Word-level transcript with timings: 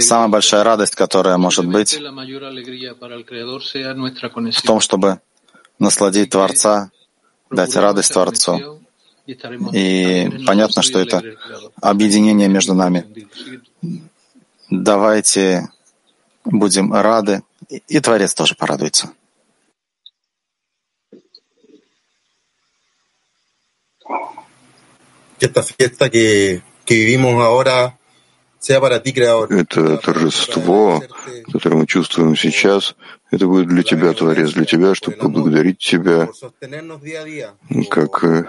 Самая 0.00 0.28
большая 0.28 0.64
радость, 0.64 0.96
которая 0.96 1.36
может 1.38 1.66
быть 1.66 1.96
в 4.52 4.62
том, 4.62 4.80
чтобы 4.80 5.20
насладить 5.78 6.30
Творца, 6.30 6.90
дать 7.50 7.76
радость 7.76 8.12
Творцу. 8.12 8.80
И 9.26 10.28
понятно, 10.46 10.82
что 10.82 10.98
это 10.98 11.22
объединение 11.80 12.48
между 12.48 12.74
нами. 12.74 13.06
Давайте 14.68 15.68
будем 16.44 16.92
рады, 16.92 17.42
и 17.68 18.00
Творец 18.00 18.34
тоже 18.34 18.56
порадуется. 18.56 19.12
Это 29.50 29.96
торжество, 29.98 31.02
которое 31.52 31.76
мы 31.76 31.86
чувствуем 31.86 32.36
сейчас, 32.36 32.96
это 33.30 33.46
будет 33.46 33.68
для 33.68 33.82
тебя, 33.82 34.12
Творец, 34.12 34.52
для 34.52 34.64
тебя, 34.64 34.94
чтобы 34.94 35.16
поблагодарить 35.16 35.78
тебя, 35.78 36.28
как 37.90 38.24
э, 38.24 38.44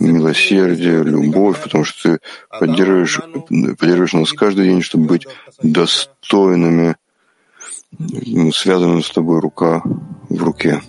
милосердие, 0.00 1.02
любовь, 1.02 1.62
потому 1.62 1.84
что 1.84 2.14
ты 2.14 2.20
поддерживаешь, 2.58 3.20
поддерживаешь 3.78 4.12
нас 4.12 4.32
каждый 4.32 4.66
день, 4.66 4.82
чтобы 4.82 5.06
быть 5.06 5.26
достойными, 5.62 6.96
связанными 8.54 9.02
с 9.02 9.10
тобой 9.10 9.40
рука 9.40 9.82
в 10.28 10.42
руке. 10.42 10.82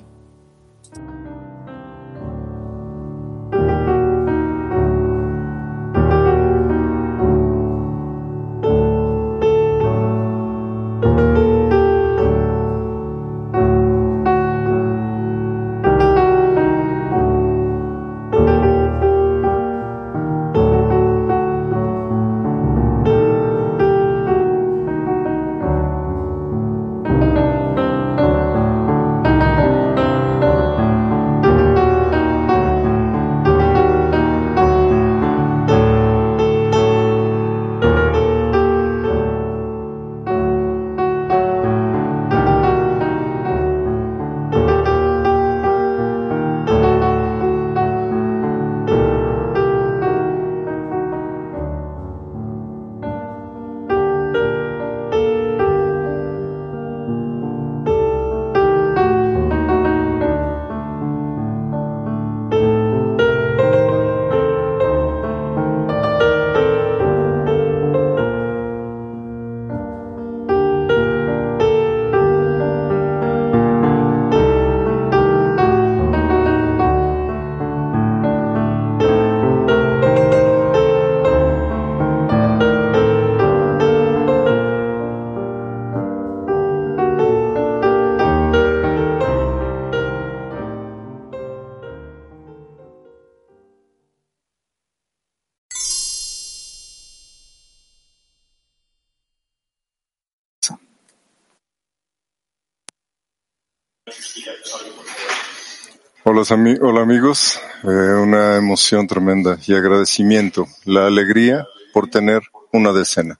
Hola, 106.45 107.03
amigos, 107.03 107.57
eh, 107.83 107.87
una 107.87 108.57
emoción 108.57 109.07
tremenda 109.07 109.57
y 109.65 109.75
agradecimiento, 109.75 110.67
la 110.83 111.07
alegría 111.07 111.65
por 111.93 112.09
tener 112.09 112.41
una 112.73 112.91
decena. 112.91 113.39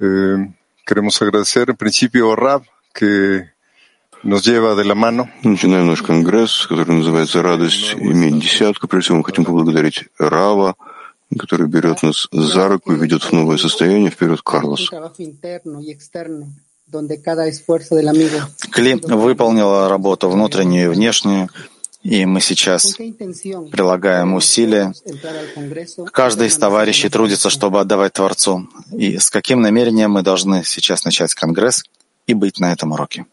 Eh, 0.00 0.50
queremos 0.86 1.20
agradecer 1.20 1.68
en 1.68 1.76
principio 1.76 2.32
a 2.32 2.36
Rab, 2.36 2.62
que 2.94 3.50
nos 4.22 4.42
lleva 4.42 4.74
de 4.74 4.86
la 4.86 4.94
mano. 4.94 5.28
Начинаем 5.42 5.86
наш 5.86 6.00
конгресс, 6.00 6.66
который 6.66 6.94
называется 6.94 7.42
«Радость 7.42 7.94
иметь 7.96 8.40
десятку». 8.40 8.88
Прежде 8.88 9.08
всего 9.08 9.18
мы 9.18 9.24
хотим 9.24 9.44
поблагодарить 9.44 10.04
Рава, 10.18 10.76
который 11.38 11.66
берет 11.66 12.02
нас 12.02 12.26
за 12.32 12.68
руку 12.68 12.94
и 12.94 12.98
ведет 12.98 13.22
в 13.22 13.32
новое 13.32 13.58
состояние. 13.58 14.10
Вперед, 14.10 14.40
Карлос. 14.40 14.88
Кли 18.70 18.94
выполнила 18.94 19.88
работу 19.90 20.30
внутреннюю 20.30 20.84
и 20.86 20.94
внешнюю, 20.94 21.50
и 22.04 22.26
мы 22.26 22.42
сейчас 22.42 22.94
прилагаем 22.96 24.34
усилия. 24.34 24.92
Каждый 26.12 26.48
из 26.48 26.58
товарищей 26.58 27.08
трудится, 27.08 27.48
чтобы 27.48 27.80
отдавать 27.80 28.12
Творцу. 28.12 28.68
И 28.92 29.18
с 29.18 29.30
каким 29.30 29.62
намерением 29.62 30.12
мы 30.12 30.22
должны 30.22 30.64
сейчас 30.64 31.06
начать 31.06 31.32
Конгресс 31.34 31.82
и 32.26 32.34
быть 32.34 32.60
на 32.60 32.72
этом 32.72 32.92
уроке? 32.92 33.24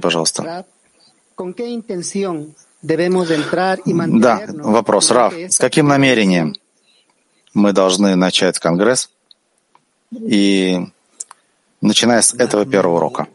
Пожалуйста. 0.00 0.64
Да, 4.20 4.46
вопрос, 4.48 5.10
Раф. 5.10 5.34
С 5.34 5.58
каким 5.58 5.88
намерением 5.88 6.54
мы 7.52 7.72
должны 7.72 8.14
начать 8.14 8.60
Конгресс 8.60 9.10
и 10.12 10.86
начиная 11.80 12.22
с 12.22 12.34
этого 12.34 12.66
первого 12.66 12.96
урока. 12.96 13.26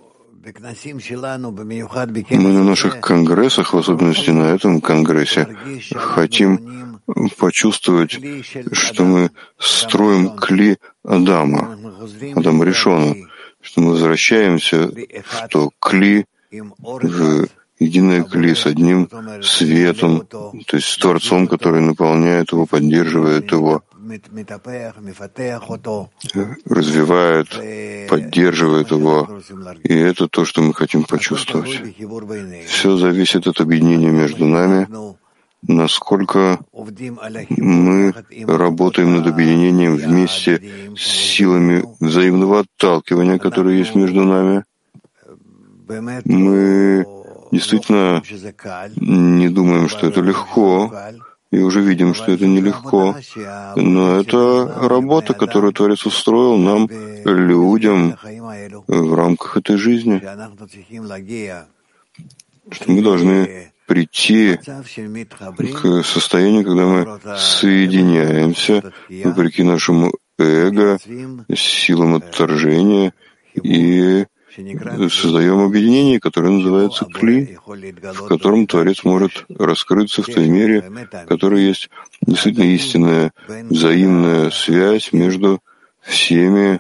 Мы 2.30 2.52
на 2.54 2.64
наших 2.64 3.00
конгрессах, 3.00 3.74
в 3.74 3.78
особенности 3.78 4.30
на 4.30 4.54
этом 4.54 4.80
конгрессе, 4.80 5.48
хотим 5.96 7.02
почувствовать, 7.38 8.20
что 8.72 9.04
мы 9.06 9.32
строим 9.58 10.36
кли 10.36 10.78
Адама, 11.04 11.78
Адама 12.36 12.66
Решона, 12.66 13.16
что 13.62 13.82
мы 13.82 13.92
возвращаемся 13.92 14.92
в 15.26 15.48
то 15.50 15.72
кли, 15.80 16.26
в 16.52 17.48
единое 17.80 18.24
кли 18.24 18.56
с 18.56 18.66
одним 18.68 19.10
светом, 19.42 20.26
то 20.28 20.78
есть 20.78 20.88
с 20.88 20.98
Творцом, 20.98 21.48
который 21.48 21.82
наполняет 21.82 22.52
его, 22.52 22.66
поддерживает 22.66 23.52
его, 23.52 23.84
развивает, 26.66 27.50
поддерживает 28.10 28.92
его. 28.92 29.42
И 29.84 29.94
это 29.94 30.28
то, 30.28 30.46
что 30.46 30.62
мы 30.62 30.74
хотим 30.74 31.04
почувствовать. 31.04 31.82
Все 32.68 32.98
зависит 32.98 33.48
от 33.48 33.62
объединения 33.62 34.12
между 34.12 34.46
нами, 34.46 34.88
насколько 35.68 36.60
мы 37.50 38.14
работаем 38.48 39.16
над 39.16 39.28
объединением 39.28 39.96
вместе 39.96 40.62
с 40.96 41.02
силами 41.02 41.84
взаимного 42.00 42.60
отталкивания, 42.60 43.38
которые 43.40 43.80
есть 43.80 43.96
между 43.96 44.24
нами. 44.24 44.64
Мы 46.26 47.06
действительно 47.52 48.22
не 48.96 49.50
думаем, 49.50 49.88
что 49.90 50.08
это 50.08 50.22
легко, 50.22 50.92
и 51.52 51.60
уже 51.60 51.82
видим, 51.82 52.14
что 52.14 52.32
это 52.32 52.46
нелегко. 52.46 53.16
Но 53.76 54.20
это 54.20 54.88
работа, 54.90 55.34
которую 55.34 55.74
Творец 55.74 56.06
устроил 56.06 56.58
нам, 56.58 56.90
людям, 57.24 58.18
в 58.88 59.14
рамках 59.14 59.58
этой 59.58 59.78
жизни. 59.78 60.22
Что 62.72 62.92
мы 62.92 63.02
должны 63.02 63.72
прийти 63.86 64.58
к 64.58 66.04
состоянию, 66.04 66.64
когда 66.64 66.86
мы 66.86 67.20
соединяемся, 67.38 68.92
вопреки 69.24 69.64
нашему 69.64 70.12
эго, 70.38 70.98
силам 71.56 72.16
отторжения 72.16 73.14
и 73.54 74.26
создаем 75.10 75.60
объединение, 75.60 76.20
которое 76.20 76.52
называется 76.52 77.06
Кли, 77.06 77.58
в 77.66 78.28
котором 78.28 78.68
Творец 78.68 79.04
может 79.04 79.46
раскрыться 79.50 80.24
в 80.24 80.26
той 80.26 80.48
мере, 80.48 80.82
в 80.82 81.26
которой 81.26 81.64
есть 81.64 81.90
действительно 82.22 82.66
истинная 82.66 83.34
взаимная 83.48 84.50
связь 84.52 85.12
между 85.14 85.62
всеми 86.06 86.80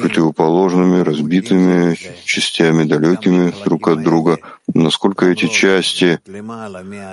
противоположными, 0.00 1.00
разбитыми 1.00 1.96
частями, 2.24 2.84
далекими 2.84 3.52
друг 3.64 3.88
от 3.88 4.02
друга, 4.02 4.38
насколько 4.74 5.26
эти 5.26 5.48
части 5.48 6.20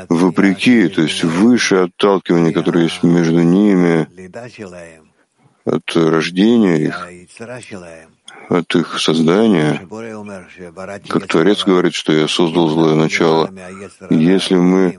вопреки, 0.09 0.89
то 0.89 1.01
есть 1.01 1.23
выше 1.23 1.75
отталкивания, 1.75 2.51
которое 2.51 2.83
есть 2.83 3.03
между 3.03 3.41
ними, 3.41 4.07
от 5.65 5.95
рождения 5.95 6.77
их, 6.77 7.07
от 8.49 8.75
их 8.75 8.99
создания, 8.99 9.87
как 11.07 11.27
Творец 11.27 11.63
говорит, 11.63 11.93
что 11.93 12.11
я 12.11 12.27
создал 12.27 12.69
злое 12.69 12.95
начало. 12.95 13.49
Если 14.09 14.55
мы 14.55 14.97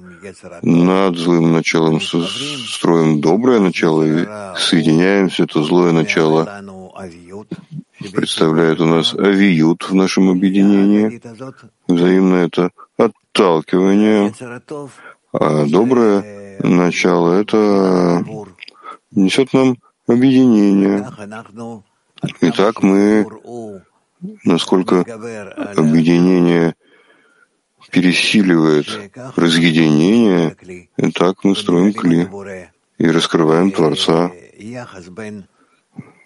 над 0.62 1.16
злым 1.16 1.52
началом 1.52 2.00
строим 2.00 3.20
доброе 3.20 3.58
начало 3.58 4.02
и 4.04 4.26
соединяемся, 4.56 5.46
то 5.46 5.62
злое 5.64 5.92
начало 5.92 6.48
представляет 8.12 8.80
у 8.80 8.86
нас 8.86 9.14
авиют 9.14 9.90
в 9.90 9.94
нашем 9.94 10.30
объединении. 10.30 11.20
Взаимно 11.88 12.36
это 12.36 12.70
отталкивание, 12.96 14.32
а 15.32 15.66
доброе 15.66 16.60
начало— 16.62 17.32
это 17.40 18.24
несет 19.10 19.52
нам 19.52 19.76
объединение. 20.06 21.04
Итак, 22.40 22.82
мы, 22.82 23.26
насколько 24.44 25.00
объединение 25.76 26.74
пересиливает 27.90 28.86
разъединение, 29.36 30.56
так 31.14 31.44
мы 31.44 31.56
строим 31.56 31.92
кли 31.92 32.28
и 32.98 33.06
раскрываем 33.10 33.70
Творца 33.72 34.30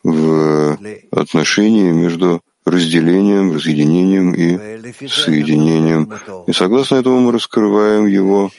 в 0.03 0.79
отношении 1.13 1.91
между 1.93 2.43
разделением, 2.65 3.53
разъединением 3.53 4.35
и 4.35 4.83
соединением. 5.09 6.13
И 6.47 6.53
согласно 6.53 6.97
этому 6.97 7.21
мы 7.21 7.33
раскрываем 7.33 8.07
его 8.07 8.51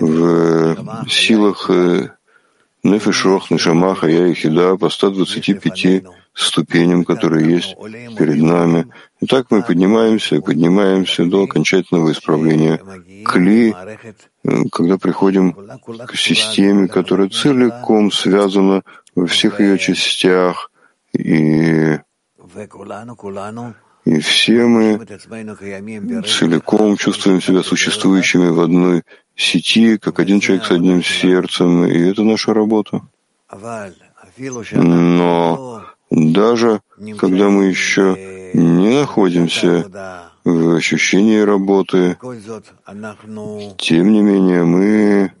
в 0.00 1.08
силах 1.10 1.70
Нефешох, 2.90 3.50
Нешамаха, 3.50 4.06
Я 4.06 4.26
и 4.26 4.34
Хида 4.34 4.76
по 4.76 4.88
125 4.88 6.04
ступеням, 6.34 7.04
которые 7.04 7.50
есть 7.50 7.76
перед 8.18 8.42
нами. 8.42 8.86
И 9.20 9.26
так 9.26 9.50
мы 9.50 9.62
поднимаемся, 9.62 10.40
поднимаемся 10.40 11.24
до 11.24 11.44
окончательного 11.44 12.12
исправления 12.12 12.80
кли, 13.24 13.74
когда 14.70 14.98
приходим 14.98 15.52
к 16.06 16.14
системе, 16.16 16.88
которая 16.88 17.28
целиком 17.28 18.12
связана 18.12 18.82
во 19.14 19.26
всех 19.26 19.60
ее 19.60 19.78
частях, 19.78 20.70
и 21.12 21.98
и 24.06 24.20
все 24.20 24.66
мы 24.66 25.04
целиком 26.24 26.96
чувствуем 26.96 27.42
себя 27.42 27.64
существующими 27.64 28.48
в 28.48 28.60
одной 28.60 29.02
сети, 29.34 29.98
как 29.98 30.20
один 30.20 30.38
человек 30.38 30.64
с 30.64 30.70
одним 30.70 31.02
сердцем, 31.02 31.84
и 31.84 31.98
это 32.10 32.22
наша 32.22 32.54
работа. 32.54 33.02
Но 34.72 35.84
даже 36.10 36.80
когда 37.18 37.50
мы 37.50 37.64
еще 37.64 38.50
не 38.54 39.00
находимся 39.00 40.30
в 40.44 40.76
ощущении 40.76 41.40
работы, 41.40 42.16
тем 43.76 44.12
не 44.12 44.22
менее 44.22 44.62
мы 44.64 45.32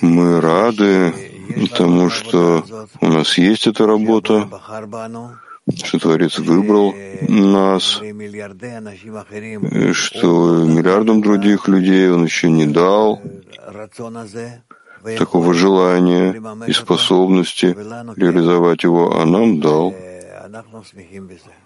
мы 0.00 0.40
рады 0.40 1.12
тому, 1.76 2.10
что 2.10 2.64
у 3.00 3.06
нас 3.06 3.38
есть 3.38 3.66
эта 3.66 3.86
работа, 3.86 4.48
что 5.84 5.98
Творец 5.98 6.38
выбрал 6.38 6.94
нас, 7.28 8.00
что 9.92 10.64
миллиардам 10.64 11.20
других 11.20 11.68
людей 11.68 12.10
Он 12.10 12.24
еще 12.24 12.50
не 12.50 12.66
дал 12.66 13.20
такого 15.18 15.54
желания 15.54 16.34
и 16.66 16.72
способности 16.72 17.76
реализовать 18.16 18.84
его, 18.84 19.20
а 19.20 19.24
нам 19.24 19.60
дал. 19.60 19.94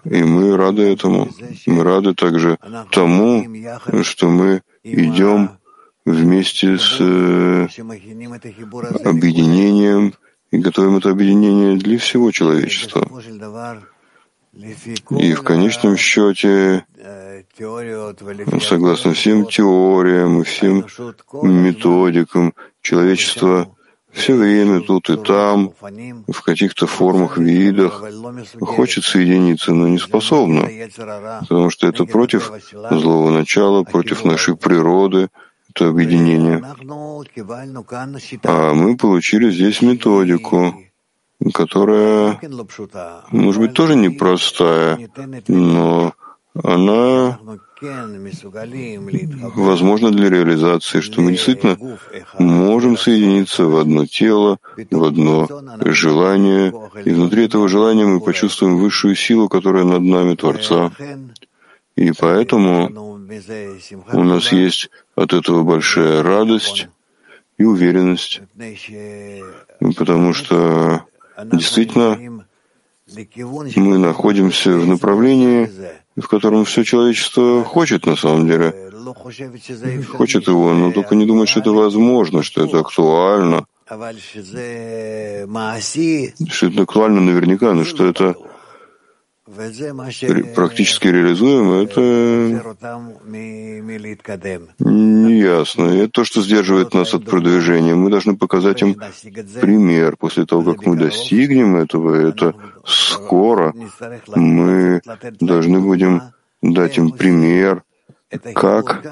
И 0.04 0.22
мы 0.22 0.56
рады 0.56 0.82
этому. 0.82 1.28
Мы 1.66 1.82
рады 1.82 2.14
также 2.14 2.58
тому, 2.90 3.46
что 4.02 4.28
мы 4.28 4.62
идем 4.82 5.50
вместе 6.04 6.78
с 6.78 6.96
э, 7.00 7.66
объединением 9.04 10.14
и 10.50 10.58
готовим 10.58 10.96
это 10.96 11.10
объединение 11.10 11.76
для 11.76 11.98
всего 11.98 12.30
человечества. 12.30 13.08
И 15.10 15.32
в 15.32 15.42
конечном 15.42 15.96
счете, 15.96 16.86
согласно 18.62 19.14
всем 19.14 19.46
теориям 19.46 20.40
и 20.40 20.44
всем 20.44 20.86
методикам, 21.42 22.54
человечество 22.80 23.74
все 24.12 24.36
время 24.36 24.80
тут 24.80 25.10
и 25.10 25.16
там, 25.16 25.72
в 26.28 26.42
каких-то 26.42 26.86
формах, 26.86 27.36
видах, 27.36 28.04
хочет 28.60 29.04
соединиться, 29.04 29.74
но 29.74 29.88
не 29.88 29.98
способно, 29.98 30.68
потому 31.40 31.70
что 31.70 31.88
это 31.88 32.04
против 32.04 32.52
злого 32.70 33.30
начала, 33.30 33.82
против 33.82 34.24
нашей 34.24 34.56
природы, 34.56 35.30
это 35.74 35.88
объединение. 35.88 36.62
А 38.44 38.74
мы 38.74 38.96
получили 38.96 39.50
здесь 39.50 39.82
методику, 39.82 40.74
которая, 41.52 42.40
может 43.30 43.60
быть, 43.60 43.74
тоже 43.74 43.96
непростая, 43.96 45.10
но 45.48 46.14
она 46.62 47.38
возможна 49.56 50.12
для 50.12 50.30
реализации, 50.30 51.00
что 51.00 51.20
мы 51.20 51.32
действительно 51.32 51.76
можем 52.38 52.96
соединиться 52.96 53.64
в 53.64 53.76
одно 53.76 54.06
тело, 54.06 54.58
в 54.90 55.04
одно 55.04 55.48
желание, 55.86 56.72
и 57.04 57.10
внутри 57.10 57.46
этого 57.46 57.68
желания 57.68 58.06
мы 58.06 58.20
почувствуем 58.20 58.78
высшую 58.78 59.16
силу, 59.16 59.48
которая 59.48 59.84
над 59.84 60.02
нами 60.02 60.36
Творца. 60.36 60.92
И 61.96 62.12
поэтому 62.12 63.13
у 64.12 64.22
нас 64.24 64.52
есть 64.52 64.90
от 65.14 65.32
этого 65.32 65.62
большая 65.62 66.22
радость 66.22 66.88
и 67.58 67.64
уверенность, 67.64 68.40
потому 69.96 70.32
что 70.34 71.04
действительно 71.52 72.44
мы 73.76 73.98
находимся 73.98 74.70
в 74.70 74.86
направлении, 74.86 75.70
в 76.16 76.26
котором 76.28 76.64
все 76.64 76.84
человечество 76.84 77.64
хочет 77.64 78.06
на 78.06 78.16
самом 78.16 78.46
деле. 78.46 78.90
Хочет 80.16 80.48
его, 80.48 80.72
но 80.72 80.92
только 80.92 81.14
не 81.14 81.26
думает, 81.26 81.48
что 81.48 81.60
это 81.60 81.70
возможно, 81.70 82.42
что 82.42 82.64
это 82.64 82.80
актуально. 82.80 83.66
Что 86.48 86.66
это 86.66 86.82
актуально 86.82 87.20
наверняка, 87.20 87.74
но 87.74 87.84
что 87.84 88.06
это 88.06 88.34
практически 90.54 91.08
реализуемо, 91.08 91.82
это 91.82 92.00
неясно. 94.80 95.82
Это 95.84 96.08
то, 96.08 96.24
что 96.24 96.42
сдерживает 96.42 96.94
нас 96.94 97.12
от 97.14 97.24
продвижения. 97.24 97.94
Мы 97.94 98.10
должны 98.10 98.36
показать 98.36 98.82
им 98.82 98.96
пример. 99.60 100.16
После 100.16 100.46
того, 100.46 100.72
как 100.72 100.86
мы 100.86 100.96
достигнем 100.96 101.76
этого, 101.76 102.14
это 102.14 102.54
скоро, 102.86 103.74
мы 104.34 105.02
должны 105.40 105.80
будем 105.80 106.22
дать 106.62 106.96
им 106.96 107.10
пример, 107.10 107.82
как 108.54 109.02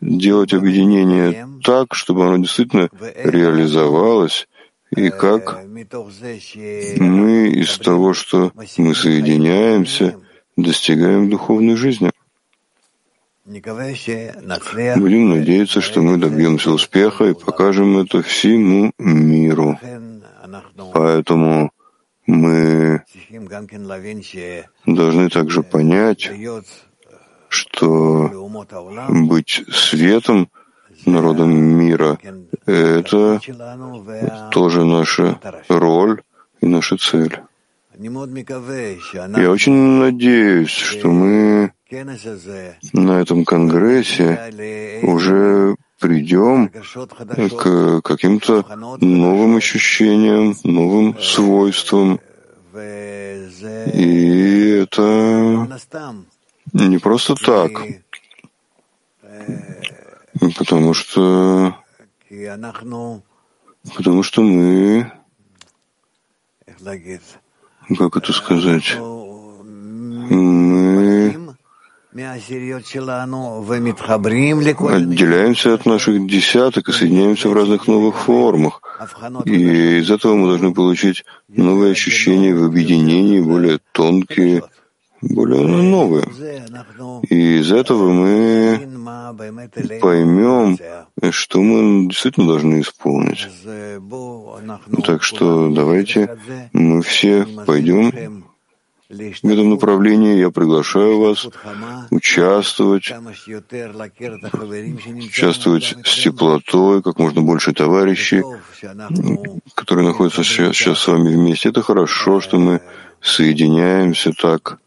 делать 0.00 0.52
объединение 0.52 1.46
так, 1.62 1.94
чтобы 1.94 2.26
оно 2.26 2.38
действительно 2.38 2.88
реализовалось 2.92 4.48
и 4.96 5.10
как? 5.10 5.64
мы 5.64 7.48
из 7.48 7.78
того, 7.78 8.14
что 8.14 8.52
мы 8.78 8.94
соединяемся, 8.94 10.18
достигаем 10.56 11.30
духовной 11.30 11.76
жизни. 11.76 12.10
Будем 13.44 15.30
надеяться, 15.30 15.80
что 15.80 16.00
мы 16.00 16.16
добьемся 16.16 16.70
успеха 16.70 17.24
и 17.26 17.34
покажем 17.34 17.98
это 17.98 18.22
всему 18.22 18.92
миру. 18.98 19.78
Поэтому 20.92 21.70
мы 22.26 23.02
должны 24.86 25.28
также 25.28 25.62
понять, 25.62 26.30
что 27.48 28.48
быть 29.08 29.64
светом— 29.70 30.48
народам 31.06 31.50
мира. 31.52 32.18
Это 32.66 33.40
тоже 34.50 34.84
наша 34.84 35.38
роль 35.68 36.22
и 36.60 36.66
наша 36.66 36.96
цель. 36.96 37.40
Я 37.96 39.50
очень 39.50 39.74
надеюсь, 39.74 40.70
что 40.70 41.08
мы 41.10 41.72
на 42.92 43.20
этом 43.20 43.44
конгрессе 43.44 45.00
уже 45.02 45.76
придем 46.00 46.68
к 46.68 48.00
каким-то 48.02 48.64
новым 49.00 49.56
ощущениям, 49.56 50.54
новым 50.64 51.18
свойствам. 51.20 52.20
И 53.92 54.80
это 54.82 55.68
не 56.72 56.98
просто 56.98 57.34
так, 57.36 57.70
потому 60.40 60.94
что 60.94 61.76
потому 63.94 64.22
что 64.22 64.42
мы 64.42 65.12
как 67.98 68.16
это 68.16 68.32
сказать, 68.32 68.96
мы 74.80 74.92
отделяемся 74.94 75.74
от 75.74 75.84
наших 75.84 76.26
десяток 76.26 76.88
и 76.88 76.92
соединяемся 76.92 77.48
в 77.48 77.52
разных 77.52 77.88
новых 77.88 78.16
формах. 78.16 78.80
И 79.44 79.98
из 79.98 80.10
этого 80.10 80.34
мы 80.34 80.46
должны 80.48 80.72
получить 80.72 81.24
новые 81.48 81.92
ощущения 81.92 82.54
в 82.54 82.64
объединении, 82.64 83.40
более 83.40 83.80
тонкие, 83.92 84.62
более 85.30 85.66
новые. 85.66 86.24
И 87.30 87.58
из 87.58 87.72
этого 87.72 88.10
мы 88.10 88.80
поймем, 90.00 90.78
что 91.30 91.60
мы 91.62 92.08
действительно 92.08 92.48
должны 92.48 92.80
исполнить. 92.80 93.48
Так 95.04 95.22
что 95.22 95.70
давайте 95.70 96.38
мы 96.72 97.02
все 97.02 97.46
пойдем 97.66 98.44
в 99.08 99.46
этом 99.46 99.70
направлении. 99.70 100.38
Я 100.38 100.50
приглашаю 100.50 101.18
вас 101.20 101.46
участвовать, 102.10 103.12
участвовать 105.22 105.94
с 106.04 106.22
теплотой, 106.22 107.02
как 107.02 107.18
можно 107.18 107.42
больше 107.42 107.72
товарищей, 107.72 108.42
которые 109.74 110.06
находятся 110.06 110.42
сейчас, 110.42 110.76
сейчас 110.76 110.98
с 110.98 111.08
вами 111.08 111.34
вместе. 111.34 111.68
Это 111.68 111.82
хорошо, 111.82 112.40
что 112.40 112.58
мы 112.58 112.80
соединяемся 113.20 114.32
так 114.32 114.78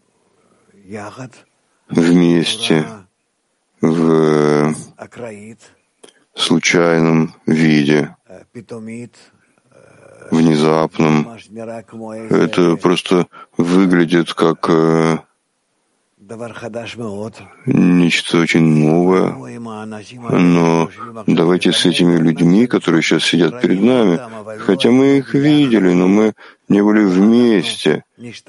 вместе 1.89 2.85
в 3.81 4.73
случайном 6.33 7.35
виде, 7.45 8.15
внезапном. 10.31 11.37
Это 12.29 12.75
просто 12.77 13.27
выглядит 13.57 14.33
как 14.33 14.69
э, 14.69 15.17
нечто 17.65 18.39
очень 18.39 18.61
новое. 18.61 19.35
Но 20.31 20.89
давайте 21.27 21.71
с 21.71 21.85
этими 21.85 22.17
людьми, 22.17 22.67
которые 22.67 23.01
сейчас 23.01 23.23
сидят 23.23 23.61
перед 23.61 23.81
нами, 23.81 24.19
хотя 24.59 24.91
мы 24.91 25.17
их 25.17 25.33
видели, 25.33 25.93
но 25.93 26.07
мы 26.07 26.33
не 26.69 26.81
были 26.81 27.03
вместе, 27.03 28.03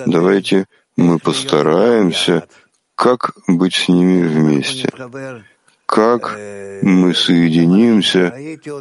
давайте 0.07 0.67
мы 0.99 1.21
постараемся, 1.21 2.49
как 2.97 3.31
быть 3.47 3.75
с 3.75 3.89
ними 3.89 4.27
вместе, 4.27 4.91
как 5.87 6.37
мы 6.83 7.15
соединимся 7.15 8.35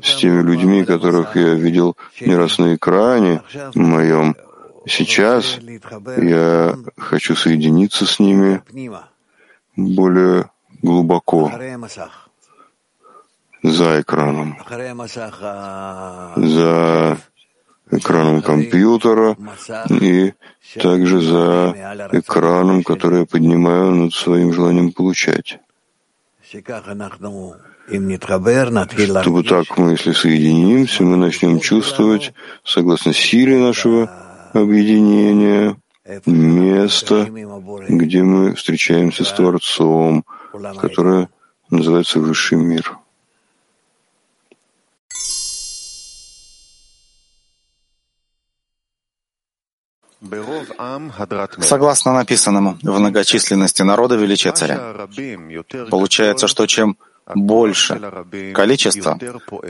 с 0.03 0.15
теми 0.15 0.41
людьми, 0.41 0.83
которых 0.83 1.35
я 1.35 1.53
видел 1.53 1.95
не 2.19 2.35
раз 2.35 2.57
на 2.57 2.75
экране 2.75 3.43
моем. 3.75 4.35
Сейчас 4.87 5.59
я 6.17 6.75
хочу 6.97 7.35
соединиться 7.35 8.07
с 8.07 8.19
ними 8.19 8.63
более 9.75 10.49
глубоко 10.81 11.51
за 13.61 14.01
экраном, 14.01 14.57
за 16.35 17.17
экраном 17.91 18.41
компьютера 18.41 19.37
и 19.89 20.33
также 20.79 21.21
за 21.21 22.09
экраном, 22.11 22.83
который 22.83 23.19
я 23.21 23.25
поднимаю 23.25 23.91
над 23.91 24.13
своим 24.13 24.53
желанием 24.53 24.91
получать. 24.91 25.59
Чтобы 29.21 29.43
так 29.43 29.77
мы, 29.77 29.91
если 29.91 30.11
соединимся, 30.11 31.03
мы 31.03 31.17
начнем 31.17 31.59
чувствовать, 31.59 32.33
согласно 32.63 33.13
силе 33.13 33.57
нашего 33.57 34.09
объединения, 34.53 35.77
место, 36.25 37.27
где 37.89 38.23
мы 38.23 38.55
встречаемся 38.55 39.23
с 39.23 39.31
Творцом, 39.33 40.25
которое 40.79 41.29
называется 41.69 42.19
Высший 42.19 42.57
мир. 42.57 42.97
Согласно 51.61 52.13
написанному, 52.13 52.77
в 52.81 52.99
многочисленности 52.99 53.81
народа 53.83 54.15
величия 54.15 54.51
царя. 54.51 55.07
Получается, 55.89 56.47
что 56.47 56.65
чем 56.65 56.97
больше 57.35 57.99
количество, 58.53 59.19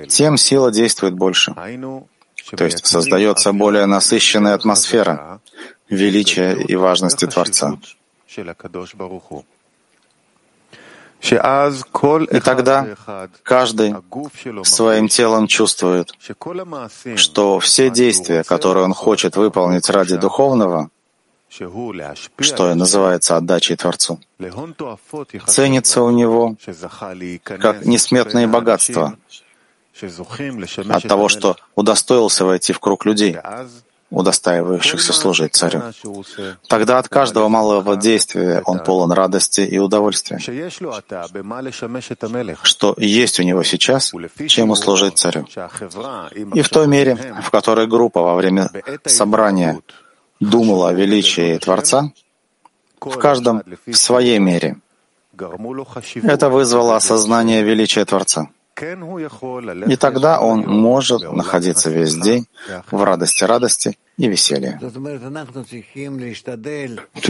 тем 0.08 0.38
сила 0.38 0.72
действует 0.72 1.14
больше. 1.14 1.54
То 2.56 2.64
есть 2.66 2.86
создается 2.86 3.52
более 3.52 3.86
насыщенная 3.86 4.54
атмосфера 4.54 5.42
величия 5.90 6.54
и 6.54 6.76
важности 6.76 7.26
Творца. 7.26 7.78
И 11.22 12.40
тогда 12.40 12.88
каждый 13.44 13.96
своим 14.64 15.08
телом 15.08 15.48
чувствует, 15.48 16.12
что 17.16 17.60
все 17.60 17.90
действия, 17.90 18.44
которые 18.44 18.86
он 18.86 18.94
хочет 18.94 19.36
выполнить 19.36 19.90
ради 19.90 20.16
духовного, 20.18 20.90
что 21.50 22.72
и 22.72 22.76
называется 22.76 23.38
отдачей 23.38 23.76
Творцу, 23.76 24.20
ценится 25.48 26.02
у 26.04 26.12
него 26.12 26.56
как 27.44 27.86
несметные 27.86 28.48
богатства. 28.48 29.18
От 30.90 31.04
того, 31.04 31.28
что 31.28 31.58
удостоился 31.76 32.46
войти 32.46 32.72
в 32.72 32.80
круг 32.80 33.06
людей, 33.06 33.36
удостаивающихся 34.10 35.14
служить 35.14 35.56
царю. 35.56 35.82
Тогда 36.68 37.00
от 37.00 37.10
каждого 37.10 37.50
малого 37.50 37.96
действия 37.98 38.62
он 38.66 38.80
полон 38.80 39.12
радости 39.12 39.62
и 39.62 39.78
удовольствия, 39.80 40.40
что 42.64 42.96
есть 42.98 43.40
у 43.40 43.44
него 43.44 43.64
сейчас, 43.64 44.14
чем 44.48 44.70
услужить 44.70 45.18
царю. 45.18 45.46
И 46.54 46.62
в 46.62 46.70
той 46.70 46.88
мере, 46.88 47.16
в 47.42 47.52
которой 47.52 47.88
группа 47.88 48.22
во 48.22 48.36
время 48.36 48.70
собрания 49.06 49.80
думала 50.40 50.90
о 50.90 50.94
величии 50.94 51.58
Творца, 51.58 52.12
в 53.00 53.18
каждом 53.18 53.64
в 53.86 53.96
своей 53.96 54.40
мере. 54.40 54.78
Это 56.24 56.50
вызвало 56.50 56.96
осознание 56.96 57.62
величия 57.62 58.06
Творца. 58.06 58.48
И 58.80 59.96
тогда 59.96 60.40
он 60.40 60.62
может 60.62 61.32
находиться 61.32 61.90
весь 61.90 62.16
день 62.16 62.46
в 62.92 63.04
радости 63.04 63.44
радости 63.44 63.98
и 64.18 64.28
веселье. 64.28 64.80
То 64.80 64.92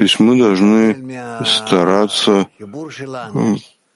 есть 0.02 0.20
мы 0.20 0.38
должны 0.38 1.46
стараться 1.46 2.48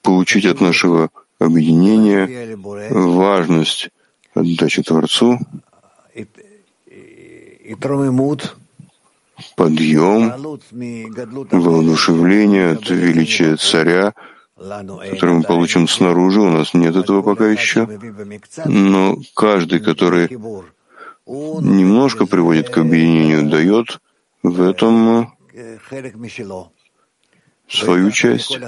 получить 0.02 0.46
от 0.46 0.60
нашего 0.60 1.10
объединения 1.38 2.56
важность. 2.56 3.90
Отдачи 4.34 4.82
Творцу, 4.82 5.38
подъем, 9.56 10.32
воодушевление 11.50 12.70
от 12.70 12.88
величия 12.88 13.56
Царя— 13.56 14.14
который 14.62 15.34
мы 15.34 15.42
получим 15.42 15.88
снаружи, 15.88 16.40
у 16.40 16.50
нас 16.50 16.74
нет 16.74 16.96
этого 16.96 17.22
пока 17.22 17.46
еще, 17.48 17.88
но 18.64 19.16
каждый, 19.34 19.80
который 19.80 20.28
немножко 21.26 22.26
приводит 22.26 22.70
к 22.70 22.78
объединению, 22.78 23.48
дает 23.48 24.00
в 24.42 24.60
этом 24.62 25.32
свою 27.68 28.10
часть. 28.10 28.58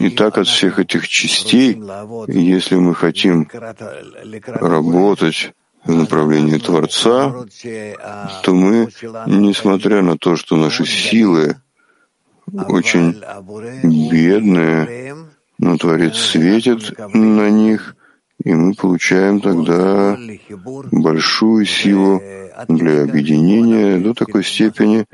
И 0.00 0.10
так 0.10 0.38
от 0.38 0.46
всех 0.46 0.78
этих 0.78 1.08
частей, 1.08 1.80
если 2.28 2.76
мы 2.76 2.94
хотим 2.94 3.48
работать 4.46 5.52
в 5.84 5.94
направлении 5.94 6.58
Творца, 6.58 7.46
то 8.42 8.54
мы, 8.54 8.88
несмотря 9.26 10.02
на 10.02 10.16
то, 10.16 10.36
что 10.36 10.56
наши 10.56 10.84
силы 10.84 11.56
очень 12.68 13.20
бедные, 14.10 15.16
но 15.58 15.76
Творец 15.76 16.16
светит 16.16 16.98
на 17.14 17.50
них 17.50 17.94
И 18.42 18.54
мы 18.54 18.74
получаем 18.74 19.40
тогда 19.40 20.16
большую 20.90 21.66
силу 21.66 22.22
для 22.68 23.02
объединения 23.02 23.98
до 23.98 24.14
такой 24.14 24.44
степени, 24.44 25.04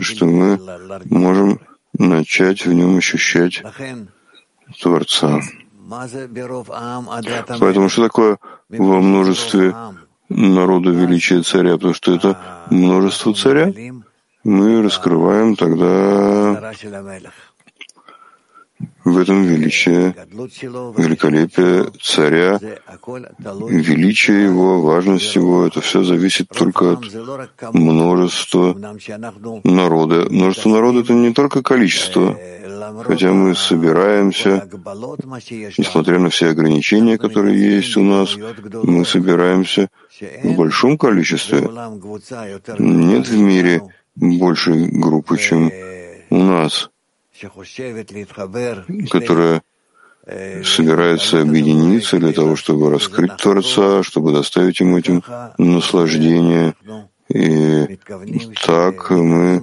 что 0.00 0.26
мы 0.26 0.58
можем 1.04 1.60
начать 1.98 2.64
в 2.64 2.72
нем 2.72 2.96
ощущать 2.96 3.62
Творца. 4.80 5.40
Поэтому 7.60 7.88
что 7.90 8.04
такое 8.04 8.38
во 8.70 9.00
множестве 9.00 9.74
народа 10.30 10.90
величия 10.90 11.42
царя? 11.42 11.74
Потому 11.74 11.92
что 11.92 12.14
это 12.14 12.38
множество 12.70 13.34
царя. 13.34 13.70
Мы 14.44 14.82
раскрываем 14.82 15.56
тогда 15.56 16.72
в 19.04 19.18
этом 19.18 19.44
величие, 19.44 20.14
великолепие 20.96 21.90
царя, 22.00 22.58
величие 22.58 24.44
его, 24.44 24.80
важность 24.80 25.34
его, 25.34 25.66
это 25.66 25.80
все 25.80 26.02
зависит 26.02 26.48
только 26.48 26.92
от 26.92 27.74
множества 27.74 28.76
народа. 29.64 30.26
Множество 30.30 30.70
народа— 30.70 31.00
это 31.02 31.12
не 31.14 31.32
только 31.32 31.62
количество, 31.62 32.36
хотя 33.04 33.32
мы 33.32 33.54
собираемся, 33.54 34.68
несмотря 35.78 36.18
на 36.18 36.30
все 36.30 36.50
ограничения, 36.50 37.18
которые 37.18 37.76
есть 37.76 37.96
у 37.96 38.02
нас, 38.02 38.36
мы 38.82 39.04
собираемся 39.04 39.88
в 40.42 40.56
большом 40.56 40.96
количестве. 40.98 41.60
Нет 42.78 43.28
в 43.28 43.36
мире 43.36 43.82
большей 44.14 44.88
группы, 44.88 45.38
чем 45.38 45.70
у 46.30 46.38
нас 46.38 46.90
которая 49.10 49.62
собирается 50.64 51.40
объединиться 51.40 52.18
для 52.18 52.32
того, 52.32 52.56
чтобы 52.56 52.90
раскрыть 52.90 53.36
Творца, 53.36 54.02
чтобы 54.02 54.32
доставить 54.32 54.80
ему 54.80 54.98
этим 54.98 55.22
наслаждение. 55.58 56.74
И 57.28 57.98
так 58.64 59.10
мы 59.10 59.60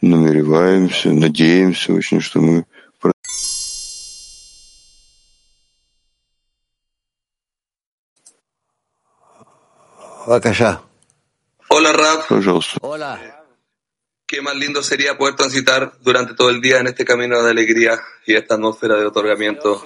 намереваемся, 0.00 1.12
надеемся 1.12 1.92
очень, 1.92 2.20
что 2.20 2.40
мы 2.40 2.64
Пожалуйста. 12.28 12.78
Qué 14.28 14.42
más 14.42 14.56
lindo 14.56 14.82
sería 14.82 15.16
poder 15.16 15.36
transitar 15.36 15.94
durante 16.02 16.34
todo 16.34 16.50
el 16.50 16.60
día 16.60 16.80
en 16.80 16.86
este 16.86 17.02
camino 17.06 17.42
de 17.42 17.50
alegría 17.50 17.98
y 18.26 18.34
esta 18.34 18.56
atmósfera 18.56 18.96
de 18.96 19.06
otorgamiento. 19.06 19.82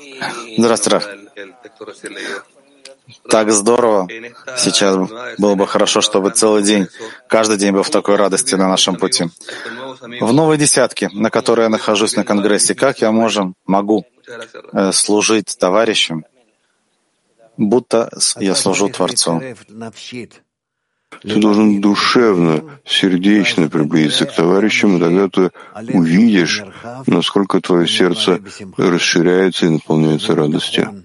Здравствуйте. 0.58 0.98
Так 3.28 3.52
здорово. 3.52 4.08
Сейчас 4.56 4.96
было 5.38 5.54
бы 5.54 5.66
хорошо, 5.68 6.00
чтобы 6.00 6.30
целый 6.30 6.64
день, 6.64 6.88
каждый 7.28 7.56
день 7.56 7.72
был 7.72 7.84
в 7.84 7.90
такой 7.90 8.16
радости 8.16 8.56
на 8.56 8.68
нашем 8.68 8.96
пути. 8.96 9.26
В 10.20 10.32
новой 10.32 10.58
десятке, 10.58 11.08
на 11.12 11.30
которой 11.30 11.62
я 11.62 11.68
нахожусь 11.68 12.16
на 12.16 12.24
Конгрессе, 12.24 12.74
как 12.74 13.00
я 13.00 13.12
можем, 13.12 13.54
могу 13.64 14.04
э, 14.72 14.92
служить 14.92 15.56
товарищам, 15.56 16.24
будто 17.56 18.10
я 18.38 18.54
служу 18.56 18.88
Творцу. 18.88 19.40
Ты 21.20 21.36
должен 21.36 21.80
душевно, 21.80 22.64
сердечно 22.84 23.68
приблизиться 23.68 24.26
к 24.26 24.34
товарищам, 24.34 24.96
и 24.96 25.00
тогда 25.00 25.28
ты 25.28 25.50
увидишь, 25.92 26.62
насколько 27.06 27.60
твое 27.60 27.86
сердце 27.86 28.40
расширяется 28.76 29.66
и 29.66 29.70
наполняется 29.70 30.34
радостью 30.34 31.04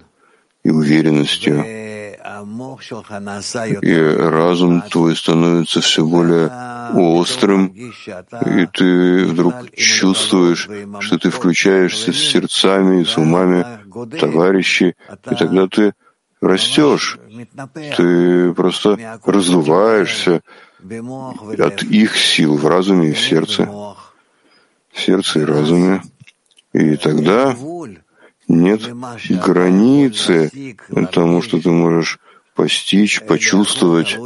и 0.64 0.70
уверенностью. 0.70 1.64
И 3.82 3.94
разум 3.94 4.82
твой 4.82 5.16
становится 5.16 5.80
все 5.80 6.04
более 6.04 6.50
острым, 6.94 7.66
и 7.66 8.66
ты 8.66 9.24
вдруг 9.24 9.54
чувствуешь, 9.74 10.68
что 11.00 11.18
ты 11.18 11.30
включаешься 11.30 12.12
с 12.12 12.16
сердцами 12.16 13.02
и 13.02 13.04
с 13.04 13.16
умами 13.16 13.64
товарищей, 14.18 14.94
и 15.30 15.34
тогда 15.34 15.66
ты 15.66 15.94
растешь, 16.40 17.18
ты 17.96 18.52
просто 18.54 19.20
раздуваешься 19.24 20.42
от 21.58 21.82
их 21.82 22.16
сил 22.16 22.56
в 22.56 22.66
разуме 22.66 23.10
и 23.10 23.12
в 23.12 23.20
сердце, 23.20 23.64
в 23.66 25.00
сердце 25.00 25.40
и 25.40 25.44
разуме. 25.44 26.02
И 26.72 26.96
тогда 26.96 27.56
нет 28.46 28.82
границы 29.28 30.76
тому, 31.12 31.42
что 31.42 31.60
ты 31.60 31.70
можешь 31.70 32.18
постичь, 32.54 33.22
почувствовать, 33.22 34.18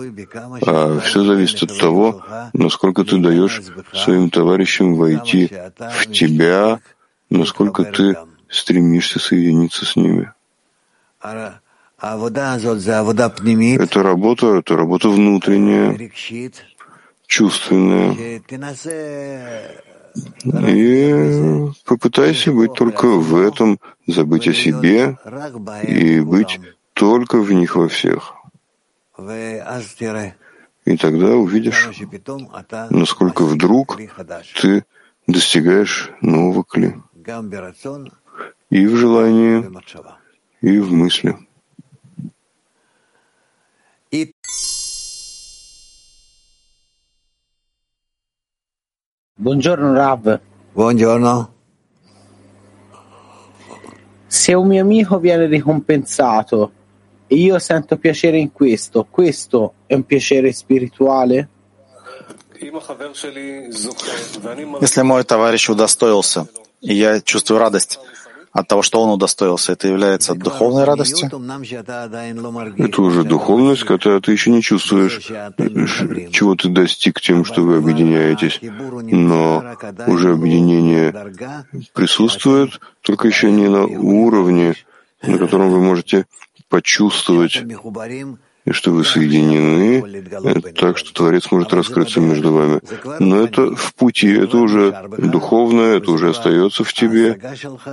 а 0.67 0.99
все 1.01 1.23
зависит 1.23 1.65
от 1.65 1.79
того, 1.79 2.25
насколько 2.55 3.05
ты 3.05 3.19
даешь 3.19 3.61
своим 3.93 4.31
товарищам 4.31 4.95
войти 4.95 5.53
в 5.77 6.11
тебя, 6.11 6.81
насколько 7.29 7.85
ты 7.85 8.17
стремишься 8.49 9.19
соединиться 9.19 9.85
с 9.85 9.97
ними. 9.97 10.33
Это 12.03 14.03
работа, 14.03 14.57
это 14.57 14.77
работа 14.77 15.09
внутренняя, 15.09 16.11
чувственная. 17.29 18.43
И 20.67 21.71
попытайся 21.85 22.53
быть 22.53 22.75
только 22.75 23.07
в 23.07 23.37
этом, 23.37 23.79
забыть 24.09 24.49
о 24.49 24.53
себе 24.53 25.17
и 25.85 26.21
быть 26.21 26.61
только 26.93 27.41
в 27.41 27.53
них 27.53 27.77
во 27.77 27.89
всех. 27.89 28.35
И 30.85 30.97
тогда 30.97 31.37
увидишь, 31.37 31.89
насколько 32.91 33.45
вдруг 33.45 34.01
ты 34.61 34.85
достигаешь 35.29 36.11
нового 36.21 36.65
кли. 36.65 36.97
И 38.71 38.87
в 38.87 38.97
желании, 38.97 39.71
и 40.63 40.79
в 40.81 40.93
мысли. 40.93 41.37
Buongiorno 49.42 49.94
Rav. 49.94 50.40
Buongiorno. 50.74 51.54
Se 54.28 54.54
un 54.54 54.68
mio 54.68 54.82
amico 54.82 55.20
viene 55.20 55.46
ricompensato 55.46 56.72
e 57.28 57.36
io 57.36 57.60
sento 57.60 57.98
piacere 57.98 58.38
in 58.38 58.52
questo, 58.52 59.06
questo 59.10 59.74
è 59.86 59.94
un 59.94 60.06
piacere 60.06 60.52
spirituale? 60.52 61.50
Если 64.82 65.02
мой 65.04 65.24
товарищ 65.24 65.70
удостоился, 65.70 66.48
и 66.82 66.94
я 66.96 67.22
чувствую 67.22 67.60
радость, 67.60 68.00
от 68.53 68.69
того, 68.69 68.83
что 68.83 69.03
он 69.03 69.11
удостоился, 69.11 69.73
это 69.73 69.89
является 69.89 70.35
духовной 70.35 70.85
радостью? 70.85 71.29
Это 72.77 73.03
уже 73.03 73.25
духовность, 73.25 73.85
когда 73.85 74.21
ты 74.21 74.33
еще 74.33 74.51
не 74.51 74.63
чувствуешь, 74.63 75.21
чего 76.31 76.55
ты 76.55 76.69
достиг 76.69 77.21
тем, 77.21 77.45
что 77.45 77.63
вы 77.63 77.79
объединяетесь. 77.79 78.61
Но 78.63 79.65
уже 80.07 80.33
объединение 80.33 81.15
присутствует, 81.95 82.79
только 83.01 83.29
еще 83.29 83.51
не 83.51 83.69
на 83.69 83.85
уровне, 83.87 84.75
на 85.23 85.39
котором 85.39 85.71
вы 85.71 85.81
можете 85.91 86.27
почувствовать 86.69 87.63
и 88.65 88.71
что 88.73 88.93
вы 88.93 89.05
соединены, 89.05 90.73
так 90.75 90.99
что 90.99 91.13
Творец 91.13 91.51
может 91.51 91.73
раскрыться 91.73 92.21
между 92.21 92.53
вами. 92.53 92.81
Но 93.19 93.41
это 93.41 93.75
в 93.75 93.95
пути, 93.95 94.29
это 94.29 94.59
уже 94.59 95.09
духовное, 95.19 95.99
это 95.99 96.11
уже 96.13 96.31
остается 96.31 96.85
в 96.85 96.93
тебе, 96.93 97.39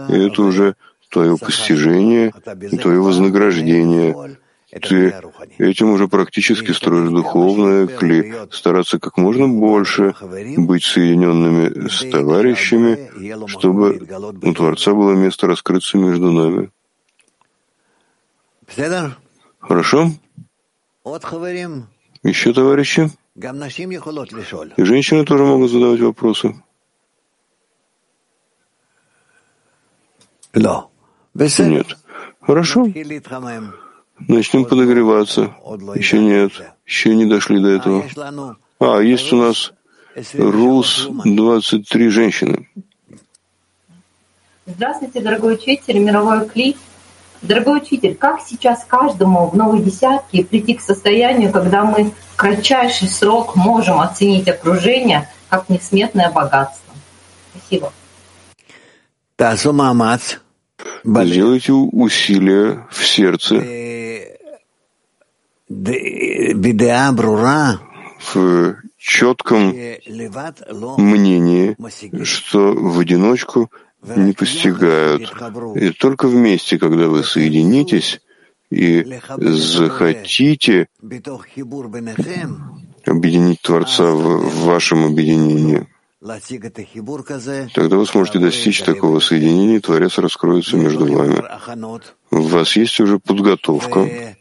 и 0.10 0.14
это 0.14 0.42
уже 0.44 0.76
твое 1.10 1.38
постижение 1.38 2.32
твое 2.78 3.02
вознаграждение. 3.02 4.38
Ты 4.70 5.16
этим 5.58 5.90
уже 5.90 6.08
практически 6.08 6.72
строишь 6.72 7.10
духовное 7.10 7.88
кли, 7.88 8.36
стараться 8.52 9.00
как 9.00 9.18
можно 9.18 9.48
больше 9.48 10.14
быть 10.58 10.84
соединенными 10.84 11.88
с 11.90 12.08
товарищами, 12.12 13.48
чтобы 13.48 14.00
у 14.44 14.54
Творца 14.54 14.94
было 14.94 15.14
место 15.14 15.48
раскрыться 15.48 15.98
между 15.98 16.32
нами. 16.32 16.70
Хорошо? 19.60 20.12
Еще 22.24 22.54
товарищи? 22.54 23.10
И 24.78 24.84
женщины 24.84 25.26
тоже 25.26 25.44
могут 25.46 25.72
задавать 25.72 26.00
вопросы. 26.02 26.56
Нет. 31.66 31.98
Хорошо. 32.42 32.86
Начнем 34.28 34.66
подогреваться. 34.66 35.56
Еще 35.96 36.20
нет. 36.20 36.52
Еще 36.86 37.16
не 37.16 37.26
дошли 37.26 37.62
до 37.62 37.70
этого. 37.70 38.06
А, 38.80 39.00
есть 39.00 39.32
у 39.32 39.38
нас 39.38 39.72
РУС-23 40.16 42.10
женщины. 42.10 42.68
Здравствуйте, 44.66 45.22
дорогой 45.22 45.56
учитель, 45.56 46.00
мировой 46.00 46.48
клип. 46.48 46.78
Дорогой 47.42 47.78
учитель, 47.78 48.16
как 48.16 48.42
сейчас 48.42 48.84
каждому 48.86 49.50
в 49.50 49.56
новой 49.56 49.82
десятке 49.82 50.44
прийти 50.44 50.74
к 50.74 50.82
состоянию, 50.82 51.52
когда 51.52 51.86
мы 51.86 52.12
в 52.34 52.36
кратчайший 52.36 53.08
срок 53.08 53.56
можем 53.56 54.02
оценить 54.02 54.48
окружение 54.50 55.30
как 55.50 55.70
несметное 55.70 56.30
богатство? 56.30 56.94
Спасибо. 57.56 57.94
Сделайте 61.04 61.72
усилия 61.72 62.88
в 62.92 63.06
сердце, 63.06 63.56
в 68.34 68.76
четком 68.98 69.70
мнении, 70.98 71.78
что 72.24 72.74
в 72.74 73.00
одиночку 73.00 73.72
не 74.02 74.34
постигают. 74.34 75.34
И 75.76 75.92
только 75.92 76.28
вместе, 76.28 76.78
когда 76.78 77.08
вы 77.08 77.24
соединитесь 77.24 78.22
и 78.70 79.20
захотите 79.40 80.88
объединить 83.06 83.62
Творца 83.62 84.12
в, 84.12 84.66
вашем 84.66 85.06
объединении, 85.06 85.88
Тогда 87.74 87.96
вы 87.96 88.06
сможете 88.06 88.40
достичь 88.40 88.82
такого 88.82 89.22
соединения, 89.22 89.78
и 89.78 89.80
Творец 89.80 90.18
раскроется 90.18 90.76
между 90.76 91.06
вами. 91.06 91.42
У 92.32 92.42
вас 92.42 92.76
есть 92.76 93.00
уже 93.00 93.20
подготовка. 93.20 94.36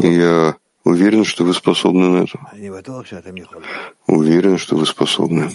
Я 0.00 0.56
уверен, 0.84 1.24
что 1.24 1.44
вы 1.44 1.52
способны 1.52 2.08
на 2.08 2.24
это. 2.24 2.38
Уверен, 4.06 4.56
что 4.56 4.76
вы 4.76 4.86
способны. 4.86 5.50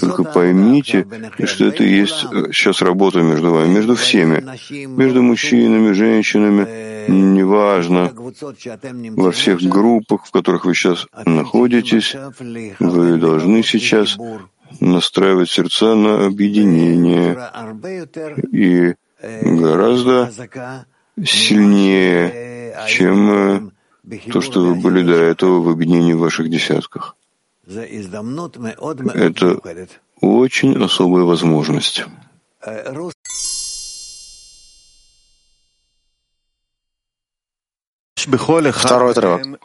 Только 0.00 0.24
поймите, 0.24 1.06
что 1.44 1.64
это 1.66 1.82
есть 1.82 2.26
э, 2.30 2.52
сейчас 2.52 2.82
работа 2.82 3.22
между 3.22 3.52
вами, 3.52 3.68
между 3.68 3.94
всеми, 3.94 4.44
между 4.86 5.22
мужчинами, 5.22 5.92
женщинами, 5.92 6.66
неважно, 7.08 8.12
во 9.16 9.32
всех 9.32 9.62
группах, 9.62 10.26
в 10.26 10.30
которых 10.30 10.66
вы 10.66 10.74
сейчас 10.74 11.06
находитесь, 11.24 12.14
вы 12.78 13.16
должны 13.16 13.62
сейчас 13.62 14.18
настраивать 14.80 15.50
сердца 15.50 15.94
на 15.94 16.26
объединение. 16.26 17.36
И 18.52 18.94
гораздо 19.42 20.30
сильнее, 21.24 22.74
чем 22.88 23.72
э, 24.04 24.20
то, 24.32 24.40
что 24.40 24.64
вы 24.64 24.74
были 24.74 25.02
до 25.02 25.14
этого 25.14 25.60
в 25.60 25.68
объединении 25.68 26.14
в 26.14 26.20
ваших 26.20 26.48
десятках. 26.48 27.16
Это 27.66 29.60
очень 30.20 30.82
особая 30.82 31.24
возможность. 31.24 32.04
Второй 38.72 39.12
отрывок. 39.12 39.60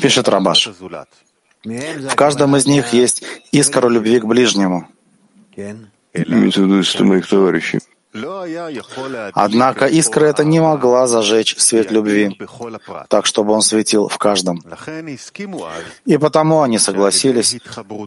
Пишет 0.00 0.28
Рабаш. 0.28 0.68
В 1.64 2.14
каждом 2.14 2.56
из 2.56 2.66
них 2.66 2.92
есть 2.92 3.24
искра 3.52 3.88
любви 3.88 4.20
к 4.20 4.24
ближнему. 4.24 4.88
Имеется 5.56 6.62
в 6.62 6.64
виду 6.66 7.04
моих 7.04 7.26
товарищей. 7.28 7.80
Однако 9.34 9.86
искра 9.86 10.26
эта 10.26 10.44
не 10.44 10.60
могла 10.60 11.06
зажечь 11.06 11.56
свет 11.58 11.90
любви, 11.90 12.38
так 13.08 13.26
чтобы 13.26 13.52
он 13.52 13.62
светил 13.62 14.08
в 14.08 14.18
каждом. 14.18 14.62
И 16.04 16.18
потому 16.18 16.62
они 16.62 16.78
согласились 16.78 17.56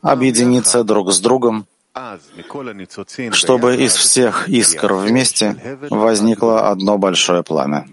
объединиться 0.02 0.84
друг 0.84 1.12
с 1.12 1.20
другом, 1.20 1.66
чтобы 3.32 3.76
из 3.76 3.96
всех 3.96 4.48
искр 4.48 4.94
вместе 4.94 5.78
возникло 5.90 6.70
одно 6.70 6.98
большое 6.98 7.44
пламя. 7.44 7.88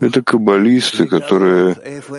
Это 0.00 0.22
каббалисты, 0.22 1.06
которые 1.06 1.76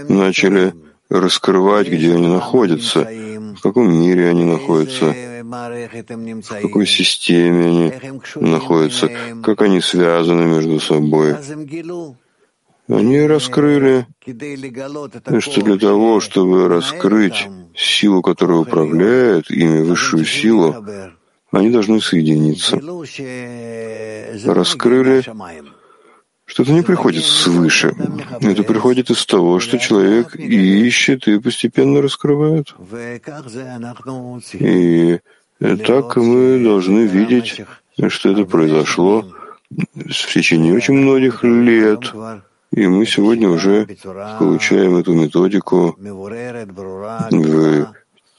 начали 0.10 0.74
раскрывать, 1.10 1.88
где 1.88 2.13
они 2.13 2.28
находятся, 2.28 3.08
в 3.55 3.62
каком 3.62 3.91
мире 3.91 4.29
они 4.29 4.45
находятся, 4.45 5.13
в 5.13 6.62
какой 6.62 6.85
системе 6.85 7.65
они 7.65 7.93
находятся, 8.35 9.09
как 9.43 9.62
они 9.62 9.81
связаны 9.81 10.45
между 10.45 10.79
собой. 10.79 11.35
Они 12.88 13.21
раскрыли, 13.21 14.07
что 15.39 15.62
для 15.62 15.77
того, 15.77 16.19
чтобы 16.19 16.67
раскрыть 16.67 17.47
силу, 17.75 18.21
которая 18.21 18.59
управляет 18.59 19.51
ими, 19.51 19.83
высшую 19.83 20.25
силу, 20.25 20.83
они 21.51 21.69
должны 21.69 22.01
соединиться. 22.01 22.77
Раскрыли, 24.45 25.23
что 26.49 26.63
это 26.63 26.71
не 26.71 26.81
приходит 26.81 27.23
свыше. 27.23 27.93
Это 28.41 28.63
приходит 28.63 29.12
из 29.12 29.25
того, 29.25 29.59
что 29.59 29.77
человек 29.77 30.35
ищет 30.35 31.27
и 31.27 31.39
постепенно 31.39 32.01
раскрывает. 32.01 32.73
И 34.53 35.19
так 35.85 36.15
мы 36.17 36.63
должны 36.63 37.05
видеть, 37.05 37.62
что 38.07 38.29
это 38.31 38.45
произошло 38.45 39.25
в 39.69 40.33
течение 40.33 40.73
очень 40.73 40.95
многих 40.95 41.43
лет. 41.43 42.12
И 42.71 42.88
мы 42.88 43.05
сегодня 43.05 43.49
уже 43.49 43.88
получаем 44.39 44.95
эту 44.97 45.13
методику 45.13 45.95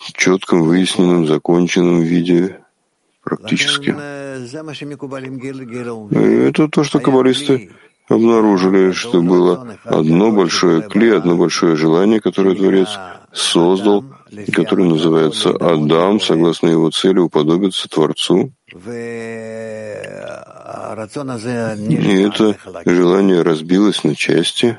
в 0.00 0.12
четком, 0.14 0.62
выясненном, 0.62 1.26
законченном 1.28 2.00
виде 2.00 2.58
практически. 3.22 3.94
Это 6.50 6.68
то, 6.68 6.84
что 6.84 6.98
каббалисты 7.00 7.70
обнаружили, 8.10 8.92
что 8.92 9.22
было 9.22 9.76
одно 9.84 10.30
большое 10.32 10.82
кли, 10.82 11.10
одно 11.10 11.36
большое 11.36 11.76
желание, 11.76 12.20
которое 12.20 12.54
Творец 12.54 12.88
создал, 13.32 14.04
который 14.52 14.88
называется 14.88 15.50
Адам, 15.50 16.20
согласно 16.20 16.68
его 16.68 16.90
цели 16.90 17.18
уподобиться 17.18 17.88
Творцу. 17.88 18.52
И 18.72 18.76
это 22.22 22.56
желание 22.84 23.42
разбилось 23.42 24.04
на 24.04 24.14
части. 24.14 24.76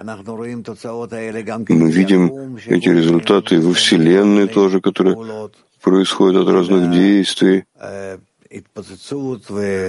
Мы 1.70 1.92
видим 1.92 2.58
эти 2.66 2.90
результаты 2.90 3.60
во 3.60 3.74
Вселенной 3.74 4.48
тоже, 4.48 4.82
которые 4.82 5.50
происходят 5.82 6.44
от 6.44 6.50
разных 6.54 6.92
действий, 6.92 7.66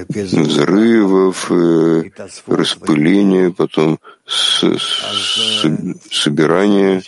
взрывов, 0.09 1.51
э, 1.51 2.05
распыления, 2.47 3.51
потом 3.51 3.99
с, 4.27 4.63
с, 4.63 5.67
собирания, 6.11 7.03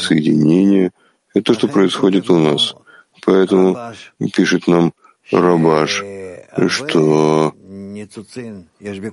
соединения— 0.00 0.92
это 1.34 1.44
то, 1.44 1.54
что 1.54 1.68
происходит 1.68 2.30
у 2.30 2.38
нас. 2.38 2.74
Поэтому 3.24 3.76
пишет 4.34 4.66
нам 4.66 4.92
Рабаш, 5.30 6.02
что 6.68 7.54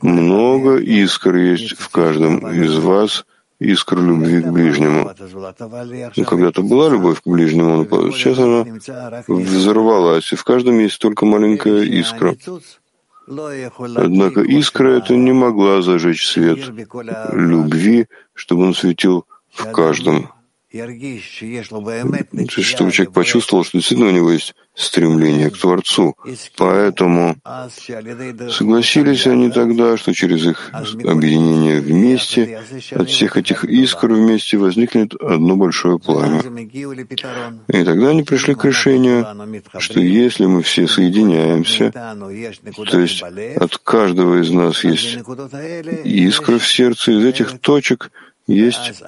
много 0.01 0.77
искр 0.77 1.36
есть 1.36 1.77
в 1.77 1.89
каждом 1.89 2.47
из 2.51 2.77
вас, 2.77 3.25
искр 3.62 4.00
любви 4.00 4.41
к 4.41 4.47
ближнему. 4.47 5.12
Ну, 6.17 6.26
когда-то 6.26 6.63
была 6.63 6.89
любовь 6.89 7.21
к 7.21 7.28
ближнему, 7.28 7.86
но 7.89 8.12
сейчас 8.12 8.39
она 8.39 8.65
взорвалась, 9.28 10.34
и 10.34 10.36
в 10.36 10.43
каждом 10.43 10.80
есть 10.80 11.00
только 11.00 11.26
маленькая 11.26 11.84
искра. 11.84 12.36
Однако 13.95 14.41
искра 14.41 14.97
эта 14.97 15.15
не 15.15 15.32
могла 15.32 15.82
зажечь 15.82 16.28
свет 16.28 16.60
любви, 17.32 18.08
чтобы 18.34 18.63
он 18.63 18.74
светил 18.74 19.26
в 19.54 19.71
каждом 19.71 20.32
чтобы 22.63 22.91
человек 22.91 23.12
почувствовал, 23.13 23.65
что 23.65 23.77
действительно 23.77 24.10
у 24.10 24.13
него 24.13 24.31
есть 24.31 24.55
стремление 24.73 25.49
к 25.49 25.57
Творцу. 25.57 26.15
Поэтому 26.55 27.36
согласились 28.49 29.27
они 29.27 29.51
тогда, 29.51 29.97
что 29.97 30.13
через 30.13 30.45
их 30.45 30.71
объединение 30.71 31.81
вместе, 31.81 32.62
от 32.91 33.10
всех 33.10 33.36
этих 33.36 33.65
искр 33.65 34.13
вместе 34.13 34.57
возникнет 34.57 35.13
одно 35.15 35.57
большое 35.57 35.99
пламя. 35.99 36.39
И 36.39 37.84
тогда 37.84 38.10
они 38.10 38.23
пришли 38.23 38.55
к 38.55 38.63
решению, 38.63 39.27
что 39.77 39.99
если 39.99 40.45
мы 40.45 40.63
все 40.63 40.88
соединяемся, 40.88 41.91
то 41.91 42.99
есть 42.99 43.23
от 43.57 43.77
каждого 43.77 44.41
из 44.41 44.51
нас 44.51 44.86
есть 44.86 45.19
искра 46.05 46.57
в 46.60 46.65
сердце, 46.65 47.12
из 47.12 47.25
этих 47.25 47.60
точек 47.60 48.12
есть 48.47 49.03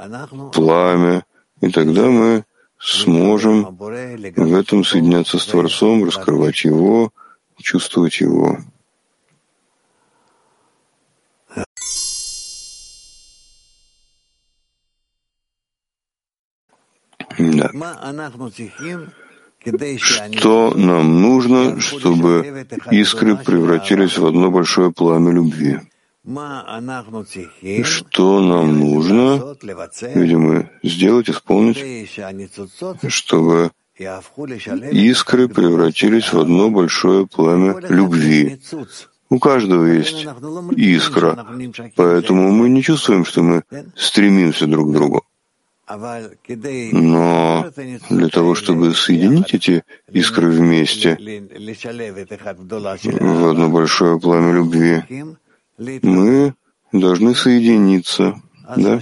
пламя, 0.52 1.24
и 1.64 1.72
тогда 1.72 2.10
мы 2.10 2.44
сможем 2.78 3.78
в 3.78 4.54
этом 4.54 4.84
соединяться 4.84 5.40
с 5.40 5.46
Творцом, 5.46 6.04
раскрывать 6.04 6.66
Его, 6.66 7.14
чувствовать 7.62 8.20
Его. 8.20 8.58
Да. 17.38 17.70
Что 20.32 20.74
нам 20.76 21.22
нужно, 21.22 21.80
чтобы 21.80 22.68
искры 22.92 23.38
превратились 23.38 24.18
в 24.18 24.26
одно 24.26 24.52
большое 24.52 24.92
пламя 24.92 25.32
любви? 25.32 25.80
Что 27.84 28.40
нам 28.40 28.80
нужно, 28.80 29.58
видимо, 30.16 30.70
сделать, 30.82 31.30
исполнить, 31.30 32.10
чтобы 33.10 33.72
искры 33.98 35.50
превратились 35.50 36.32
в 36.32 36.40
одно 36.40 36.70
большое 36.70 37.28
пламя 37.28 37.76
любви? 37.90 38.62
У 39.30 39.40
каждого 39.40 39.86
есть 39.86 40.26
искра, 40.78 41.46
поэтому 41.98 42.52
мы 42.52 42.70
не 42.70 42.82
чувствуем, 42.82 43.26
что 43.26 43.44
мы 43.44 43.64
стремимся 43.98 44.66
друг 44.66 44.92
к 44.92 44.94
другу. 44.94 45.26
Но 45.90 47.70
для 48.10 48.30
того, 48.30 48.56
чтобы 48.56 48.96
соединить 48.96 49.54
эти 49.54 49.84
искры 50.10 50.48
вместе 50.50 51.18
в 53.20 53.50
одно 53.50 53.70
большое 53.70 54.20
пламя 54.20 54.54
любви, 54.54 55.04
мы 55.78 56.54
должны 56.92 57.36
соединиться. 57.36 58.42
Да? 58.78 59.00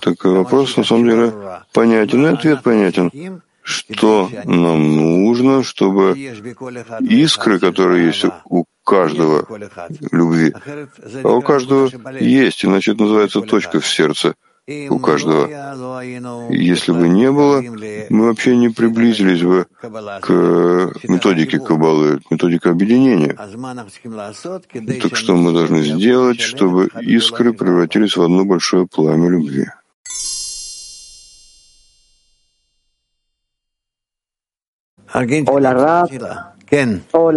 Так 0.00 0.24
вопрос 0.24 0.76
на 0.76 0.84
самом 0.84 1.08
деле 1.08 1.32
понятен, 1.72 2.26
и 2.26 2.30
ответ 2.30 2.62
понятен. 2.62 3.42
Что 3.62 4.30
нам 4.44 4.96
нужно, 4.96 5.64
чтобы 5.64 6.16
искры, 7.00 7.58
которые 7.58 8.06
есть 8.06 8.24
у 8.44 8.64
каждого 8.84 9.44
любви, 10.12 10.54
а 11.24 11.28
у 11.30 11.42
каждого 11.42 11.90
есть, 12.20 12.64
иначе 12.64 12.92
это 12.92 13.02
называется 13.02 13.40
точка 13.40 13.80
в 13.80 13.86
сердце— 13.86 14.34
у 14.66 14.98
каждого. 14.98 15.46
Если 16.50 16.92
бы 16.92 17.08
не 17.08 17.30
было, 17.30 17.62
мы 18.10 18.26
вообще 18.26 18.56
не 18.56 18.68
приблизились 18.68 19.42
бы 19.42 19.66
к 19.80 20.92
методике 21.04 21.60
Каббалы, 21.60 22.18
к 22.18 22.30
методике 22.30 22.70
объединения. 22.70 23.34
Так 25.00 25.16
что 25.16 25.36
мы 25.36 25.52
должны 25.52 25.82
сделать, 25.82 26.40
чтобы 26.40 26.88
искры 27.00 27.52
превратились 27.52 28.16
в 28.16 28.22
одно 28.22 28.44
большое 28.44 28.86
пламя 28.86 29.30
любви? 29.30 29.66
Hola, 35.16 35.72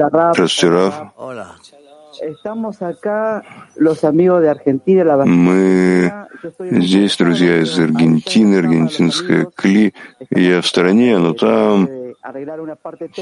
Raf. 0.09 0.33
Здравствуйте, 0.33 0.69
Раф. 0.69 1.58
Мы 5.25 6.11
здесь, 6.59 7.17
друзья 7.17 7.61
из 7.61 7.77
Аргентины, 7.77 8.55
аргентинская 8.55 9.45
Кли. 9.45 9.93
Я 10.29 10.61
в 10.61 10.67
стороне, 10.67 11.17
но 11.17 11.33
там 11.33 11.87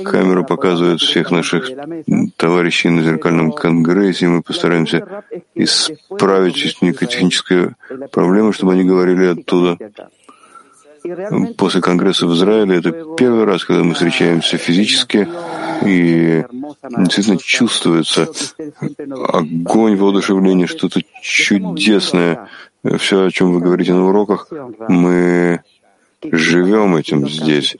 камера 0.04 0.44
показывает 0.44 1.00
всех 1.00 1.32
наших 1.32 1.70
товарищей 2.36 2.90
на 2.90 3.02
зеркальном 3.02 3.52
конгрессе. 3.52 4.28
Мы 4.28 4.42
постараемся 4.42 5.24
исправить 5.56 6.56
частенько 6.56 7.06
технические 7.06 7.76
проблемы, 8.12 8.54
чтобы 8.54 8.74
они 8.74 8.84
говорили 8.84 9.40
оттуда. 9.40 9.78
После 11.58 11.82
конгресса 11.82 12.28
в 12.28 12.34
Израиле 12.34 12.78
это 12.78 12.92
первый 13.18 13.46
раз, 13.46 13.66
когда 13.66 13.84
мы 13.84 13.94
встречаемся 13.94 14.58
физически, 14.58 15.28
и 15.86 16.44
действительно 16.98 17.38
чувствуется 17.38 18.30
огонь, 19.34 19.96
воодушевление, 19.96 20.68
что-то 20.68 21.02
чудесное. 21.22 22.50
Все, 22.98 23.26
о 23.26 23.32
чем 23.32 23.54
вы 23.54 23.60
говорите 23.60 23.94
на 23.94 24.08
уроках, 24.08 24.48
мы 24.88 25.62
живем 26.24 26.96
этим 26.96 27.30
здесь. 27.30 27.78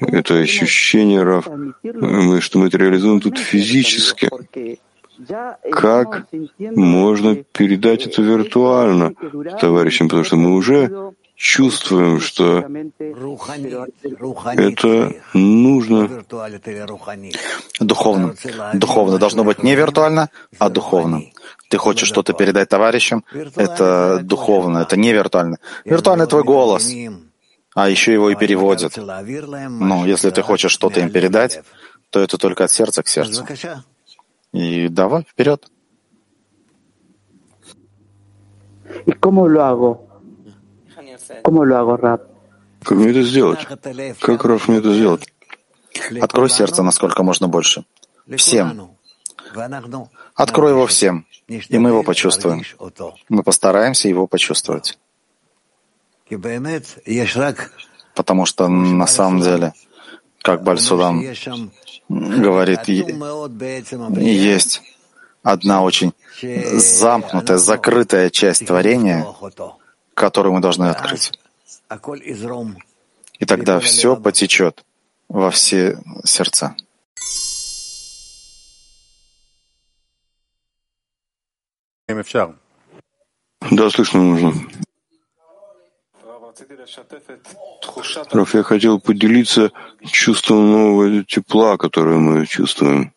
Это 0.00 0.38
ощущение, 0.38 1.22
Раф, 1.22 1.48
мы, 1.82 2.40
что 2.40 2.58
мы 2.58 2.68
это 2.68 2.78
реализуем 2.78 3.20
тут 3.20 3.38
физически. 3.38 4.30
Как 5.70 6.26
можно 6.58 7.36
передать 7.36 8.06
это 8.06 8.22
виртуально 8.22 9.12
товарищам, 9.60 10.08
потому 10.08 10.24
что 10.24 10.36
мы 10.36 10.54
уже 10.54 11.12
чувствуем, 11.40 12.20
что 12.20 12.58
это 14.56 15.12
нужно. 15.32 16.24
Духовно. 17.80 18.34
Духовно 18.74 19.18
должно 19.18 19.44
быть 19.44 19.62
не 19.62 19.74
виртуально, 19.74 20.28
а 20.58 20.68
духовно. 20.68 21.22
Ты 21.70 21.78
хочешь 21.78 22.08
что-то 22.08 22.34
передать 22.34 22.68
товарищам, 22.68 23.24
это 23.56 24.20
духовно, 24.22 24.80
это 24.80 24.98
не 24.98 25.14
виртуально. 25.14 25.56
Виртуальный 25.86 26.26
твой 26.26 26.44
голос, 26.44 26.92
а 27.74 27.88
еще 27.88 28.12
его 28.12 28.28
и 28.28 28.34
переводят. 28.34 28.98
Ну, 28.98 30.04
если 30.04 30.28
ты 30.30 30.42
хочешь 30.42 30.72
что-то 30.72 31.00
им 31.00 31.10
передать, 31.10 31.62
то 32.10 32.20
это 32.20 32.36
только 32.36 32.64
от 32.64 32.70
сердца 32.70 33.02
к 33.02 33.08
сердцу. 33.08 33.46
И 34.52 34.88
давай, 34.88 35.22
вперед. 35.22 35.66
¿Y 39.06 39.12
cómo 39.12 39.46
lo? 39.46 40.09
¿Cómo 41.42 41.64
lo 41.64 41.76
hago, 41.76 41.96
Rab? 41.96 42.20
Как 42.82 42.96
мне 42.96 43.10
это 43.10 43.22
сделать? 43.22 43.66
Как, 44.20 44.44
Раф, 44.44 44.68
мне 44.68 44.78
это 44.78 44.92
сделать? 44.94 45.32
Открой 46.20 46.48
сердце 46.48 46.82
насколько 46.82 47.22
можно 47.22 47.48
больше. 47.48 47.84
Всем. 48.36 48.96
Открой 50.34 50.70
его 50.70 50.86
всем, 50.86 51.26
и 51.48 51.78
мы 51.78 51.90
его 51.90 52.02
почувствуем. 52.02 52.62
Мы 53.28 53.42
постараемся 53.42 54.08
его 54.08 54.26
почувствовать. 54.26 54.98
Потому 58.14 58.46
что 58.46 58.68
на 58.68 59.06
самом 59.06 59.40
деле, 59.40 59.72
как 60.42 60.62
Бальсудам 60.62 61.22
говорит, 62.08 62.88
есть 64.18 64.82
одна 65.42 65.82
очень 65.82 66.12
замкнутая, 66.40 67.58
закрытая 67.58 68.30
часть 68.30 68.66
творения, 68.66 69.26
которую 70.20 70.52
мы 70.52 70.60
должны 70.60 70.84
открыть. 70.90 71.32
И 73.40 73.44
тогда 73.46 73.80
все 73.80 74.16
потечет 74.16 74.84
во 75.28 75.50
все 75.50 75.98
сердца. 76.24 76.76
Да, 83.70 83.90
слышно 83.90 84.20
нужно. 84.22 84.52
Раф, 88.32 88.54
я 88.54 88.62
хотел 88.62 89.00
поделиться 89.00 89.70
чувством 90.04 90.70
нового 90.72 91.24
тепла, 91.24 91.78
которое 91.78 92.18
мы 92.18 92.46
чувствуем. 92.46 93.14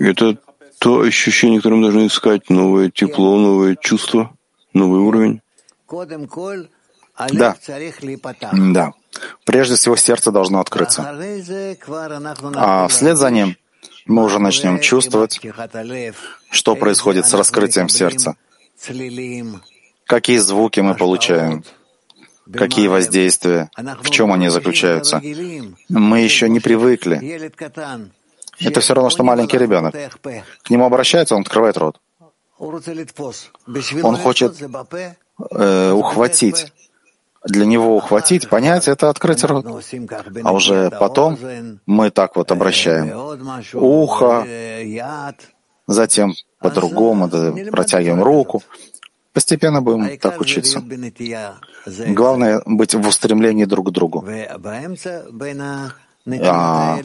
Это 0.00 0.38
то 0.78 1.00
ощущение, 1.00 1.58
которое 1.60 1.76
мы 1.76 1.82
должны 1.82 2.06
искать, 2.06 2.50
новое 2.50 2.90
тепло, 2.90 3.36
новое 3.38 3.76
чувство, 3.76 4.30
новый 4.72 5.00
уровень? 5.00 5.40
Да. 7.32 7.56
Да. 8.52 8.92
Прежде 9.44 9.74
всего, 9.74 9.96
сердце 9.96 10.30
должно 10.30 10.60
открыться. 10.60 11.02
А 12.54 12.86
вслед 12.88 13.16
за 13.16 13.30
ним 13.30 13.56
мы 14.06 14.24
уже 14.24 14.38
начнем 14.38 14.78
чувствовать, 14.80 15.40
что 16.50 16.76
происходит 16.76 17.26
с 17.26 17.34
раскрытием 17.34 17.88
сердца, 17.88 18.36
какие 20.06 20.38
звуки 20.38 20.80
мы 20.80 20.94
получаем, 20.94 21.64
какие 22.52 22.86
воздействия, 22.88 23.70
в 24.02 24.10
чем 24.10 24.32
они 24.32 24.48
заключаются. 24.48 25.20
Мы 25.88 26.20
еще 26.20 26.48
не 26.48 26.60
привыкли. 26.60 27.18
Это 28.60 28.80
все 28.80 28.94
равно, 28.94 29.10
что 29.10 29.22
маленький 29.24 29.58
ребенок. 29.58 29.94
К 30.62 30.70
нему 30.70 30.84
обращается, 30.84 31.34
он 31.34 31.42
открывает 31.42 31.76
рот. 31.76 32.00
Он 32.58 34.16
хочет 34.16 34.56
э, 35.50 35.92
ухватить. 35.92 36.72
Для 37.44 37.66
него 37.66 37.96
ухватить, 37.96 38.48
понять— 38.48 38.88
это 38.92 39.10
открыть 39.10 39.44
рот. 39.44 39.64
А 40.42 40.52
уже 40.52 40.90
потом 40.90 41.38
мы 41.86 42.10
так 42.10 42.34
вот 42.36 42.50
обращаем 42.50 43.12
ухо, 43.74 44.44
затем 45.86 46.34
по-другому 46.58 47.30
протягиваем 47.70 48.22
руку. 48.22 48.62
Постепенно 49.32 49.80
будем 49.80 50.18
так 50.18 50.40
учиться. 50.40 50.82
Главное— 52.08 52.60
быть 52.66 52.94
в 52.94 53.06
устремлении 53.06 53.66
друг 53.66 53.90
к 53.90 53.92
другу. 53.92 54.24
А 56.42 56.98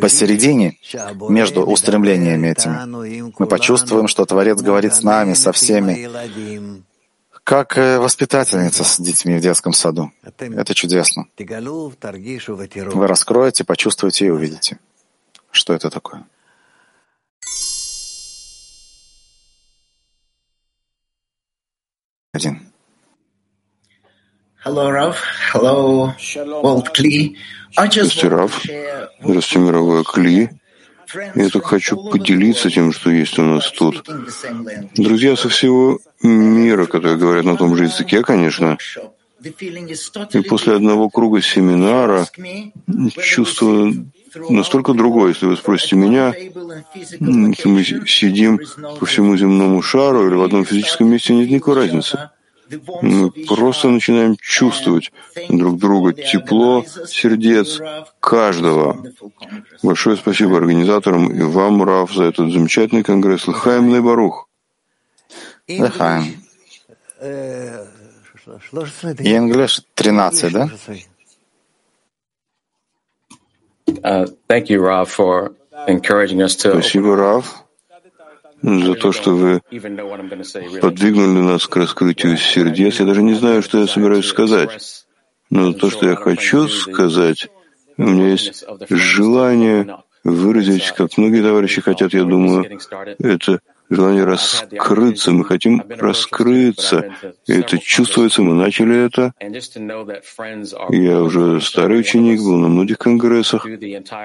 посередине, 0.00 0.78
между 1.28 1.62
устремлениями 1.62 2.48
этими, 2.48 3.32
мы 3.38 3.46
почувствуем, 3.46 4.08
что 4.08 4.24
Творец 4.24 4.60
говорит 4.60 4.94
с 4.94 5.02
нами, 5.02 5.34
со 5.34 5.52
всеми, 5.52 6.08
как 7.44 7.78
э, 7.78 7.98
воспитательница 8.00 8.82
с 8.82 8.98
детьми 8.98 9.36
в 9.36 9.40
детском 9.40 9.72
саду. 9.72 10.10
Это 10.38 10.74
чудесно. 10.74 11.26
Вы 11.38 13.06
раскроете, 13.06 13.62
почувствуете 13.64 14.26
и 14.26 14.30
увидите, 14.30 14.80
что 15.52 15.72
это 15.72 15.88
такое. 15.88 16.26
Один. 22.32 22.65
Здравствуйте, 27.70 28.28
Раф. 28.28 28.62
Здравствуйте, 29.22 29.58
мировое 29.64 30.02
Кли. 30.02 30.50
Я 31.36 31.48
только 31.50 31.68
хочу 31.68 31.96
поделиться 32.10 32.68
тем, 32.68 32.92
что 32.92 33.10
есть 33.10 33.38
у 33.38 33.42
нас 33.42 33.70
тут. 33.70 34.04
Друзья 34.96 35.36
со 35.36 35.48
всего 35.48 36.00
мира, 36.20 36.86
которые 36.86 37.16
говорят 37.16 37.44
на 37.44 37.56
том 37.56 37.76
же 37.76 37.84
языке, 37.84 38.24
конечно. 38.24 38.76
И 40.32 40.40
после 40.40 40.74
одного 40.74 41.10
круга 41.10 41.40
семинара 41.40 42.26
чувство 43.22 43.92
настолько 44.48 44.94
другое, 44.94 45.28
если 45.28 45.46
вы 45.46 45.56
спросите 45.56 45.94
меня, 45.94 46.34
если 46.34 47.68
мы 47.68 47.84
сидим 47.84 48.58
по 48.98 49.06
всему 49.06 49.36
земному 49.36 49.80
шару 49.80 50.26
или 50.26 50.34
в 50.34 50.42
одном 50.42 50.64
физическом 50.64 51.08
месте, 51.08 51.34
нет 51.34 51.50
никакой 51.50 51.76
разницы. 51.76 52.30
Мы 53.02 53.30
просто 53.30 53.88
начинаем 53.88 54.36
чувствовать 54.36 55.12
друг 55.48 55.78
друга, 55.78 56.12
тепло 56.12 56.84
сердец 57.06 57.80
каждого. 58.20 59.04
Большое 59.82 60.16
спасибо 60.16 60.56
организаторам 60.58 61.30
и 61.30 61.42
вам, 61.42 61.82
Раф, 61.82 62.12
за 62.12 62.24
этот 62.24 62.52
замечательный 62.52 63.02
конгресс. 63.02 63.46
Лыхаем 63.46 63.90
Лейбарух. 63.90 64.48
Лыхаем. 65.68 66.42
English 69.18 69.82
13, 69.94 70.52
да? 70.52 70.70
Uh, 74.02 74.26
Спасибо, 76.72 77.16
Раф, 77.16 77.64
за 78.62 78.94
то, 78.94 79.12
что 79.12 79.34
вы 79.34 79.60
подвигнули 80.80 81.40
нас 81.40 81.66
к 81.66 81.76
раскрытию 81.76 82.36
сердец. 82.36 83.00
Я 83.00 83.06
даже 83.06 83.22
не 83.22 83.34
знаю, 83.34 83.62
что 83.62 83.78
я 83.78 83.86
собираюсь 83.86 84.26
сказать. 84.26 85.06
Но 85.50 85.72
то, 85.72 85.90
что 85.90 86.08
я 86.08 86.16
хочу 86.16 86.68
сказать, 86.68 87.48
у 87.96 88.02
меня 88.02 88.30
есть 88.30 88.64
желание 88.90 89.98
выразить, 90.24 90.90
как 90.92 91.16
многие 91.16 91.42
товарищи 91.42 91.80
хотят, 91.80 92.12
я 92.12 92.24
думаю, 92.24 92.80
это 93.18 93.60
желание 93.88 94.24
раскрыться. 94.24 95.32
Мы 95.32 95.44
хотим 95.44 95.82
раскрыться. 95.88 97.10
И 97.46 97.52
это 97.52 97.78
чувствуется. 97.78 98.42
Мы 98.42 98.54
начали 98.54 99.06
это. 99.06 99.32
Я 100.90 101.22
уже 101.22 101.60
старый 101.60 102.00
ученик, 102.00 102.40
был 102.40 102.56
на 102.56 102.68
многих 102.68 102.98
конгрессах. 102.98 103.66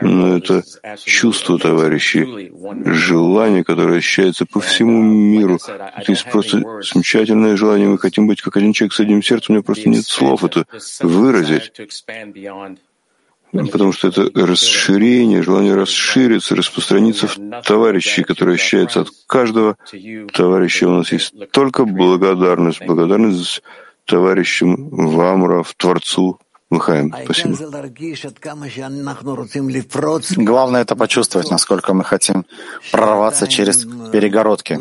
Но 0.01 0.37
это 0.37 0.63
чувство, 1.03 1.57
товарищи, 1.59 2.51
желание, 2.85 3.63
которое 3.63 3.97
ощущается 3.97 4.45
по 4.45 4.59
всему 4.59 5.01
миру. 5.01 5.59
Это 5.67 6.11
есть 6.11 6.25
просто 6.25 6.61
замечательное 6.81 7.55
желание. 7.55 7.87
Мы 7.87 7.97
хотим 7.97 8.27
быть 8.27 8.41
как 8.41 8.57
один 8.57 8.73
человек 8.73 8.93
с 8.93 8.99
одним 8.99 9.21
сердцем. 9.23 9.53
У 9.53 9.57
меня 9.57 9.63
просто 9.63 9.89
нет 9.89 10.05
слов 10.05 10.43
это 10.43 10.65
выразить 11.01 11.71
потому 13.51 13.91
что 13.91 14.07
это 14.07 14.29
расширение, 14.33 15.43
желание 15.43 15.75
расшириться, 15.75 16.55
распространиться 16.55 17.27
в 17.27 17.61
товарищей, 17.63 18.23
которые 18.23 18.55
ощущаются 18.55 19.01
от 19.01 19.09
каждого 19.27 19.75
товарища. 20.33 20.87
У 20.87 20.91
нас 20.91 21.11
есть 21.11 21.33
только 21.51 21.85
благодарность, 21.85 22.85
благодарность 22.85 23.61
товарищам 24.05 24.89
Вамрав, 24.89 25.73
Творцу, 25.75 26.39
Лыхаем. 26.69 27.13
Спасибо. 27.25 27.57
Главное 30.37 30.81
это 30.81 30.95
почувствовать, 30.95 31.51
насколько 31.51 31.93
мы 31.93 32.05
хотим 32.05 32.45
прорваться 32.91 33.47
через 33.47 33.85
перегородки. 34.11 34.79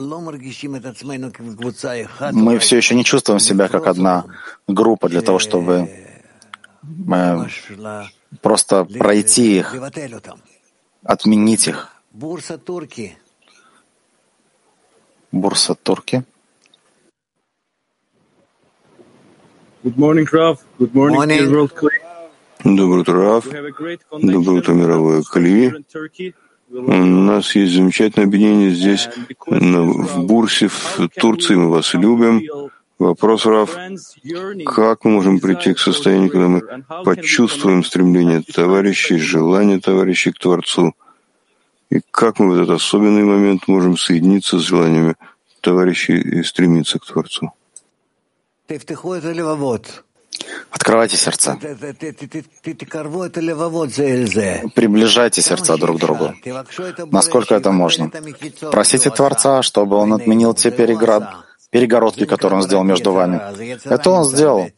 Мы 2.33 2.59
все 2.59 2.77
еще 2.77 2.95
не 2.95 3.05
чувствуем 3.05 3.41
себя 3.41 3.67
как 3.69 3.89
одна 3.89 4.25
группа 4.69 5.09
для 5.09 5.21
того, 5.21 5.41
чтобы 5.41 5.91
э, 6.83 7.41
просто 8.41 8.85
пройти 8.85 9.59
их, 9.59 9.75
отменить 11.03 11.69
их. 11.69 11.89
Бурса 12.13 12.59
Турки. 12.59 13.17
Бурса 15.33 15.75
Турки. 15.75 16.25
Good 19.83 19.97
morning, 19.97 20.27
Rav. 20.31 20.59
Good 20.79 20.93
morning, 20.93 21.17
morning. 21.17 21.51
World 21.51 21.73
Доброе 22.65 23.01
утро, 23.01 23.15
Раф. 23.15 23.47
Доброе 24.13 24.59
утро, 24.59 24.75
мировое 24.75 25.23
Кали. 25.23 25.73
У 26.69 26.93
нас 26.93 27.55
есть 27.55 27.73
замечательное 27.73 28.27
объединение 28.27 28.71
здесь, 28.71 29.09
в 29.47 30.27
Бурсе, 30.27 30.69
в 30.69 31.09
Турции. 31.09 31.55
Мы 31.55 31.71
вас 31.71 31.95
любим. 31.95 32.71
Вопрос, 33.01 33.47
Раф, 33.47 33.79
как 34.67 35.05
мы 35.07 35.11
можем 35.13 35.41
прийти 35.41 35.73
к 35.73 35.79
состоянию, 35.79 36.29
когда 36.29 36.49
мы 36.49 36.85
почувствуем 37.03 37.83
стремление 37.83 38.43
товарищей, 38.43 39.17
желание 39.17 39.81
товарищей 39.81 40.33
к 40.33 40.39
Творцу? 40.39 40.95
И 41.89 42.03
как 42.11 42.39
мы 42.39 42.51
в 42.51 42.63
этот 42.63 42.77
особенный 42.77 43.25
момент 43.25 43.69
можем 43.69 43.97
соединиться 43.97 44.59
с 44.59 44.63
желаниями 44.63 45.15
товарищей 45.63 46.19
и 46.19 46.43
стремиться 46.43 46.99
к 46.99 47.07
Творцу? 47.07 47.53
Открывайте 50.71 51.17
сердца. 51.17 51.59
Приближайте 54.75 55.41
сердца 55.41 55.77
друг 55.79 55.97
к 55.97 56.01
другу, 56.01 56.35
насколько 57.11 57.55
это 57.55 57.73
можно. 57.73 58.11
Просите 58.71 59.09
Творца, 59.09 59.63
чтобы 59.63 59.97
Он 59.97 60.13
отменил 60.13 60.53
те 60.53 60.71
переград, 60.71 61.50
перегородки, 61.71 62.27
которые 62.27 62.59
он 62.59 62.63
сделал 62.63 62.85
между 62.85 63.13
вами. 63.13 63.41
Это 63.89 64.11
он 64.11 64.25
сделал. 64.25 64.69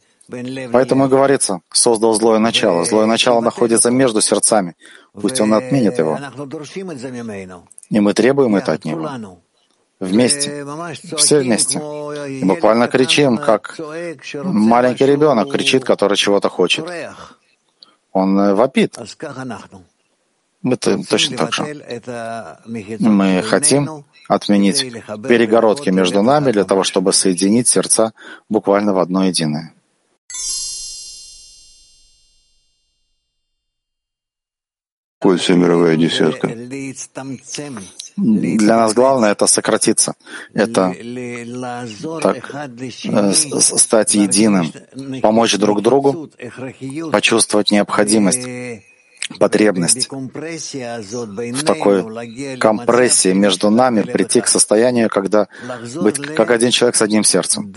Поэтому 0.71 1.05
и 1.05 1.09
говорится, 1.09 1.61
создал 1.71 2.13
злое 2.13 2.39
начало. 2.39 2.85
Злое 2.85 3.05
начало 3.05 3.41
находится 3.41 3.91
между 3.91 4.21
сердцами. 4.21 4.75
Пусть 5.13 5.41
он 5.41 5.53
отменит 5.53 5.99
его. 5.99 6.17
И 7.89 7.99
мы 7.99 8.13
требуем 8.13 8.55
это 8.55 8.73
от 8.73 8.85
него. 8.85 9.09
Вместе. 9.99 10.65
Все 11.17 11.39
вместе. 11.39 11.79
И 12.29 12.43
буквально 12.43 12.87
кричим, 12.87 13.37
как 13.37 13.79
маленький 14.43 15.05
ребенок 15.05 15.51
кричит, 15.51 15.83
который 15.83 16.17
чего-то 16.17 16.49
хочет. 16.49 16.85
Он 18.11 18.39
э, 18.39 18.53
вопит. 18.53 18.95
Мы 20.61 20.77
точно 20.77 21.37
так 21.37 21.53
же. 21.53 21.63
Мы 22.99 23.41
хотим 23.41 24.05
отменить 24.27 24.81
перегородки 25.27 25.89
между 25.89 26.21
нами 26.21 26.51
для 26.51 26.63
того, 26.63 26.83
чтобы 26.83 27.13
соединить 27.13 27.67
сердца 27.67 28.13
буквально 28.49 28.93
в 28.93 28.99
одно 28.99 29.25
единое. 29.25 29.73
Вся 35.37 35.55
мировая 35.55 35.95
десятка. 35.95 36.47
Для 38.17 38.77
нас 38.77 38.93
главное 38.93 39.31
это 39.31 39.47
сократиться, 39.47 40.15
это 40.53 40.93
так, 42.21 42.69
э, 43.05 43.33
стать 43.33 44.15
единым, 44.15 44.71
помочь 45.21 45.55
друг 45.55 45.81
другу, 45.81 46.29
почувствовать 47.11 47.71
необходимость 47.71 48.47
потребность 49.39 50.09
в 50.09 51.63
такой 51.63 52.57
компрессии 52.57 53.33
между 53.33 53.69
нами 53.69 54.01
прийти 54.01 54.41
к 54.41 54.47
состоянию, 54.47 55.09
когда 55.09 55.47
быть 56.01 56.17
как 56.17 56.51
один 56.51 56.71
человек 56.71 56.95
с 56.95 57.01
одним 57.01 57.23
сердцем, 57.23 57.71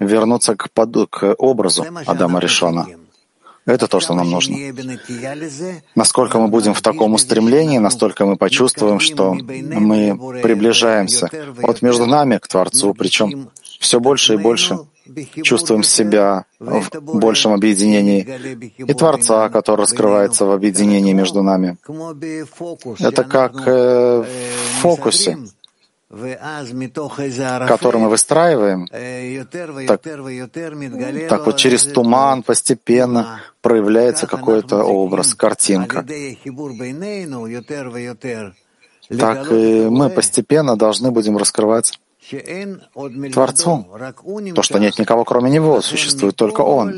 вернуться 0.00 0.56
к, 0.56 0.70
поду, 0.70 1.06
к 1.06 1.34
образу 1.38 1.86
Адама 2.06 2.40
Решона. 2.40 2.86
Это 3.66 3.86
то, 3.86 4.00
что 4.00 4.14
нам 4.14 4.30
нужно. 4.30 4.56
Насколько 5.94 6.38
мы 6.38 6.48
будем 6.48 6.72
в 6.72 6.80
таком 6.80 7.12
устремлении, 7.12 7.76
настолько 7.76 8.24
мы 8.24 8.36
почувствуем, 8.36 8.98
что 8.98 9.34
мы 9.34 10.18
приближаемся 10.42 11.28
от 11.62 11.82
между 11.82 12.06
нами 12.06 12.38
к 12.38 12.48
Творцу, 12.48 12.94
причем 12.94 13.50
все 13.78 14.00
больше 14.00 14.34
и 14.34 14.36
больше 14.38 14.78
чувствуем 15.42 15.82
себя 15.82 16.44
в 16.58 17.18
большем 17.18 17.52
объединении, 17.52 18.20
и 18.76 18.94
Творца, 18.94 19.48
который 19.48 19.82
раскрывается 19.82 20.44
в 20.44 20.50
объединении 20.50 21.12
между 21.12 21.42
нами. 21.42 21.76
Это 22.98 23.24
как 23.24 23.52
э, 23.66 24.22
в 24.22 24.80
фокусе, 24.80 25.38
который 26.08 28.00
мы 28.00 28.08
выстраиваем, 28.08 28.86
так, 29.86 30.02
так 31.28 31.46
вот 31.46 31.56
через 31.56 31.84
туман 31.84 32.42
постепенно 32.42 33.40
проявляется 33.60 34.26
какой-то 34.26 34.84
образ, 34.84 35.34
картинка. 35.34 36.04
Так 39.18 39.52
и 39.52 39.88
мы 39.88 40.10
постепенно 40.10 40.76
должны 40.76 41.10
будем 41.10 41.36
раскрываться 41.36 41.94
Творцу, 43.32 43.86
то, 44.54 44.62
что 44.62 44.78
нет 44.78 44.98
никого 44.98 45.24
кроме 45.24 45.50
Него, 45.50 45.80
существует 45.80 46.36
только 46.36 46.60
Он. 46.60 46.90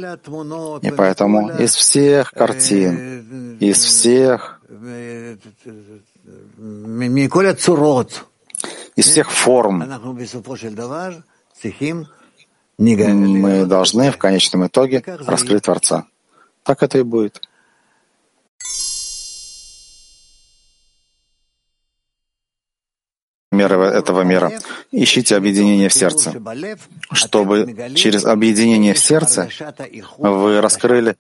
И 0.82 0.90
поэтому 0.90 1.50
из 1.50 1.74
всех 1.74 2.32
картин, 2.32 3.58
из 3.60 3.84
всех 3.84 4.60
из 8.96 9.06
всех 9.06 9.30
форм 9.30 9.78
мы 12.78 13.66
должны 13.66 14.10
в 14.10 14.16
конечном 14.18 14.66
итоге 14.66 15.02
раскрыть 15.26 15.64
Творца. 15.64 16.06
Так 16.62 16.82
это 16.82 16.98
и 16.98 17.02
будет. 17.02 17.40
Мера 23.60 23.90
этого 24.00 24.22
мира. 24.22 24.52
Ищите 24.90 25.36
объединение 25.36 25.88
в 25.88 25.94
сердце, 25.94 26.32
чтобы 27.12 27.56
через 27.94 28.24
объединение 28.24 28.94
в 28.94 28.98
сердце 28.98 29.48
вы 30.18 30.60
раскрыли 30.60 31.16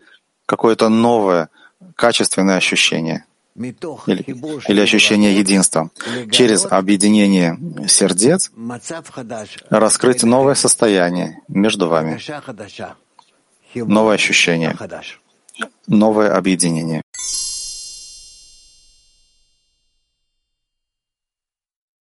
какое-то 0.46 0.88
новое, 0.88 1.48
качественное 1.96 2.56
ощущение 2.56 3.24
или, 4.06 4.22
или 4.68 4.80
ощущение 4.80 5.36
единства. 5.36 5.90
Через 6.30 6.64
объединение 6.64 7.58
сердец 7.86 8.50
раскрыть 9.70 10.22
новое 10.22 10.54
состояние 10.54 11.40
между 11.48 11.88
вами, 11.88 12.18
новое 13.74 14.14
ощущение, 14.14 14.76
новое 15.86 16.34
объединение. 16.34 17.02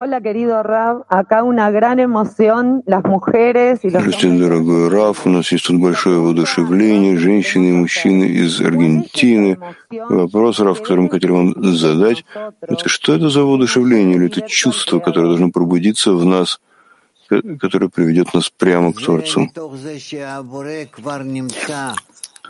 Hola, 0.06 0.22
querido 0.22 0.62
Rab. 0.62 1.04
Acá 1.10 1.42
una 1.42 1.72
gran 1.72 2.00
emoción. 2.00 2.84
Las 2.86 3.04
mujeres 3.06 3.80
y 3.82 3.90
los 3.90 4.04
Здравствуйте, 4.04 4.38
дорогой 4.38 4.88
Раф. 4.88 5.26
У 5.26 5.30
нас 5.32 5.52
есть 5.52 5.66
тут 5.66 5.82
большое 5.82 6.20
воодушевление. 6.20 7.18
Женщины 7.18 7.70
и 7.70 7.72
мужчины 7.72 8.26
из 8.26 8.62
Аргентины. 8.62 9.58
Вопрос, 9.90 10.60
Раф, 10.60 10.80
который 10.84 11.00
мы 11.00 11.10
хотели 11.10 11.32
вам 11.32 11.56
задать, 11.74 12.24
это 12.62 12.88
что 12.88 13.16
это 13.16 13.30
за 13.30 13.42
воодушевление 13.42 14.18
или 14.18 14.28
это 14.28 14.48
чувство, 14.48 15.00
которое 15.00 15.30
должно 15.30 15.50
пробудиться 15.50 16.12
в 16.12 16.24
нас, 16.24 16.62
которое 17.60 17.90
приведет 17.90 18.32
нас 18.36 18.52
прямо 18.52 18.94
к 18.94 19.02
Творцу? 19.02 19.50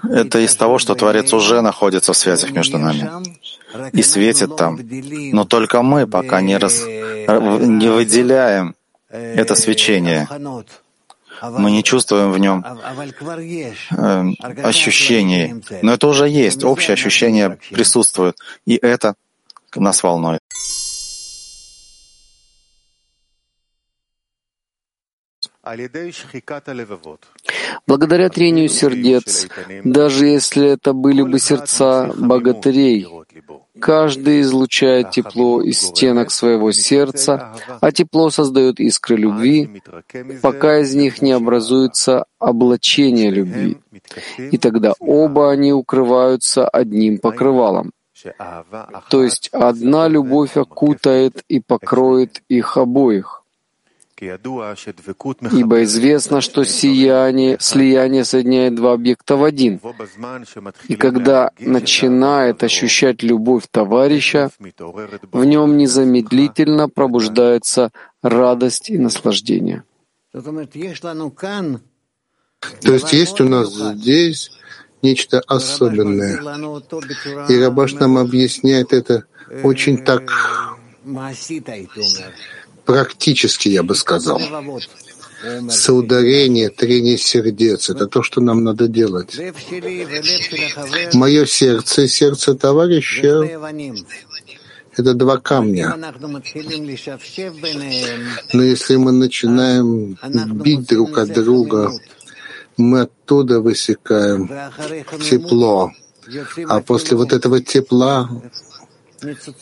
Это 0.04 0.40
из 0.40 0.56
того, 0.56 0.78
что 0.80 0.96
Творец 0.96 1.34
уже 1.34 1.62
находится 1.62 2.14
в 2.14 2.18
связях 2.18 2.52
между 2.52 2.78
нами 2.78 3.10
и 3.94 4.02
светит 4.02 4.56
там. 4.56 4.80
Но 5.32 5.46
только 5.46 5.82
мы 5.82 6.08
пока 6.08 6.42
не, 6.42 6.58
раз, 6.58 6.86
не 6.86 7.90
выделяем 7.90 8.76
это 9.10 9.56
свечение. 9.56 10.28
Мы 11.42 11.72
не 11.72 11.84
чувствуем 11.84 12.32
в 12.32 12.38
нем 12.40 12.66
э, 13.92 14.24
ощущений. 14.64 15.62
Но 15.82 15.94
это 15.94 16.08
уже 16.08 16.30
есть, 16.30 16.64
общее 16.64 16.94
ощущение 16.94 17.60
присутствует. 17.72 18.38
И 18.66 18.80
это 18.82 19.16
нас 19.76 20.02
волнует. 20.02 20.40
Благодаря 27.88 28.30
трению 28.30 28.70
сердец, 28.70 29.48
даже 29.84 30.28
если 30.28 30.70
это 30.70 30.94
были 30.94 31.22
бы 31.22 31.40
сердца 31.40 32.12
богатырей, 32.18 33.08
каждый 33.80 34.42
излучает 34.42 35.12
тепло 35.12 35.62
из 35.62 35.80
стенок 35.80 36.32
своего 36.32 36.72
сердца, 36.72 37.56
а 37.82 37.92
тепло 37.92 38.30
создает 38.30 38.80
искры 38.80 39.18
любви, 39.18 39.82
пока 40.42 40.80
из 40.80 40.96
них 40.96 41.22
не 41.22 41.32
образуется 41.32 42.26
облачение 42.40 43.30
любви. 43.30 43.78
И 44.38 44.58
тогда 44.58 44.94
оба 45.00 45.52
они 45.52 45.74
укрываются 45.74 46.68
одним 46.68 47.18
покрывалом. 47.18 47.92
То 49.10 49.24
есть 49.24 49.50
одна 49.52 50.08
любовь 50.08 50.58
окутает 50.58 51.44
и 51.48 51.60
покроет 51.60 52.42
их 52.48 52.78
обоих. 52.78 53.45
Ибо 54.22 55.84
известно, 55.84 56.42
что 56.42 56.64
сияние, 56.64 57.58
слияние 57.60 58.24
соединяет 58.24 58.76
два 58.76 58.94
объекта 58.94 59.36
в 59.36 59.44
один. 59.44 59.82
И 60.88 60.96
когда 60.96 61.52
начинает 61.60 62.64
ощущать 62.64 63.24
любовь 63.24 63.64
товарища, 63.70 64.52
в 65.32 65.44
нем 65.44 65.78
незамедлительно 65.78 66.88
пробуждается 66.88 67.92
радость 68.22 68.90
и 68.90 68.98
наслаждение. 68.98 69.84
То 70.32 70.64
есть 72.94 73.14
есть 73.14 73.42
у 73.42 73.50
нас 73.50 73.74
здесь 73.74 74.52
нечто 75.02 75.42
особенное. 75.42 76.40
И 77.50 77.60
Рабаш 77.60 77.94
нам 77.94 78.18
объясняет 78.18 78.94
это 78.94 79.26
очень 79.64 80.04
так 80.04 80.32
практически, 82.86 83.70
я 83.70 83.84
бы 83.84 83.96
сказал. 83.96 84.42
Соударение, 85.70 86.70
трение 86.70 87.18
сердец— 87.18 87.90
это 87.92 88.08
то, 88.08 88.24
что 88.24 88.42
нам 88.42 88.64
надо 88.64 88.88
делать. 88.88 89.38
Мое 91.14 91.46
сердце 91.46 92.04
и 92.04 92.08
сердце 92.08 92.56
товарища— 92.56 93.44
это 94.98 95.14
два 95.14 95.38
камня. 95.38 95.96
Но 98.54 98.64
если 98.64 98.96
мы 98.96 99.12
начинаем 99.12 100.18
бить 100.64 100.88
друг 100.88 101.18
от 101.18 101.34
друга, 101.34 101.92
мы 102.78 103.02
оттуда 103.02 103.60
высекаем 103.60 104.50
тепло. 105.30 105.92
А 106.68 106.82
после 106.82 107.18
вот 107.18 107.34
этого 107.34 107.62
тепла 107.62 108.30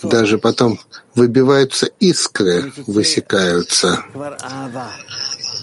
даже 0.04 0.38
потом 0.38 0.80
выбиваются 1.16 1.88
искры, 2.00 2.72
высекаются. 2.88 4.04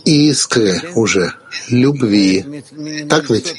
Искры 0.04 0.80
уже 0.94 1.34
любви. 1.68 2.64
Так 3.08 3.30
ведь? 3.30 3.54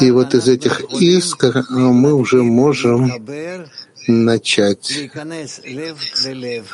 И 0.00 0.10
вот 0.10 0.34
из 0.34 0.48
этих 0.48 0.80
искр 1.00 1.64
мы 1.70 2.14
уже 2.14 2.42
можем 2.42 3.10
начать 4.06 5.10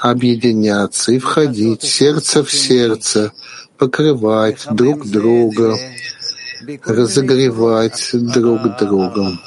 объединяться 0.00 1.12
и 1.12 1.18
входить 1.18 1.82
сердце 1.82 2.42
в 2.42 2.50
сердце, 2.50 3.32
покрывать 3.78 4.66
друг 4.72 5.06
друга, 5.06 5.78
разогревать 6.84 8.10
друг 8.12 8.76
друга 8.78 9.38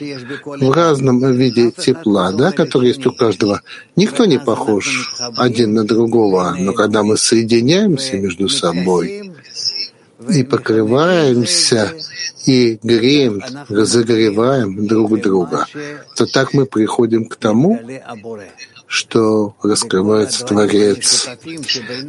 в 0.00 0.72
разном 0.72 1.20
виде 1.32 1.70
тепла, 1.70 2.32
да, 2.32 2.52
который 2.52 2.88
есть 2.88 3.06
у 3.06 3.12
каждого. 3.12 3.62
Никто 3.96 4.24
не 4.24 4.38
похож 4.38 5.12
один 5.36 5.74
на 5.74 5.84
другого, 5.84 6.54
но 6.58 6.72
когда 6.72 7.02
мы 7.02 7.16
соединяемся 7.16 8.16
между 8.16 8.48
собой 8.48 9.32
и 10.28 10.42
покрываемся, 10.42 11.92
и 12.46 12.78
греем, 12.82 13.42
разогреваем 13.68 14.86
друг 14.86 15.20
друга, 15.20 15.66
то 16.16 16.26
так 16.26 16.54
мы 16.54 16.66
приходим 16.66 17.26
к 17.26 17.36
тому, 17.36 17.80
что 18.86 19.56
раскрывается 19.62 20.44
Творец. 20.44 21.28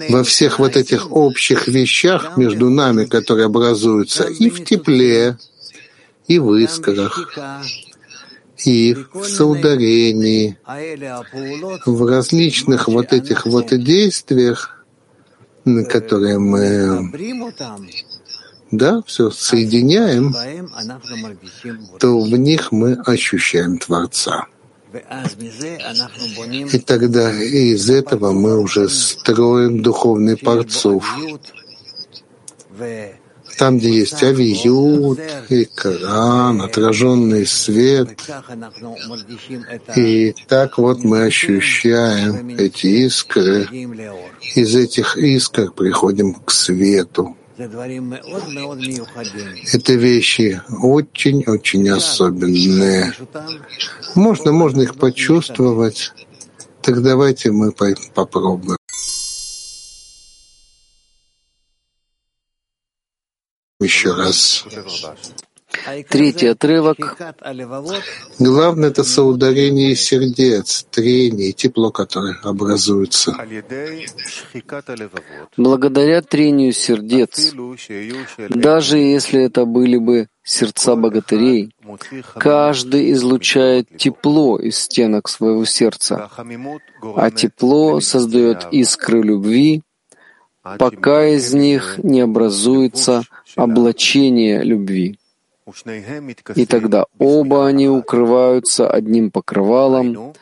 Во 0.09 0.23
всех 0.23 0.59
вот 0.59 0.77
этих 0.77 1.11
общих 1.11 1.67
вещах 1.67 2.37
между 2.37 2.69
нами, 2.69 3.05
которые 3.05 3.47
образуются 3.47 4.25
и 4.25 4.49
в 4.49 4.63
тепле, 4.63 5.37
и 6.27 6.39
в 6.39 6.53
искрах, 6.55 7.37
и 8.65 8.95
в 9.13 9.23
соударении, 9.23 10.57
в 11.85 12.05
различных 12.05 12.87
вот 12.87 13.13
этих 13.13 13.45
вот 13.45 13.67
действиях, 13.77 14.85
которые 15.89 16.39
мы 16.39 17.11
да, 18.71 19.01
все 19.05 19.31
соединяем, 19.31 20.35
то 21.99 22.19
в 22.19 22.37
них 22.37 22.71
мы 22.71 22.93
ощущаем 23.05 23.77
Творца. 23.77 24.45
И 26.71 26.79
тогда 26.79 27.31
из 27.31 27.89
этого 27.89 28.31
мы 28.31 28.59
уже 28.59 28.89
строим 28.89 29.81
духовный 29.83 30.37
парцов 30.37 31.05
там, 33.57 33.79
где 33.79 33.89
есть 33.89 34.23
авиют, 34.23 35.19
и 35.49 35.65
Коран, 35.65 36.61
отраженный 36.61 37.45
свет. 37.45 38.09
И 39.95 40.35
так 40.47 40.77
вот 40.77 41.03
мы 41.03 41.23
ощущаем 41.23 42.49
эти 42.57 42.87
искры. 43.05 43.67
Из 44.55 44.75
этих 44.75 45.17
искр 45.17 45.71
приходим 45.71 46.35
к 46.35 46.51
свету. 46.51 47.35
Это 49.73 49.93
вещи 49.93 50.61
очень-очень 50.81 51.89
особенные. 51.89 53.13
Можно, 54.13 54.51
можно 54.51 54.81
их 54.83 54.95
почувствовать. 54.95 56.13
Так 56.83 57.01
давайте 57.01 57.51
мы 57.51 57.71
попробуем. 57.71 58.76
Еще 63.79 64.13
раз. 64.13 64.65
Третий 66.09 66.47
отрывок. 66.47 66.97
Главное— 68.39 68.89
это 68.91 69.03
соударение 69.03 69.95
сердец, 69.95 70.85
трение, 70.89 71.51
тепло, 71.51 71.91
которое 71.91 72.37
образуется. 72.43 73.35
Благодаря 75.55 76.21
трению 76.21 76.73
сердец, 76.73 77.53
даже 78.49 78.97
если 78.97 79.43
это 79.43 79.65
были 79.65 79.97
бы 79.97 80.27
сердца 80.43 80.95
богатырей, 80.95 81.73
каждый 82.37 83.11
излучает 83.11 83.87
тепло 83.97 84.57
из 84.57 84.79
стенок 84.79 85.29
своего 85.29 85.65
сердца, 85.65 86.29
а 87.15 87.31
тепло 87.31 87.99
создает 87.99 88.67
искры 88.71 89.21
любви, 89.21 89.83
пока 90.79 91.27
из 91.27 91.53
них 91.53 91.99
не 92.01 92.21
образуется 92.21 93.23
облачение 93.57 94.63
любви. 94.63 95.19
И 96.55 96.65
тогда 96.65 97.05
оба 97.19 97.67
они 97.67 97.89
укрываются 97.89 98.89
одним 98.89 99.31
покрывалом, 99.31 100.33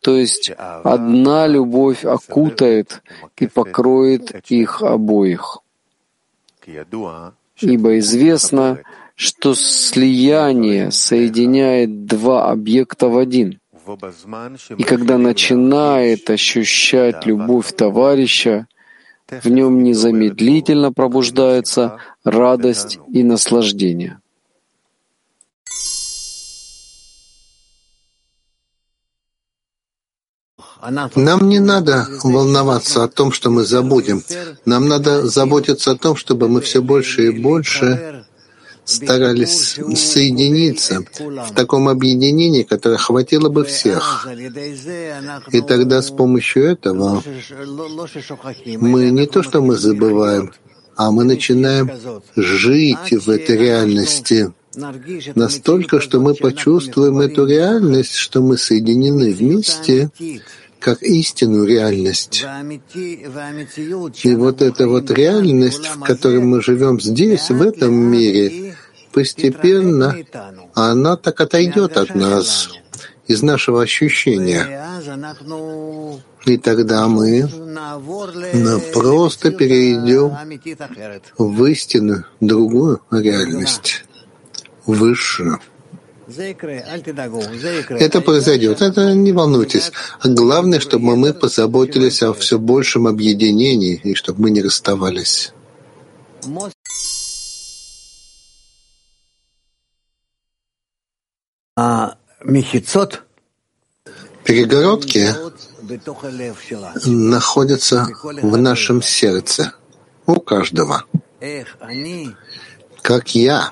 то 0.00 0.16
есть 0.16 0.50
одна 0.58 1.46
любовь 1.46 2.04
окутает 2.04 3.02
и 3.38 3.46
покроет 3.46 4.50
их 4.50 4.82
обоих. 4.82 5.58
Ибо 7.60 7.98
известно, 7.98 8.80
что 9.14 9.54
слияние 9.54 10.90
соединяет 10.90 12.06
два 12.06 12.50
объекта 12.50 13.08
в 13.08 13.16
один. 13.16 13.60
И 14.78 14.82
когда 14.82 15.18
начинает 15.18 16.30
ощущать 16.30 17.26
любовь 17.26 17.72
товарища, 17.72 18.66
в 19.42 19.48
нем 19.48 19.82
незамедлительно 19.82 20.92
пробуждается 20.92 21.98
радость 22.24 22.98
и 23.08 23.22
наслаждение. 23.22 24.18
Нам 31.14 31.48
не 31.48 31.60
надо 31.60 32.08
волноваться 32.24 33.04
о 33.04 33.08
том, 33.08 33.30
что 33.30 33.50
мы 33.50 33.64
забудем. 33.64 34.22
Нам 34.64 34.88
надо 34.88 35.26
заботиться 35.26 35.92
о 35.92 35.96
том, 35.96 36.16
чтобы 36.16 36.48
мы 36.48 36.60
все 36.60 36.82
больше 36.82 37.26
и 37.28 37.30
больше 37.30 38.21
старались 38.84 39.78
соединиться 39.94 41.04
в 41.18 41.54
таком 41.54 41.88
объединении, 41.88 42.62
которое 42.62 42.98
хватило 42.98 43.48
бы 43.48 43.64
всех. 43.64 44.26
И 45.50 45.60
тогда 45.60 46.02
с 46.02 46.10
помощью 46.10 46.64
этого 46.64 47.22
мы 48.78 49.10
не 49.10 49.26
то, 49.26 49.42
что 49.42 49.62
мы 49.62 49.76
забываем, 49.76 50.52
а 50.96 51.10
мы 51.10 51.24
начинаем 51.24 51.90
жить 52.36 53.12
в 53.12 53.30
этой 53.30 53.56
реальности 53.56 54.52
настолько, 55.34 56.00
что 56.00 56.20
мы 56.20 56.34
почувствуем 56.34 57.20
эту 57.20 57.46
реальность, 57.46 58.14
что 58.14 58.40
мы 58.40 58.56
соединены 58.56 59.32
вместе, 59.32 60.10
как 60.82 61.02
истинную 61.02 61.66
реальность. 61.66 62.44
И 62.94 64.34
вот 64.34 64.62
эта 64.62 64.88
вот 64.88 65.10
реальность, 65.10 65.86
в 65.86 66.00
которой 66.00 66.40
мы 66.40 66.60
живем 66.60 67.00
здесь, 67.00 67.50
в 67.50 67.62
этом 67.62 67.94
мире, 67.94 68.71
постепенно 69.12 70.16
она 70.74 71.16
так 71.16 71.40
отойдет 71.40 71.96
от 71.96 72.14
нас, 72.14 72.70
из 73.26 73.42
нашего 73.42 73.82
ощущения. 73.82 74.82
И 76.44 76.56
тогда 76.58 77.06
мы 77.08 77.48
просто 78.92 79.50
перейдем 79.50 80.36
в 81.38 81.64
истинную, 81.66 82.26
другую 82.40 83.00
реальность, 83.10 84.04
высшую. 84.86 85.60
Это 87.88 88.20
произойдет, 88.20 88.80
это 88.80 89.12
не 89.12 89.32
волнуйтесь. 89.32 89.92
Главное, 90.24 90.80
чтобы 90.80 91.16
мы 91.16 91.34
позаботились 91.34 92.22
о 92.22 92.32
все 92.32 92.58
большем 92.58 93.06
объединении 93.06 94.00
и 94.02 94.14
чтобы 94.14 94.42
мы 94.42 94.50
не 94.50 94.62
расставались. 94.62 95.52
Перегородки 104.44 105.28
находятся 107.06 108.08
в 108.22 108.56
нашем 108.58 109.00
сердце, 109.00 109.72
у 110.26 110.34
каждого. 110.40 111.04
Как 113.00 113.34
я 113.34 113.70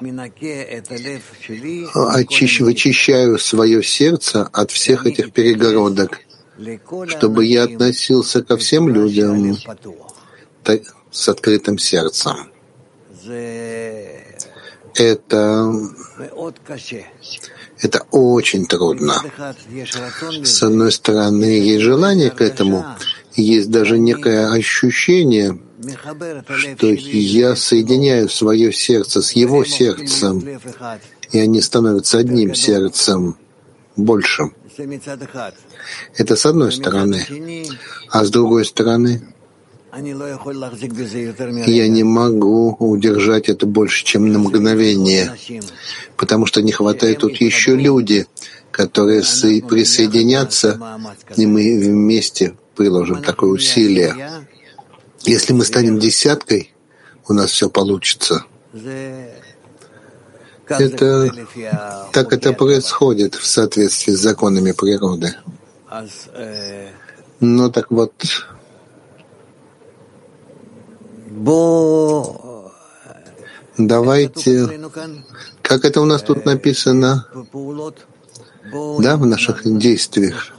очищ, 1.94 2.61
вычищаю 2.61 3.38
свое 3.38 3.82
сердце 3.82 4.48
от 4.51 4.70
всех 4.70 5.07
этих 5.07 5.32
перегородок, 5.32 6.20
чтобы 7.07 7.44
я 7.44 7.64
относился 7.64 8.42
ко 8.42 8.57
всем 8.57 8.88
людям 8.88 9.57
с 11.11 11.28
открытым 11.28 11.78
сердцем. 11.78 12.51
Это, 14.94 15.72
это 17.81 18.07
очень 18.11 18.66
трудно. 18.66 19.14
С 20.45 20.62
одной 20.62 20.93
стороны, 20.93 21.45
есть 21.45 21.83
желание 21.83 22.31
к 22.31 22.41
этому, 22.41 22.85
есть 23.35 23.70
даже 23.70 23.99
некое 23.99 24.51
ощущение— 24.51 25.59
что 26.47 26.89
я 26.89 27.57
соединяю 27.57 28.28
свое 28.28 28.72
сердце 28.72 29.22
с 29.22 29.33
его 29.33 29.64
сердцем, 29.64 30.61
и 31.33 31.39
они 31.39 31.61
становятся 31.61 32.18
одним 32.18 32.55
сердцем, 32.55 33.37
большим. 33.97 34.55
Это 36.16 36.37
с 36.37 36.47
одной 36.47 36.72
стороны. 36.72 37.26
А 38.11 38.24
с 38.24 38.31
другой 38.31 38.64
стороны, 38.64 39.22
я 41.66 41.88
не 41.88 42.05
могу 42.05 42.76
удержать 42.78 43.49
это 43.49 43.66
больше, 43.66 44.05
чем 44.05 44.32
на 44.32 44.38
мгновение, 44.38 45.36
потому 46.16 46.47
что 46.47 46.62
не 46.62 46.72
хватает 46.72 47.18
тут 47.18 47.36
еще 47.36 47.74
люди, 47.74 48.26
которые 48.70 49.22
присоединятся, 49.22 50.78
и 51.36 51.47
мы 51.47 51.78
вместе 51.78 52.55
приложим 52.76 53.22
такое 53.22 53.51
усилие. 53.51 54.45
Если 55.22 55.53
мы 55.53 55.64
станем 55.64 55.99
десяткой, 55.99 56.72
у 57.28 57.32
нас 57.32 57.51
все 57.51 57.68
получится. 57.68 58.45
Это 60.68 61.30
так 62.12 62.32
это 62.32 62.53
происходит 62.53 63.34
в 63.34 63.45
соответствии 63.45 64.12
с 64.12 64.20
законами 64.20 64.70
природы. 64.72 65.34
Ну 67.41 67.70
так 67.70 67.91
вот, 67.91 68.12
давайте, 73.78 74.80
как 75.62 75.84
это 75.84 76.01
у 76.01 76.05
нас 76.05 76.22
тут 76.22 76.45
написано, 76.45 77.26
да, 78.99 79.16
в 79.16 79.26
наших 79.26 79.62
действиях. 79.64 80.53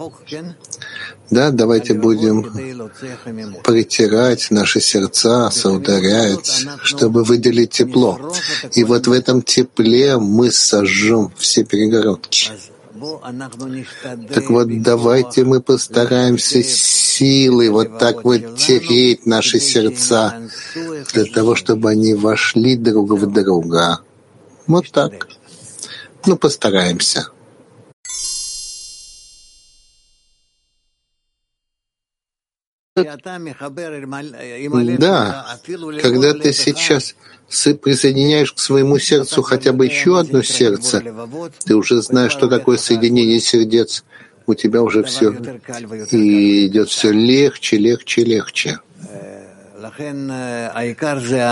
Да, 1.29 1.51
давайте 1.51 1.93
будем 1.93 2.43
притирать 3.63 4.51
наши 4.51 4.81
сердца, 4.81 5.49
соударять, 5.49 6.65
чтобы 6.83 7.23
выделить 7.23 7.71
тепло. 7.71 8.19
И 8.73 8.83
вот 8.83 9.07
в 9.07 9.11
этом 9.11 9.41
тепле 9.41 10.17
мы 10.17 10.51
сожжем 10.51 11.31
все 11.37 11.63
перегородки. 11.63 12.49
Так 14.33 14.49
вот, 14.49 14.81
давайте 14.81 15.43
мы 15.43 15.61
постараемся 15.61 16.63
силой 16.63 17.69
вот 17.69 17.99
так 17.99 18.23
вот 18.23 18.57
тереть 18.57 19.25
наши 19.25 19.59
сердца 19.59 20.41
для 21.13 21.25
того, 21.25 21.55
чтобы 21.55 21.89
они 21.89 22.13
вошли 22.13 22.75
друг 22.75 23.11
в 23.11 23.31
друга. 23.31 23.99
Вот 24.67 24.91
так. 24.91 25.27
Ну, 26.25 26.37
постараемся. 26.37 27.27
Да, 34.97 35.57
когда 36.01 36.33
ты 36.33 36.53
сейчас 36.53 37.15
присоединяешь 37.81 38.53
к 38.53 38.59
своему 38.59 38.97
сердцу 38.99 39.41
хотя 39.41 39.73
бы 39.73 39.85
еще 39.85 40.19
одно 40.19 40.41
сердце, 40.41 41.03
ты 41.65 41.75
уже 41.75 42.01
знаешь, 42.01 42.31
что 42.31 42.47
такое 42.47 42.77
соединение 42.77 43.39
сердец. 43.39 44.03
У 44.47 44.55
тебя 44.55 44.81
уже 44.81 45.03
все 45.03 45.31
и 46.11 46.67
идет 46.67 46.89
все 46.89 47.11
легче, 47.11 47.77
легче, 47.77 48.23
легче. 48.23 48.79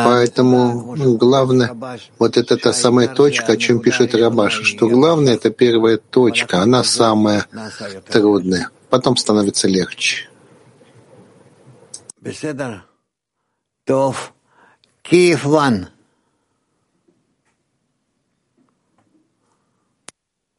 Поэтому 0.06 0.96
главное, 1.18 1.76
вот 2.18 2.38
это 2.38 2.58
та 2.58 2.74
самая 2.74 3.08
точка, 3.08 3.54
о 3.54 3.58
чем 3.58 3.80
пишет 3.80 4.16
Рабаш, 4.16 4.62
что 4.64 4.88
главное— 4.88 5.34
это 5.36 5.50
первая 5.50 5.98
точка, 5.98 6.62
она 6.62 6.84
самая 6.84 7.46
трудная. 8.12 8.70
Потом 8.90 9.18
становится 9.18 9.68
легче. 9.68 10.29
Беседа. 12.22 12.84
Тов. 13.86 14.34
Киев 15.04 15.46
Ван. 15.46 15.88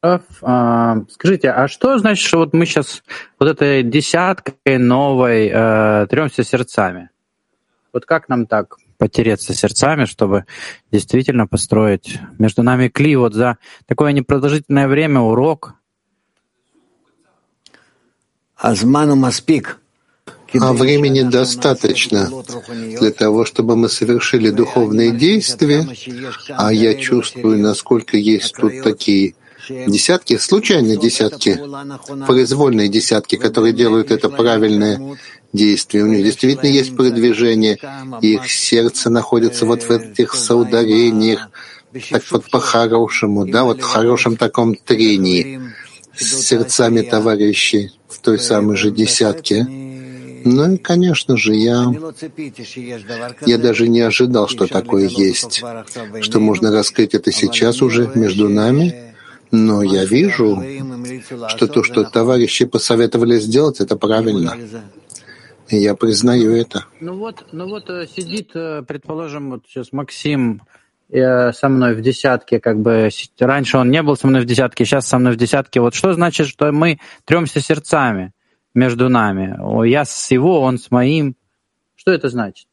А, 0.02 0.96
скажите, 1.10 1.50
а 1.50 1.68
что 1.68 1.98
значит, 1.98 2.26
что 2.26 2.38
вот 2.38 2.54
мы 2.54 2.64
сейчас 2.64 3.02
вот 3.38 3.50
этой 3.50 3.82
десяткой 3.82 4.78
новой 4.78 5.50
э, 5.52 6.06
тремся 6.08 6.42
сердцами? 6.42 7.10
Вот 7.92 8.06
как 8.06 8.30
нам 8.30 8.46
так 8.46 8.76
потереться 8.96 9.52
сердцами, 9.52 10.06
чтобы 10.06 10.46
действительно 10.90 11.46
построить 11.46 12.18
между 12.38 12.62
нами 12.62 12.88
кли 12.88 13.16
вот 13.16 13.34
за 13.34 13.58
такое 13.86 14.12
непродолжительное 14.12 14.88
время 14.88 15.20
урок? 15.20 15.74
Азману 18.56 19.16
Маспик 19.16 19.78
а 20.54 20.72
времени 20.72 21.22
достаточно 21.22 22.30
для 22.98 23.10
того, 23.10 23.44
чтобы 23.44 23.76
мы 23.76 23.88
совершили 23.88 24.50
духовные 24.50 25.12
действия, 25.12 25.86
а 26.48 26.72
я 26.72 26.94
чувствую, 26.94 27.58
насколько 27.58 28.16
есть 28.16 28.54
тут 28.56 28.82
такие 28.82 29.34
десятки, 29.68 30.36
случайные 30.36 30.96
десятки, 30.96 31.60
произвольные 32.26 32.88
десятки, 32.88 33.36
которые 33.36 33.72
делают 33.72 34.10
это 34.10 34.28
правильное 34.28 35.16
действие. 35.52 36.04
У 36.04 36.06
них 36.06 36.24
действительно 36.24 36.68
есть 36.68 36.96
продвижение, 36.96 37.78
их 38.20 38.50
сердце 38.50 39.10
находится 39.10 39.66
вот 39.66 39.82
в 39.82 39.90
этих 39.90 40.34
соударениях, 40.34 41.48
так 42.10 42.22
вот 42.30 42.50
по-хорошему, 42.50 43.46
да, 43.46 43.64
вот 43.64 43.80
в 43.80 43.84
хорошем 43.84 44.36
таком 44.36 44.74
трении 44.74 45.60
с 46.16 46.42
сердцами 46.42 47.02
товарищей 47.02 47.92
в 48.08 48.20
той 48.20 48.38
самой 48.38 48.76
же 48.76 48.90
десятке. 48.90 49.66
Ну 50.44 50.74
и, 50.74 50.76
конечно 50.76 51.36
же, 51.36 51.54
я, 51.54 51.86
я 53.46 53.58
даже 53.58 53.88
не 53.88 54.00
ожидал, 54.00 54.48
что 54.48 54.66
такое 54.66 55.08
есть, 55.08 55.62
что 56.22 56.40
можно 56.40 56.70
раскрыть 56.70 57.14
это 57.14 57.32
сейчас 57.32 57.82
уже 57.82 58.10
между 58.14 58.48
нами, 58.48 59.14
но 59.50 59.82
я 59.82 60.04
вижу, 60.04 60.62
что 61.48 61.66
то, 61.66 61.82
что 61.82 62.04
товарищи 62.04 62.64
посоветовали 62.64 63.38
сделать, 63.38 63.80
это 63.80 63.96
правильно. 63.96 64.56
И 65.68 65.76
я 65.76 65.94
признаю 65.94 66.54
это. 66.56 66.86
Ну 67.00 67.16
вот, 67.16 67.46
ну 67.52 67.68
вот 67.68 67.88
э, 67.90 68.04
сидит, 68.06 68.50
э, 68.54 68.82
предположим, 68.82 69.50
вот 69.50 69.62
сейчас 69.68 69.92
Максим 69.92 70.62
э, 71.08 71.52
со 71.52 71.68
мной 71.68 71.94
в 71.94 72.00
десятке, 72.00 72.58
как 72.58 72.80
бы 72.80 73.08
раньше 73.38 73.78
он 73.78 73.88
не 73.88 74.02
был 74.02 74.16
со 74.16 74.26
мной 74.26 74.42
в 74.42 74.46
десятке, 74.46 74.84
сейчас 74.84 75.06
со 75.06 75.18
мной 75.18 75.34
в 75.34 75.36
десятке. 75.36 75.80
Вот 75.80 75.94
что 75.94 76.12
значит, 76.12 76.48
что 76.48 76.72
мы 76.72 76.98
тремся 77.24 77.60
сердцами? 77.60 78.32
Между 78.74 79.08
нами. 79.08 79.56
Я 79.88 80.04
с 80.04 80.30
его, 80.30 80.60
он 80.60 80.78
с 80.78 80.90
моим. 80.90 81.36
Что 81.96 82.12
это 82.12 82.28
значит? 82.28 82.66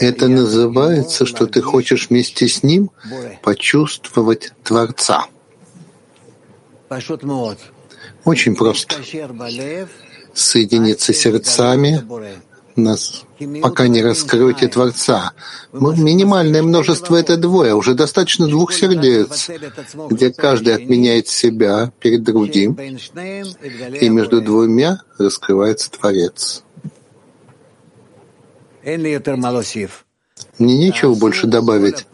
Это 0.00 0.28
называется, 0.28 1.24
что 1.24 1.46
ты 1.46 1.62
хочешь 1.62 2.08
вместе 2.10 2.48
с 2.48 2.62
ним 2.64 2.90
почувствовать 3.42 4.52
Творца. 4.64 5.26
Очень 8.24 8.56
просто. 8.56 8.96
Соединиться 10.34 11.12
сердцами 11.12 12.02
нас, 12.76 13.24
пока 13.62 13.88
не 13.88 14.02
раскроете 14.02 14.68
Творца. 14.68 15.32
Минимальное 15.72 16.62
множество— 16.62 17.16
это 17.16 17.36
двое, 17.36 17.74
уже 17.74 17.94
достаточно 17.94 18.46
двух 18.46 18.72
сердец, 18.72 19.50
где 20.10 20.32
каждый 20.32 20.74
отменяет 20.74 21.28
себя 21.28 21.92
перед 22.00 22.22
другим, 22.22 22.78
и 24.00 24.08
между 24.08 24.40
двумя 24.40 25.00
раскрывается 25.18 25.90
Творец. 25.90 26.62
Мне 30.58 30.78
нечего 30.78 31.14
больше 31.14 31.46
добавить. 31.46 32.06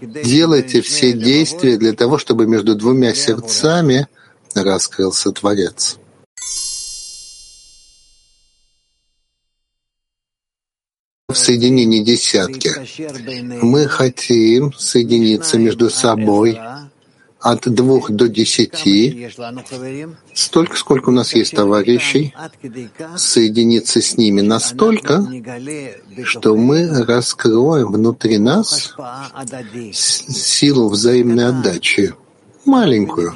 Делайте 0.00 0.80
все 0.80 1.12
действия 1.12 1.76
для 1.76 1.92
того, 1.92 2.18
чтобы 2.18 2.46
между 2.46 2.74
двумя 2.74 3.14
сердцами 3.14 4.08
раскрылся 4.54 5.32
Творец. 5.32 5.98
В 11.36 11.38
соединении 11.38 12.02
десятки. 12.02 12.72
Мы 13.62 13.86
хотим 13.88 14.72
соединиться 14.72 15.58
между 15.58 15.90
собой 15.90 16.58
от 17.38 17.68
двух 17.72 18.10
до 18.10 18.28
десяти, 18.28 19.28
столько, 20.34 20.76
сколько 20.76 21.10
у 21.10 21.12
нас 21.12 21.34
есть 21.34 21.54
товарищей, 21.54 22.34
соединиться 23.16 24.00
с 24.00 24.16
ними 24.16 24.40
настолько, 24.40 25.24
что 26.24 26.56
мы 26.56 27.04
раскроем 27.04 27.92
внутри 27.92 28.38
нас 28.38 28.94
силу 29.92 30.88
взаимной 30.88 31.48
отдачи, 31.48 32.14
маленькую, 32.64 33.34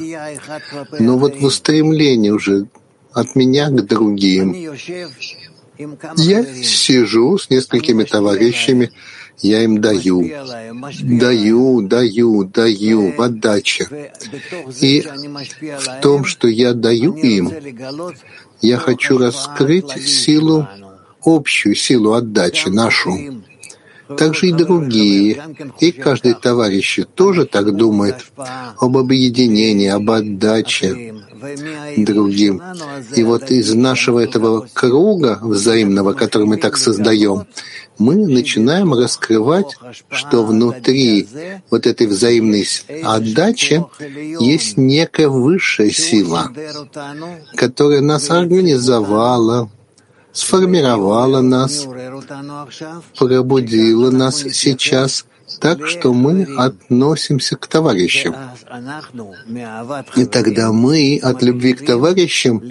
но 0.98 1.18
вот 1.18 1.36
в 1.36 1.44
устремлении 1.44 2.30
уже 2.30 2.66
от 3.12 3.36
меня 3.36 3.68
к 3.68 3.86
другим, 3.86 4.57
я 6.16 6.45
сижу 6.45 7.39
с 7.39 7.51
несколькими 7.51 8.05
товарищами, 8.05 8.91
я 9.43 9.62
им 9.64 9.81
даю, 9.81 10.28
даю, 11.03 11.83
даю, 11.83 12.45
даю 12.45 13.12
в 13.16 13.20
отдаче. 13.22 14.12
И 14.81 15.01
в 15.01 16.01
том, 16.03 16.24
что 16.24 16.49
я 16.49 16.74
даю 16.74 17.14
им, 17.14 17.51
я 18.61 18.76
хочу 18.76 19.18
раскрыть 19.18 19.91
силу, 20.07 20.68
общую 21.24 21.74
силу 21.74 22.12
отдачи, 22.12 22.68
нашу. 22.68 23.43
Также 24.18 24.49
и 24.49 24.53
другие, 24.53 25.41
и 25.78 25.93
каждый 25.93 26.35
товарищ 26.35 26.99
тоже 27.14 27.47
так 27.47 27.74
думает 27.74 28.16
об 28.78 28.97
объединении, 28.97 29.87
об 29.87 30.11
отдаче, 30.11 31.14
другим. 31.97 32.62
И 33.16 33.22
вот 33.22 33.51
из 33.51 33.74
нашего 33.74 34.20
этого 34.20 34.68
круга 34.72 35.38
взаимного, 35.43 36.12
который 36.12 36.47
мы 36.47 36.57
так 36.57 36.76
создаем, 36.76 37.47
мы 37.99 38.14
начинаем 38.16 38.95
раскрывать, 38.95 39.76
что 40.11 40.45
внутри 40.45 41.28
вот 41.70 41.86
этой 41.86 42.07
взаимной 42.07 42.66
отдачи 43.05 43.84
есть 44.41 44.76
некая 44.78 45.28
высшая 45.28 45.91
сила, 45.91 46.51
которая 47.57 48.01
нас 48.01 48.30
организовала, 48.30 49.70
сформировала 50.32 51.43
нас, 51.43 51.86
пробудила 53.18 54.11
нас 54.11 54.38
сейчас 54.53 55.26
так, 55.61 55.86
что 55.86 56.12
мы 56.12 56.46
относимся 56.56 57.56
к 57.56 57.66
товарищам. 57.66 58.34
И 60.16 60.24
тогда 60.24 60.72
мы 60.72 61.20
от 61.22 61.42
любви 61.42 61.74
к 61.74 61.84
товарищам 61.84 62.62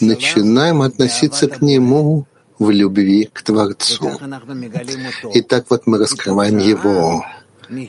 начинаем 0.00 0.82
относиться 0.82 1.48
к 1.48 1.60
нему 1.60 2.26
в 2.58 2.70
любви 2.70 3.28
к 3.32 3.42
Творцу. 3.42 4.10
И 5.34 5.40
так 5.42 5.66
вот 5.70 5.86
мы 5.86 5.98
раскрываем 5.98 6.58
его 6.58 7.24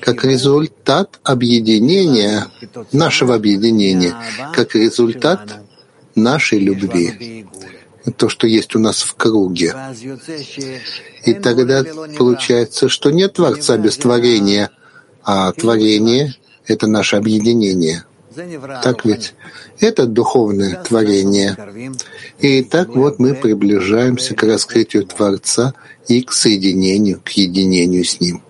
как 0.01 0.25
результат 0.25 1.19
объединения, 1.23 2.47
нашего 2.91 3.35
объединения, 3.35 4.13
как 4.53 4.75
результат 4.75 5.41
нашей 6.15 6.59
любви 6.59 7.45
то, 8.11 8.29
что 8.29 8.47
есть 8.47 8.75
у 8.75 8.79
нас 8.79 9.01
в 9.01 9.15
круге. 9.15 9.75
И 11.25 11.33
тогда 11.33 11.83
получается, 12.17 12.89
что 12.89 13.11
нет 13.11 13.33
Творца 13.33 13.77
без 13.77 13.97
творения, 13.97 14.71
а 15.23 15.51
творение— 15.51 16.35
это 16.65 16.87
наше 16.87 17.15
объединение. 17.15 18.05
Так 18.83 19.05
ведь? 19.05 19.33
Это 19.79 20.05
духовное 20.05 20.81
творение. 20.83 21.57
И 22.39 22.63
так 22.63 22.89
вот 22.95 23.19
мы 23.19 23.33
приближаемся 23.33 24.35
к 24.35 24.43
раскрытию 24.43 25.05
Творца 25.05 25.73
и 26.07 26.21
к 26.21 26.31
соединению, 26.31 27.21
к 27.23 27.29
единению 27.29 28.03
с 28.03 28.19
Ним. 28.19 28.41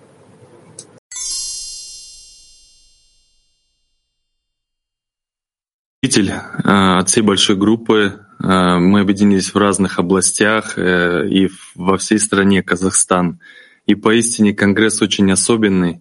Э, 6.02 6.98
отцы 6.98 7.22
большой 7.22 7.56
группы 7.56 8.20
мы 8.42 9.00
объединились 9.00 9.52
в 9.52 9.58
разных 9.58 9.98
областях 9.98 10.78
э, 10.78 11.28
и 11.28 11.50
во 11.74 11.98
всей 11.98 12.18
стране 12.18 12.62
Казахстан. 12.62 13.40
И 13.86 13.94
поистине 13.94 14.54
Конгресс 14.54 15.02
очень 15.02 15.30
особенный. 15.30 16.00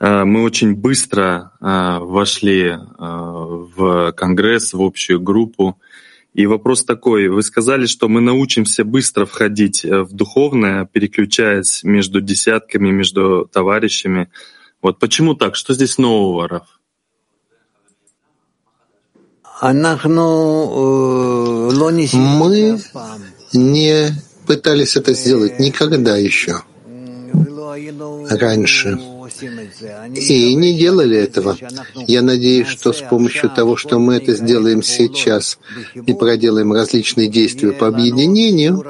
Э, 0.00 0.24
мы 0.24 0.42
очень 0.42 0.74
быстро 0.74 1.52
вошли 1.60 2.76
в 2.98 4.12
Конгресс, 4.12 4.72
в 4.72 4.82
общую 4.82 5.20
группу. 5.20 5.80
И 6.34 6.46
вопрос 6.46 6.84
такой, 6.84 7.28
вы 7.28 7.42
сказали, 7.42 7.86
что 7.86 8.08
мы 8.08 8.20
научимся 8.20 8.84
быстро 8.84 9.24
входить 9.24 9.84
в 9.84 10.12
духовное, 10.12 10.84
переключаясь 10.84 11.84
между 11.84 12.20
десятками, 12.20 12.90
между 12.90 13.48
товарищами. 13.52 14.30
Вот 14.82 14.98
почему 14.98 15.34
так? 15.34 15.56
Что 15.56 15.74
здесь 15.74 15.98
нового, 15.98 16.48
Раф? 16.48 16.77
Мы 22.14 22.80
не 23.52 24.14
пытались 24.46 24.96
это 24.96 25.14
сделать 25.14 25.58
никогда 25.58 26.16
еще 26.16 26.62
раньше. 28.30 28.98
и 30.14 30.54
не 30.54 30.76
делали 30.76 31.16
этого. 31.18 31.56
Я 32.06 32.22
надеюсь, 32.22 32.68
что 32.68 32.92
с 32.92 33.00
помощью 33.00 33.50
того, 33.50 33.76
что 33.76 33.98
мы 33.98 34.16
это 34.16 34.34
сделаем 34.34 34.82
сейчас 34.82 35.58
и 35.94 36.12
проделаем 36.14 36.72
различные 36.72 37.28
действия 37.28 37.72
по 37.72 37.86
объединению, 37.86 38.84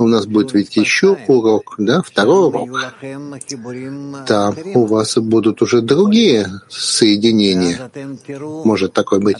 у 0.00 0.06
нас 0.06 0.26
будет 0.26 0.54
ведь 0.54 0.76
еще 0.76 1.16
урок, 1.28 1.74
да, 1.76 2.00
второй 2.00 2.48
урок. 2.48 2.70
Там 4.26 4.56
у 4.74 4.86
вас 4.86 5.18
будут 5.18 5.60
уже 5.60 5.82
другие 5.82 6.62
соединения. 6.70 7.90
Может 8.64 8.94
такое 8.94 9.20
быть. 9.20 9.36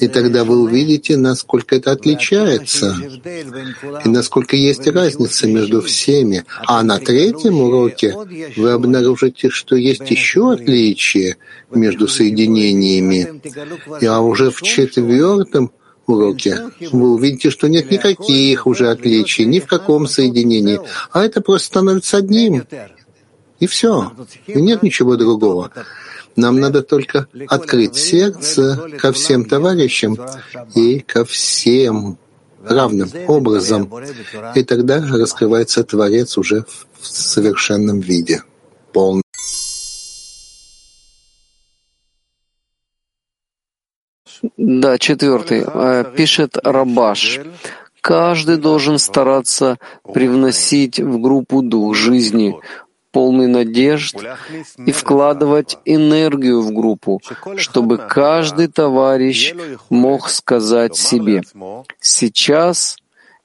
И 0.00 0.06
тогда 0.06 0.44
вы 0.44 0.60
увидите, 0.60 1.16
насколько 1.16 1.74
это 1.74 1.90
отличается, 1.90 2.96
и 4.04 4.08
насколько 4.08 4.54
есть 4.54 4.86
разница 4.86 5.48
между 5.48 5.82
всеми. 5.82 6.44
А 6.66 6.84
на 6.84 6.98
третьем 6.98 7.60
уроке 7.60 8.14
вы 8.56 8.70
обнаружите, 8.70 9.50
что 9.50 9.74
есть 9.74 10.08
еще 10.08 10.52
отличия 10.52 11.36
между 11.74 12.06
соединениями. 12.06 13.40
А 14.06 14.20
уже 14.20 14.50
в 14.50 14.62
четвертом 14.62 15.72
уроке, 16.10 16.70
вы 16.92 17.12
увидите, 17.14 17.50
что 17.50 17.68
нет 17.68 17.90
никаких 17.90 18.66
уже 18.66 18.90
отличий 18.90 19.44
ни 19.44 19.60
в 19.60 19.66
каком 19.66 20.06
соединении, 20.06 20.80
а 21.12 21.24
это 21.24 21.40
просто 21.40 21.66
становится 21.66 22.18
одним. 22.18 22.64
И 23.58 23.66
все. 23.66 24.12
И 24.46 24.60
нет 24.60 24.82
ничего 24.82 25.16
другого. 25.16 25.70
Нам 26.36 26.58
надо 26.60 26.82
только 26.82 27.26
открыть 27.48 27.96
сердце 27.96 28.80
ко 28.98 29.12
всем 29.12 29.44
товарищам 29.44 30.18
и 30.74 31.00
ко 31.00 31.24
всем 31.24 32.18
равным 32.62 33.10
образом. 33.28 33.90
И 34.54 34.62
тогда 34.64 35.00
раскрывается 35.06 35.84
Творец 35.84 36.38
уже 36.38 36.64
в 37.00 37.06
совершенном 37.06 38.00
виде, 38.00 38.42
полный. 38.92 39.22
Да, 44.56 44.98
четвертый. 44.98 45.64
Э, 45.66 46.04
пишет 46.16 46.56
Рабаш. 46.62 47.40
Каждый 48.00 48.56
должен 48.56 48.98
стараться 48.98 49.78
привносить 50.14 50.98
в 50.98 51.20
группу 51.20 51.60
дух 51.62 51.94
жизни, 51.94 52.56
полный 53.12 53.46
надежд, 53.46 54.16
и 54.86 54.92
вкладывать 54.92 55.78
энергию 55.84 56.62
в 56.62 56.72
группу, 56.72 57.20
чтобы 57.56 57.98
каждый 57.98 58.68
товарищ 58.68 59.54
мог 59.90 60.30
сказать 60.30 60.96
себе, 60.96 61.42
сейчас 62.00 62.96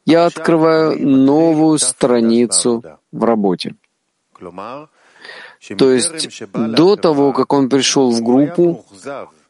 я 0.06 0.26
открываю 0.26 1.06
новую 1.06 1.80
страницу 1.80 2.84
в 3.12 3.24
работе. 3.24 3.76
То 5.78 5.92
есть 5.92 6.44
до 6.54 6.96
того, 6.96 7.34
как 7.34 7.52
он 7.54 7.70
пришел 7.70 8.12
в 8.12 8.22
группу, 8.22 8.86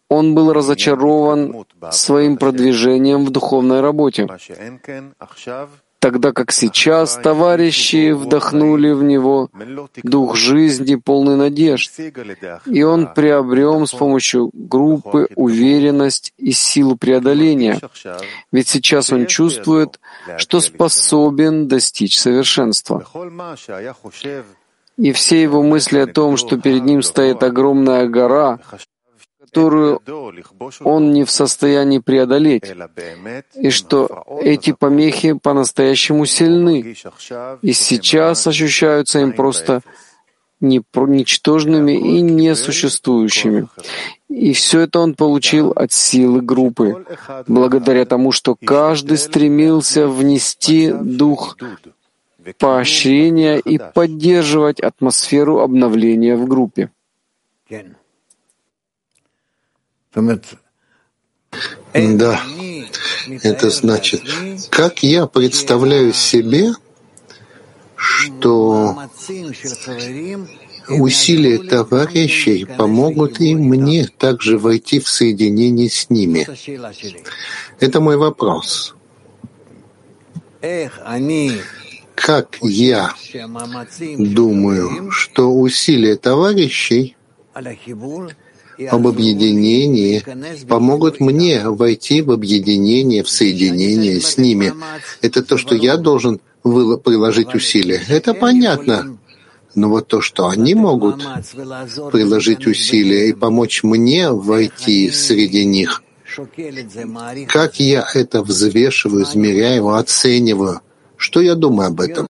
он 0.10 0.36
был 0.36 0.54
разочарован 0.54 1.66
своим 1.92 2.38
продвижением 2.38 3.26
в 3.26 3.32
духовной 3.32 3.82
работе, 3.82 4.28
тогда 6.00 6.32
как 6.34 6.52
сейчас 6.52 7.16
товарищи 7.16 8.12
вдохнули 8.12 8.92
в 8.92 9.02
него 9.02 9.50
дух 10.04 10.36
жизни, 10.36 10.96
полный 10.96 11.36
надежд, 11.36 11.92
и 12.68 12.84
он 12.84 13.12
приобрел 13.12 13.88
с 13.88 13.92
помощью 13.92 14.52
группы 14.54 15.28
уверенность 15.36 16.34
и 16.38 16.52
силу 16.52 16.96
преодоления, 16.96 17.80
ведь 18.52 18.68
сейчас 18.68 19.12
он 19.12 19.26
чувствует, 19.26 20.00
что 20.38 20.60
способен 20.60 21.68
достичь 21.68 22.20
совершенства. 22.20 23.04
И 24.98 25.12
все 25.12 25.42
его 25.42 25.62
мысли 25.64 25.98
о 25.98 26.08
том, 26.08 26.38
что 26.38 26.58
перед 26.58 26.84
ним 26.84 27.02
стоит 27.02 27.42
огромная 27.44 28.08
гора, 28.08 28.60
которую 29.56 30.02
он 30.82 31.14
не 31.14 31.24
в 31.24 31.32
состоянии 31.32 32.00
преодолеть, 32.00 32.64
и 33.56 33.70
что 33.70 34.26
эти 34.42 34.74
помехи 34.74 35.34
по-настоящему 35.34 36.26
сильны, 36.26 36.96
и 37.62 37.74
сейчас 37.74 38.48
ощущаются 38.48 39.20
им 39.20 39.32
просто 39.32 39.82
ничтожными 40.60 41.94
и 41.94 42.22
несуществующими. 42.22 43.68
И 44.28 44.52
все 44.54 44.82
это 44.82 45.00
он 45.00 45.14
получил 45.14 45.72
от 45.72 45.94
силы 45.94 46.42
группы, 46.42 47.06
благодаря 47.48 48.06
тому, 48.06 48.34
что 48.34 48.56
каждый 48.56 49.18
стремился 49.18 50.08
внести 50.08 50.92
дух 50.92 51.58
поощрения 52.60 53.58
и 53.58 53.80
поддерживать 53.94 54.82
атмосферу 54.82 55.60
обновления 55.60 56.36
в 56.36 56.46
группе. 56.46 56.90
Да, 61.94 62.42
это 63.44 63.70
значит, 63.70 64.22
как 64.70 65.04
я 65.04 65.28
представляю 65.28 66.14
себе, 66.14 66.74
что 67.96 68.98
усилия 70.90 71.58
товарищей 71.60 72.66
помогут 72.66 73.40
и 73.40 73.56
мне 73.56 74.08
также 74.08 74.58
войти 74.58 75.00
в 75.00 75.08
соединение 75.08 75.90
с 75.90 76.10
ними. 76.10 76.48
Это 77.80 78.00
мой 78.00 78.18
вопрос. 78.18 78.96
Как 82.16 82.58
я 82.62 83.14
думаю, 84.18 85.12
что 85.12 85.52
усилия 85.52 86.16
товарищей 86.16 87.16
об 88.90 89.08
объединении 89.08 90.24
помогут 90.68 91.20
мне 91.20 91.70
войти 91.70 92.22
в 92.22 92.32
объединение, 92.32 93.24
в 93.24 93.30
соединение 93.30 94.20
с 94.20 94.38
ними. 94.38 94.74
Это 95.22 95.44
то, 95.44 95.58
что 95.58 95.76
я 95.76 95.98
должен 95.98 96.40
приложить 96.64 97.54
усилия. 97.54 98.02
Это 98.08 98.34
понятно. 98.34 99.18
Но 99.76 99.90
вот 99.90 100.08
то, 100.08 100.22
что 100.22 100.48
они 100.48 100.74
могут 100.74 101.22
приложить 102.12 102.66
усилия 102.66 103.30
и 103.30 103.34
помочь 103.34 103.84
мне 103.84 104.32
войти 104.32 105.12
среди 105.12 105.66
них, 105.66 106.02
как 107.48 107.80
я 107.80 108.08
это 108.14 108.42
взвешиваю, 108.42 109.24
измеряю, 109.24 109.90
оцениваю, 109.90 110.82
что 111.18 111.42
я 111.42 111.56
думаю 111.56 111.90
об 111.90 112.02
этом? 112.02 112.28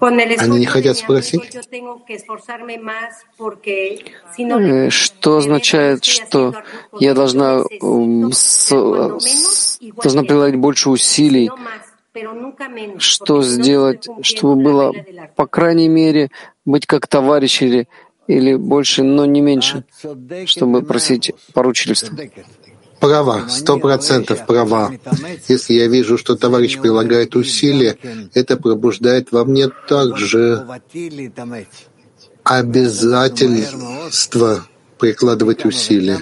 Они 0.00 0.58
не 0.58 0.66
хотят 0.66 0.96
спросить? 0.96 1.56
Э, 4.38 4.90
что 4.90 5.36
означает, 5.38 6.04
что 6.04 6.54
я 7.00 7.14
должна, 7.14 7.62
с, 8.32 9.78
должна 10.02 10.22
прилагать 10.22 10.56
больше 10.56 10.90
усилий, 10.90 11.50
что 12.98 13.42
сделать, 13.42 14.06
чтобы 14.22 14.56
было, 14.56 14.92
по 15.36 15.46
крайней 15.46 15.88
мере, 15.88 16.30
быть 16.64 16.86
как 16.86 17.06
товарищ 17.06 17.62
или, 17.62 17.88
или 18.26 18.54
больше, 18.54 19.02
но 19.02 19.26
не 19.26 19.40
меньше, 19.40 19.84
чтобы 20.46 20.82
просить 20.82 21.32
поручительства. 21.52 22.16
Права, 23.00 23.48
сто 23.48 23.78
процентов 23.78 24.46
права. 24.46 24.92
Если 25.48 25.74
я 25.74 25.88
вижу, 25.88 26.18
что 26.18 26.36
товарищ 26.36 26.78
прилагает 26.78 27.36
усилия, 27.36 27.96
это 28.34 28.56
пробуждает 28.56 29.32
во 29.32 29.44
мне 29.44 29.68
также 29.88 30.66
обязательство 32.44 34.66
прикладывать 34.98 35.64
усилия. 35.64 36.18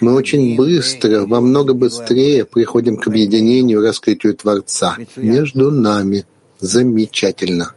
Мы 0.00 0.14
очень 0.14 0.56
быстро, 0.56 1.26
во 1.26 1.40
много 1.40 1.74
быстрее 1.74 2.44
приходим 2.44 2.96
к 2.96 3.06
объединению, 3.06 3.82
раскрытию 3.82 4.34
Творца 4.34 4.96
между 5.16 5.70
нами. 5.70 6.26
Замечательно. 6.60 7.74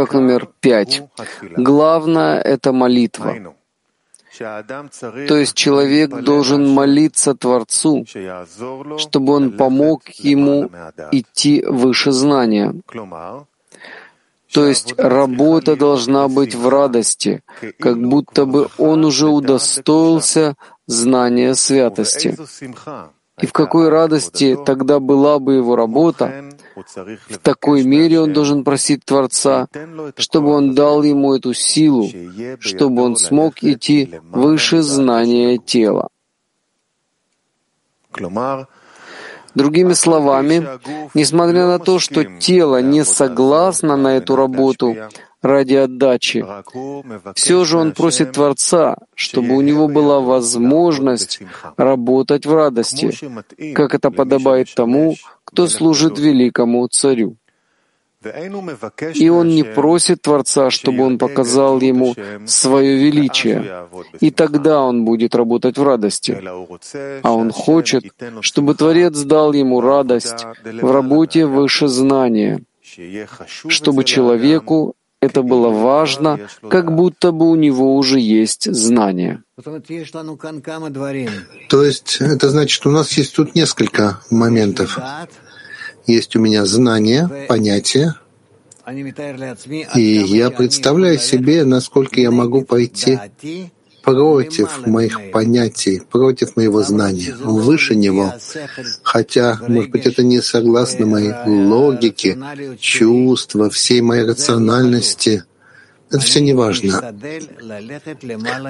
Урок 0.00 0.14
номер 0.14 0.48
пять. 0.60 1.02
Главное— 1.58 2.40
это 2.54 2.72
молитва. 2.72 3.36
То 5.28 5.36
есть 5.36 5.54
человек 5.54 6.22
должен 6.22 6.70
молиться 6.70 7.34
Творцу, 7.34 8.06
чтобы 8.96 9.34
он 9.34 9.52
помог 9.52 10.08
ему 10.08 10.70
идти 11.12 11.62
выше 11.66 12.12
знания. 12.12 12.74
То 14.52 14.66
есть 14.66 14.94
работа 14.96 15.76
должна 15.76 16.28
быть 16.28 16.54
в 16.54 16.66
радости, 16.68 17.42
как 17.78 18.00
будто 18.00 18.46
бы 18.46 18.68
он 18.78 19.04
уже 19.04 19.28
удостоился 19.28 20.54
знания 20.86 21.54
святости. 21.54 22.38
И 23.42 23.46
в 23.46 23.52
какой 23.52 23.90
радости 23.90 24.56
тогда 24.64 24.98
была 24.98 25.38
бы 25.38 25.54
его 25.54 25.76
работа, 25.76 26.49
в 27.28 27.38
такой 27.38 27.82
мере 27.84 28.20
он 28.20 28.32
должен 28.32 28.64
просить 28.64 29.04
Творца, 29.04 29.68
чтобы 30.16 30.50
он 30.50 30.74
дал 30.74 31.02
ему 31.02 31.34
эту 31.34 31.54
силу, 31.54 32.08
чтобы 32.60 33.02
он 33.02 33.16
смог 33.16 33.62
идти 33.62 34.20
выше 34.30 34.82
знания 34.82 35.58
тела. 35.58 36.08
Другими 39.54 39.94
словами, 39.94 40.66
несмотря 41.14 41.66
на 41.66 41.78
то, 41.78 41.98
что 41.98 42.24
тело 42.24 42.80
не 42.80 43.04
согласно 43.04 43.96
на 43.96 44.16
эту 44.16 44.36
работу 44.36 44.96
ради 45.42 45.74
отдачи, 45.74 46.44
все 47.34 47.64
же 47.64 47.78
он 47.78 47.92
просит 47.92 48.32
Творца, 48.32 48.96
чтобы 49.14 49.56
у 49.56 49.60
него 49.60 49.88
была 49.88 50.20
возможность 50.20 51.40
работать 51.76 52.46
в 52.46 52.54
радости, 52.54 53.16
как 53.74 53.94
это 53.94 54.10
подобает 54.10 54.74
тому, 54.74 55.16
кто 55.44 55.66
служит 55.66 56.18
великому 56.18 56.86
царю. 56.88 57.36
И 59.14 59.30
он 59.30 59.48
не 59.48 59.64
просит 59.64 60.20
Творца, 60.20 60.70
чтобы 60.70 61.04
он 61.04 61.16
показал 61.16 61.80
ему 61.80 62.14
свое 62.44 62.96
величие, 62.96 63.88
и 64.20 64.30
тогда 64.30 64.82
он 64.82 65.06
будет 65.06 65.34
работать 65.34 65.78
в 65.78 65.82
радости. 65.82 66.38
А 67.22 67.32
он 67.32 67.50
хочет, 67.50 68.04
чтобы 68.42 68.74
Творец 68.74 69.18
дал 69.22 69.54
ему 69.54 69.80
радость 69.80 70.44
в 70.62 70.92
работе 70.92 71.46
выше 71.46 71.88
знания, 71.88 72.60
чтобы 73.68 74.04
человеку 74.04 74.96
это 75.20 75.42
было 75.42 75.68
важно, 75.68 76.48
как 76.68 76.94
будто 76.94 77.32
бы 77.32 77.50
у 77.50 77.54
него 77.54 77.96
уже 77.96 78.18
есть 78.18 78.72
знание. 78.72 79.42
То 81.68 81.84
есть 81.84 82.16
это 82.20 82.50
значит, 82.50 82.86
у 82.86 82.90
нас 82.90 83.12
есть 83.12 83.34
тут 83.34 83.54
несколько 83.54 84.20
моментов. 84.30 84.98
Есть 86.06 86.34
у 86.36 86.40
меня 86.40 86.64
знание, 86.64 87.46
понятие, 87.48 88.14
и 89.94 90.02
я 90.02 90.50
представляю 90.50 91.18
себе, 91.18 91.64
насколько 91.64 92.20
я 92.20 92.30
могу 92.30 92.62
пойти 92.62 93.18
против 94.02 94.86
моих 94.86 95.30
понятий, 95.32 96.02
против 96.10 96.56
моего 96.56 96.82
знания, 96.82 97.34
выше 97.42 97.94
него. 97.94 98.34
Хотя, 99.02 99.58
может 99.68 99.90
быть, 99.90 100.06
это 100.06 100.22
не 100.22 100.40
согласно 100.40 101.06
моей 101.06 101.34
логике, 101.46 102.38
чувства, 102.78 103.70
всей 103.70 104.00
моей 104.00 104.24
рациональности. 104.24 105.44
Это 106.10 106.20
все 106.20 106.40
не 106.40 106.54
важно. 106.54 107.14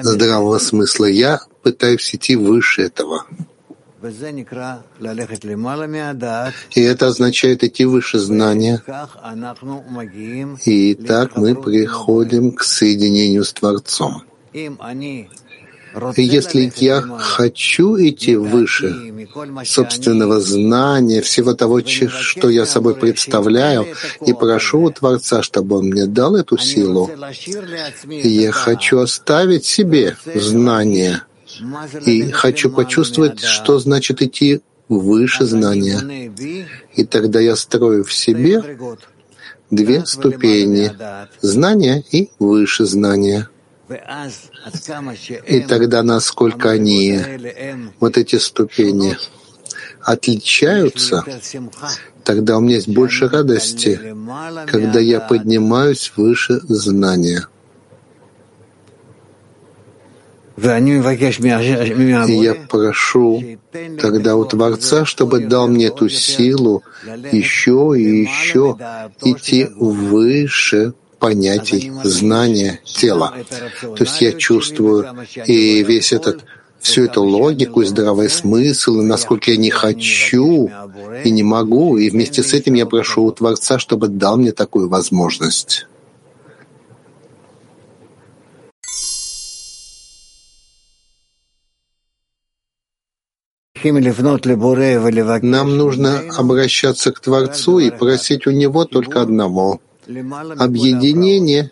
Здравого 0.01 0.59
смысла. 0.59 1.05
Я 1.05 1.41
пытаюсь 1.63 2.13
идти 2.13 2.35
выше 2.35 2.83
этого. 2.83 3.25
И 6.75 6.81
это 6.81 7.07
означает 7.07 7.63
идти 7.63 7.85
выше 7.85 8.19
знания. 8.19 8.81
И 10.65 10.95
так 10.95 11.37
мы 11.37 11.55
приходим 11.55 12.51
к 12.51 12.63
соединению 12.63 13.43
с 13.43 13.53
Творцом. 13.53 14.23
Если 16.15 16.71
я 16.77 17.01
хочу 17.01 17.97
идти 17.97 18.35
выше 18.35 19.27
собственного 19.65 20.39
знания, 20.39 21.21
всего 21.21 21.53
того, 21.53 21.81
что 21.85 22.49
я 22.49 22.65
собой 22.65 22.95
представляю, 22.95 23.87
и 24.25 24.33
прошу 24.33 24.83
у 24.83 24.89
Творца, 24.89 25.43
чтобы 25.43 25.77
Он 25.77 25.87
мне 25.87 26.05
дал 26.05 26.35
эту 26.35 26.57
силу, 26.57 27.09
я 28.07 28.51
хочу 28.51 28.99
оставить 28.99 29.65
себе 29.65 30.15
знание— 30.35 31.23
и 32.05 32.31
хочу 32.31 32.69
почувствовать, 32.69 33.41
что 33.41 33.79
значит 33.79 34.21
идти 34.21 34.61
выше 34.89 35.45
знания. 35.45 36.31
И 36.95 37.05
тогда 37.05 37.39
я 37.39 37.55
строю 37.55 38.03
в 38.03 38.13
себе 38.13 38.63
две 39.69 40.05
ступени— 40.05 40.91
знания 41.41 42.03
и 42.11 42.29
выше 42.39 42.85
знания. 42.85 43.49
И 45.47 45.59
тогда, 45.61 46.03
насколько 46.03 46.69
они, 46.69 47.19
вот 47.99 48.17
эти 48.17 48.37
ступени, 48.37 49.17
отличаются, 50.01 51.23
тогда 52.23 52.57
у 52.57 52.61
меня 52.61 52.75
есть 52.75 52.89
больше 52.89 53.27
радости, 53.27 53.99
когда 54.67 54.99
я 54.99 55.19
поднимаюсь 55.19 56.11
выше 56.15 56.59
знания. 56.67 57.47
И 60.57 62.33
я 62.43 62.53
прошу 62.69 63.43
тогда 63.99 64.35
у 64.35 64.45
Творца, 64.45 65.05
чтобы 65.05 65.39
дал 65.39 65.67
мне 65.67 65.87
эту 65.87 66.09
силу 66.09 66.83
еще 67.31 67.93
и 67.97 68.21
еще 68.21 68.77
идти 69.21 69.67
выше 69.75 70.93
понятий, 71.21 71.91
знания 72.03 72.81
тела. 72.83 73.33
То 73.81 74.03
есть 74.03 74.21
я 74.21 74.31
чувствую 74.33 75.05
и 75.45 75.83
весь 75.83 76.11
этот 76.11 76.43
всю 76.79 77.03
эту 77.03 77.23
логику 77.23 77.83
и 77.83 77.85
здравый 77.85 78.27
смысл, 78.27 78.99
и 78.99 79.05
насколько 79.05 79.51
я 79.51 79.57
не 79.57 79.69
хочу 79.69 80.69
и 81.23 81.29
не 81.29 81.43
могу, 81.43 81.97
и 81.97 82.09
вместе 82.09 82.41
с 82.41 82.53
этим 82.53 82.73
я 82.73 82.87
прошу 82.87 83.23
у 83.23 83.31
Творца, 83.31 83.77
чтобы 83.77 84.07
дал 84.07 84.37
мне 84.37 84.51
такую 84.51 84.89
возможность. 84.89 85.85
Нам 95.43 95.77
нужно 95.77 96.21
обращаться 96.37 97.11
к 97.11 97.19
Творцу 97.19 97.79
и 97.79 97.89
просить 97.91 98.47
у 98.47 98.51
Него 98.51 98.85
только 98.85 99.21
одного— 99.21 99.81
объединение 100.57 101.71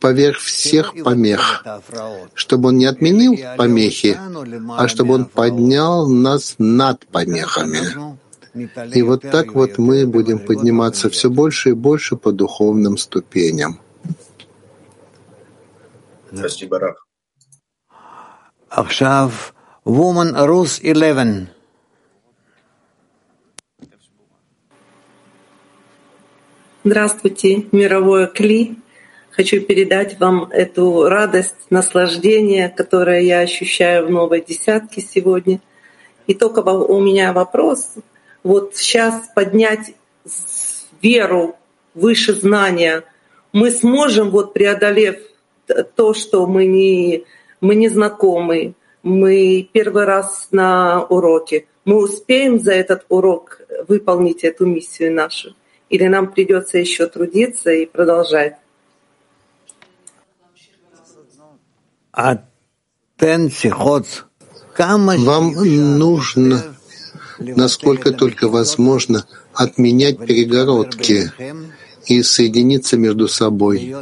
поверх 0.00 0.38
всех 0.38 0.94
помех, 1.02 1.64
чтобы 2.34 2.68
Он 2.68 2.76
не 2.76 2.84
отменил 2.84 3.38
помехи, 3.56 4.18
а 4.76 4.86
чтобы 4.88 5.14
Он 5.14 5.24
поднял 5.24 6.06
нас 6.08 6.56
над 6.58 7.06
помехами. 7.06 8.18
И 8.94 9.02
вот 9.02 9.22
так 9.22 9.54
вот 9.54 9.78
мы 9.78 10.06
будем 10.06 10.38
подниматься 10.38 11.08
все 11.10 11.30
больше 11.30 11.70
и 11.70 11.72
больше 11.72 12.16
по 12.16 12.32
духовным 12.32 12.98
ступеням. 12.98 13.80
Спасибо, 16.32 16.78
Раф. 16.78 16.96
Woman 19.84 20.34
Rus 20.34 20.80
11. 20.82 21.53
Здравствуйте, 26.86 27.64
мировое 27.72 28.26
Кли. 28.26 28.76
Хочу 29.30 29.62
передать 29.62 30.20
вам 30.20 30.50
эту 30.50 31.08
радость, 31.08 31.56
наслаждение, 31.70 32.68
которое 32.68 33.22
я 33.22 33.40
ощущаю 33.40 34.06
в 34.06 34.10
новой 34.10 34.42
десятке 34.42 35.00
сегодня. 35.00 35.62
И 36.26 36.34
только 36.34 36.58
у 36.58 37.00
меня 37.00 37.32
вопрос. 37.32 37.94
Вот 38.42 38.76
сейчас 38.76 39.30
поднять 39.34 39.94
веру 41.00 41.56
выше 41.94 42.34
знания, 42.34 43.04
мы 43.54 43.70
сможем, 43.70 44.28
вот 44.28 44.52
преодолев 44.52 45.16
то, 45.96 46.12
что 46.12 46.46
мы 46.46 46.66
не, 46.66 47.24
мы 47.62 47.76
не 47.76 47.88
знакомы, 47.88 48.74
мы 49.02 49.66
первый 49.72 50.04
раз 50.04 50.48
на 50.50 51.02
уроке. 51.04 51.64
Мы 51.86 51.96
успеем 51.96 52.60
за 52.60 52.72
этот 52.72 53.06
урок 53.08 53.62
выполнить 53.88 54.44
эту 54.44 54.66
миссию 54.66 55.14
нашу? 55.14 55.54
Или 55.88 56.06
нам 56.06 56.32
придется 56.32 56.78
еще 56.78 57.06
трудиться 57.06 57.70
и 57.70 57.86
продолжать? 57.86 58.56
Вам 64.78 65.52
нужно, 65.98 66.76
насколько 67.38 68.12
только 68.12 68.48
возможно, 68.48 69.26
отменять 69.52 70.18
перегородки 70.18 71.32
и 72.06 72.22
соединиться 72.22 72.96
между 72.96 73.28
собой, 73.28 73.94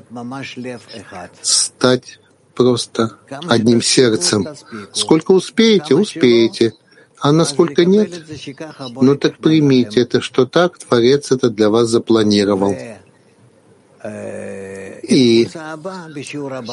стать 1.42 2.20
просто 2.54 3.18
одним 3.48 3.80
сердцем. 3.82 4.46
Сколько 4.92 5.32
успеете, 5.32 5.94
успеете. 5.94 6.74
А 7.22 7.30
насколько 7.30 7.84
нет, 7.84 8.10
ну 9.00 9.14
так 9.14 9.38
примите 9.38 10.00
это, 10.00 10.20
что 10.20 10.44
так? 10.44 10.76
Творец 10.78 11.30
это 11.30 11.50
для 11.50 11.70
вас 11.70 11.88
запланировал. 11.88 12.74
И 15.04 15.48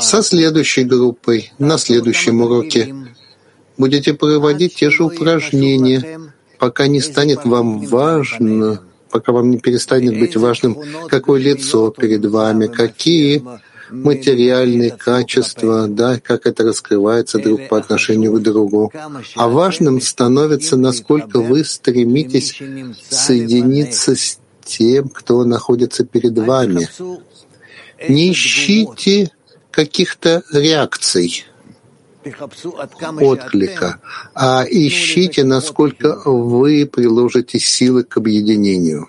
со 0.01 0.23
следующей 0.23 0.85
группой, 0.85 1.53
на 1.59 1.77
следующем 1.77 2.41
уроке, 2.41 2.95
будете 3.77 4.15
проводить 4.15 4.73
те 4.73 4.89
же 4.89 5.03
упражнения, 5.03 6.19
пока 6.57 6.87
не 6.87 7.01
станет 7.01 7.45
вам 7.45 7.81
важно, 7.81 8.81
пока 9.11 9.31
вам 9.31 9.51
не 9.51 9.59
перестанет 9.59 10.17
быть 10.17 10.35
важным, 10.35 10.79
какое 11.09 11.39
лицо 11.39 11.91
перед 11.91 12.25
вами, 12.25 12.65
какие 12.65 13.43
материальные 13.89 14.91
качества, 14.91 15.87
да, 15.87 16.19
как 16.19 16.45
это 16.45 16.63
раскрывается 16.63 17.39
друг 17.39 17.67
по 17.67 17.77
отношению 17.77 18.33
к 18.33 18.41
другу. 18.41 18.91
А 19.35 19.47
важным 19.47 20.01
становится, 20.01 20.77
насколько 20.77 21.39
вы 21.39 21.63
стремитесь 21.63 22.61
соединиться 23.09 24.15
с 24.15 24.39
тем, 24.63 25.09
кто 25.09 25.43
находится 25.43 26.05
перед 26.05 26.37
вами. 26.37 26.87
Не 28.07 28.31
ищите 28.31 29.31
каких-то 29.71 30.43
реакций. 30.51 31.45
отклика, 33.21 33.99
а 34.35 34.65
ищите, 34.69 35.43
насколько 35.43 36.19
вы 36.25 36.85
приложите 36.85 37.59
силы 37.59 38.03
к 38.03 38.17
объединению. 38.17 39.07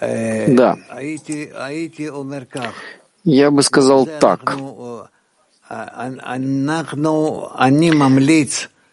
Да. 0.00 0.78
Я 3.24 3.50
бы 3.50 3.62
сказал 3.62 4.08
так. 4.18 4.56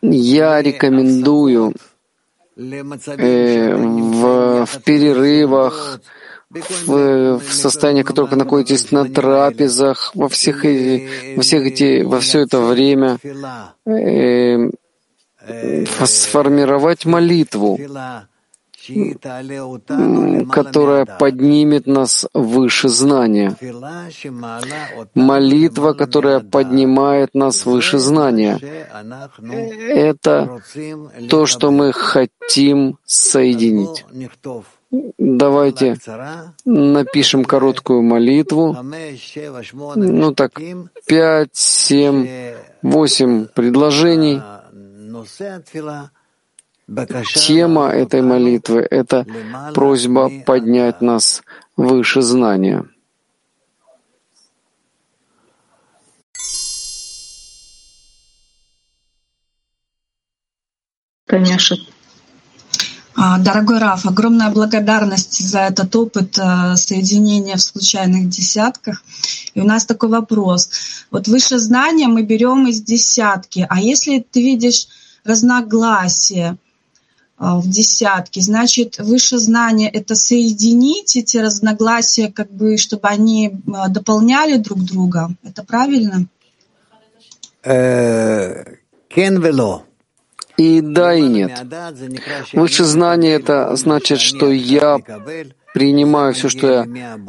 Я 0.01 0.62
рекомендую 0.62 1.74
э, 2.58 3.76
в, 3.76 4.66
в 4.66 4.84
перерывах, 4.84 6.01
в, 6.49 7.39
в 7.39 7.53
состоянии, 7.53 8.03
в 8.03 8.05
котором 8.05 8.30
вы 8.30 8.38
находитесь 8.38 8.91
на 8.91 9.05
трапезах, 9.05 10.12
во 10.14 10.30
всех, 10.30 10.64
во 10.64 11.41
всех 11.41 11.66
эти, 11.66 12.03
во 12.03 12.20
все 12.20 12.41
это 12.41 12.60
время 12.62 13.18
э, 13.86 14.70
сформировать 16.05 17.05
молитву, 17.05 17.80
которая 20.52 21.06
поднимет 21.06 21.88
нас 21.88 22.28
выше 22.34 22.90
знания. 22.90 23.56
Молитва, 25.14 25.94
которая 25.94 26.40
поднимает 26.40 27.34
нас 27.34 27.66
выше 27.66 28.00
знания. 28.00 28.60
Это 29.90 30.62
то, 31.30 31.46
что 31.46 31.72
мы 31.72 31.92
хотим 31.94 32.98
соединить. 33.06 34.06
Давайте 35.18 35.98
напишем 36.66 37.44
короткую 37.44 38.04
молитву. 38.04 38.78
Ну 39.96 40.32
так, 40.34 40.52
пять, 41.06 41.56
семь, 41.56 42.28
восемь 42.82 43.46
предложений. 43.46 44.42
Тема 46.88 47.90
этой 47.90 48.22
молитвы— 48.22 48.80
это 48.90 49.26
просьба 49.74 50.32
поднять 50.46 51.02
нас 51.02 51.44
выше 51.76 52.22
знания. 52.22 52.86
Конечно. 61.26 61.76
А, 63.16 63.38
дорогой 63.38 63.80
Раф, 63.80 64.06
огромная 64.06 64.50
благодарность 64.50 65.40
за 65.40 65.60
этот 65.62 65.94
опыт 65.94 66.38
э, 66.38 66.78
соединения 66.78 67.58
в 67.58 67.62
случайных 67.62 68.30
десятках. 68.30 69.04
И 69.54 69.60
у 69.60 69.66
нас 69.66 69.86
такой 69.86 70.08
вопрос. 70.08 70.70
Вот 71.12 71.28
выше 71.28 71.58
знания 71.58 72.08
мы 72.08 72.22
берем 72.22 72.68
из 72.68 72.82
десятки, 72.82 73.66
а 73.70 73.82
если 73.82 74.20
ты 74.20 74.42
видишь 74.42 74.88
разногласия, 75.26 76.58
в 77.40 77.70
десятке. 77.70 78.42
Значит, 78.42 78.98
выше 79.00 79.38
знания— 79.38 79.90
это 79.94 80.16
соединить 80.16 81.16
эти 81.16 81.38
разногласия, 81.38 82.32
как 82.32 82.52
бы, 82.52 82.78
чтобы 82.78 83.08
они 83.08 83.54
а, 83.74 83.90
дополняли 83.90 84.58
друг 84.58 84.80
друга. 84.84 85.30
Это 85.44 85.64
правильно? 85.64 86.26
Э, 87.64 88.64
и 90.58 90.82
да, 90.82 91.14
и 91.14 91.22
нет. 91.22 91.52
Выше 92.54 92.84
знания— 92.86 93.36
это 93.36 93.76
значит, 93.76 94.20
что 94.20 94.52
я 94.52 94.98
принимаю 95.74 96.34
все, 96.34 96.50
что 96.50 96.68
я 96.68 97.20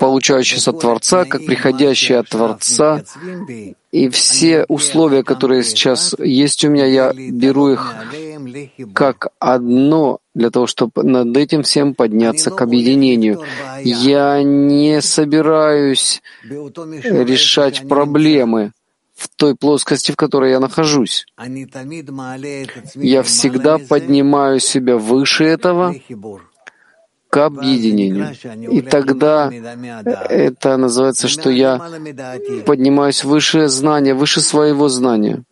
получающийся 0.00 0.70
от 0.70 0.80
Творца, 0.80 1.24
как 1.24 1.46
приходящий 1.46 2.18
от 2.18 2.28
Творца. 2.28 3.02
И 3.92 4.08
все 4.08 4.64
условия, 4.68 5.22
которые 5.22 5.62
сейчас 5.62 6.14
есть 6.18 6.64
у 6.64 6.68
меня, 6.68 6.86
я 6.86 7.12
беру 7.14 7.68
их 7.68 7.94
как 8.94 9.28
одно 9.38 10.18
для 10.34 10.50
того, 10.50 10.66
чтобы 10.66 11.02
над 11.02 11.36
этим 11.36 11.62
всем 11.62 11.94
подняться 11.94 12.50
к 12.50 12.60
объединению. 12.62 13.42
Я 13.82 14.42
не 14.42 15.00
собираюсь 15.00 16.22
решать 16.44 17.88
проблемы 17.88 18.72
в 19.14 19.28
той 19.28 19.54
плоскости, 19.54 20.12
в 20.12 20.16
которой 20.16 20.50
я 20.50 20.60
нахожусь. 20.60 21.26
Я 22.94 23.22
всегда 23.22 23.78
поднимаю 23.78 24.60
себя 24.60 24.96
выше 24.98 25.44
этого, 25.44 25.94
к 27.28 27.44
объединению. 27.44 28.34
И 28.70 28.80
тогда 28.80 29.50
это 29.50 30.76
называется, 30.76 31.28
что 31.28 31.50
я 31.50 31.78
поднимаюсь 32.64 33.24
выше 33.24 33.68
знания, 33.68 34.14
выше 34.14 34.40
своего 34.40 34.88
знания. 34.88 35.42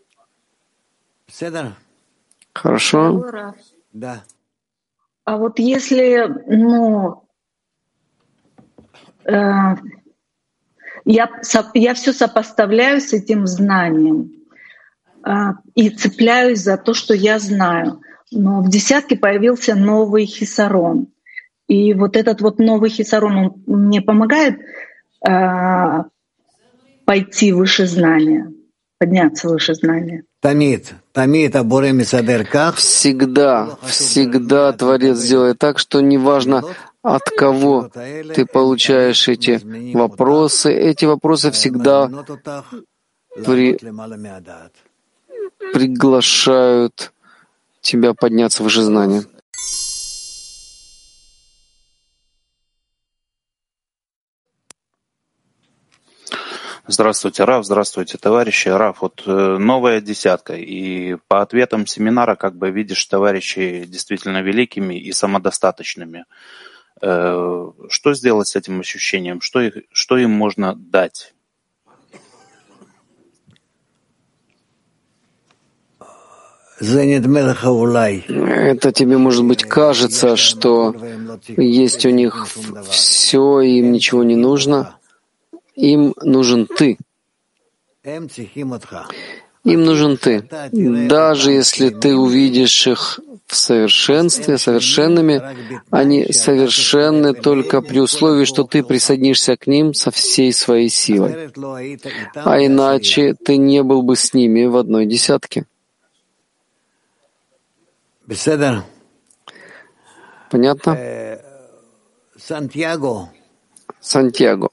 Хорошо? 2.54 3.54
Да. 3.92 4.22
А 5.24 5.36
вот 5.36 5.58
если, 5.58 6.26
ну, 6.46 7.24
э, 9.24 9.32
я, 11.04 11.30
я 11.74 11.94
все 11.94 12.12
сопоставляю 12.12 13.00
с 13.00 13.12
этим 13.12 13.46
знанием 13.46 14.32
э, 15.26 15.30
и 15.74 15.90
цепляюсь 15.90 16.60
за 16.60 16.76
то, 16.76 16.94
что 16.94 17.14
я 17.14 17.38
знаю. 17.38 18.00
Но 18.30 18.62
в 18.62 18.68
десятке 18.68 19.16
появился 19.16 19.74
новый 19.74 20.26
хисарон. 20.26 21.08
И 21.66 21.94
вот 21.94 22.16
этот 22.16 22.40
вот 22.40 22.58
новый 22.58 22.90
хисарон, 22.90 23.36
он 23.66 23.86
мне 23.86 24.02
помогает 24.02 24.58
э, 25.26 26.04
пойти 27.06 27.52
выше 27.52 27.86
знания, 27.86 28.52
подняться 28.98 29.48
выше 29.48 29.74
знания. 29.74 30.24
Всегда, 32.76 33.78
всегда 33.82 34.72
Творец 34.72 35.22
делает 35.22 35.58
так, 35.58 35.78
что 35.78 36.00
неважно, 36.00 36.64
от 37.02 37.22
кого 37.30 37.88
ты 38.34 38.44
получаешь 38.44 39.28
эти 39.28 39.60
вопросы, 39.94 40.72
эти 40.72 41.04
вопросы 41.04 41.52
всегда 41.52 42.10
при... 43.44 43.78
приглашают 45.72 47.12
тебя 47.80 48.14
подняться 48.14 48.64
выше 48.64 48.82
знания. 48.82 49.24
Здравствуйте, 56.86 57.44
Раф, 57.44 57.64
здравствуйте, 57.64 58.18
товарищи. 58.18 58.68
Раф, 58.68 59.00
вот 59.00 59.22
э, 59.24 59.56
новая 59.58 60.02
десятка, 60.02 60.54
и 60.54 61.16
по 61.28 61.40
ответам 61.40 61.86
семинара 61.86 62.36
как 62.36 62.56
бы 62.56 62.70
видишь 62.70 63.02
товарищей 63.06 63.86
действительно 63.86 64.42
великими 64.42 64.94
и 64.94 65.10
самодостаточными. 65.12 66.26
Э, 67.00 67.70
что 67.88 68.12
сделать 68.12 68.48
с 68.48 68.56
этим 68.56 68.80
ощущением? 68.80 69.40
Что, 69.40 69.62
их, 69.62 69.84
что 69.92 70.18
им 70.18 70.32
можно 70.32 70.74
дать? 70.74 71.32
Это 78.28 78.92
тебе, 78.92 79.16
может 79.16 79.46
быть, 79.46 79.64
кажется, 79.64 80.36
что 80.36 80.94
есть 81.56 82.04
у 82.04 82.10
них 82.10 82.46
все, 82.90 83.60
им 83.60 83.90
ничего 83.90 84.22
не 84.22 84.36
нужно. 84.36 84.98
Им 85.74 86.14
нужен 86.22 86.66
ты. 86.66 86.98
Им 89.64 89.84
нужен 89.84 90.16
ты. 90.18 90.48
Даже 90.72 91.52
если 91.52 91.88
ты 91.88 92.14
увидишь 92.14 92.86
их 92.86 93.20
в 93.46 93.56
совершенстве, 93.56 94.58
совершенными, 94.58 95.42
они 95.90 96.32
совершенны 96.32 97.34
только 97.34 97.80
при 97.80 98.00
условии, 98.00 98.44
что 98.44 98.64
ты 98.64 98.82
присоединишься 98.82 99.56
к 99.56 99.66
ним 99.66 99.94
со 99.94 100.10
всей 100.10 100.52
своей 100.52 100.88
силой. 100.88 101.50
А 102.34 102.58
иначе 102.58 103.34
ты 103.34 103.56
не 103.56 103.82
был 103.82 104.02
бы 104.02 104.16
с 104.16 104.34
ними 104.34 104.64
в 104.66 104.76
одной 104.76 105.06
десятке. 105.06 105.66
Понятно? 110.50 110.98
Сантьяго. 112.36 113.30
Сантьяго. 114.00 114.68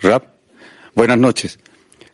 Rap, 0.00 0.24
buenas 0.94 1.18
noches. 1.18 1.58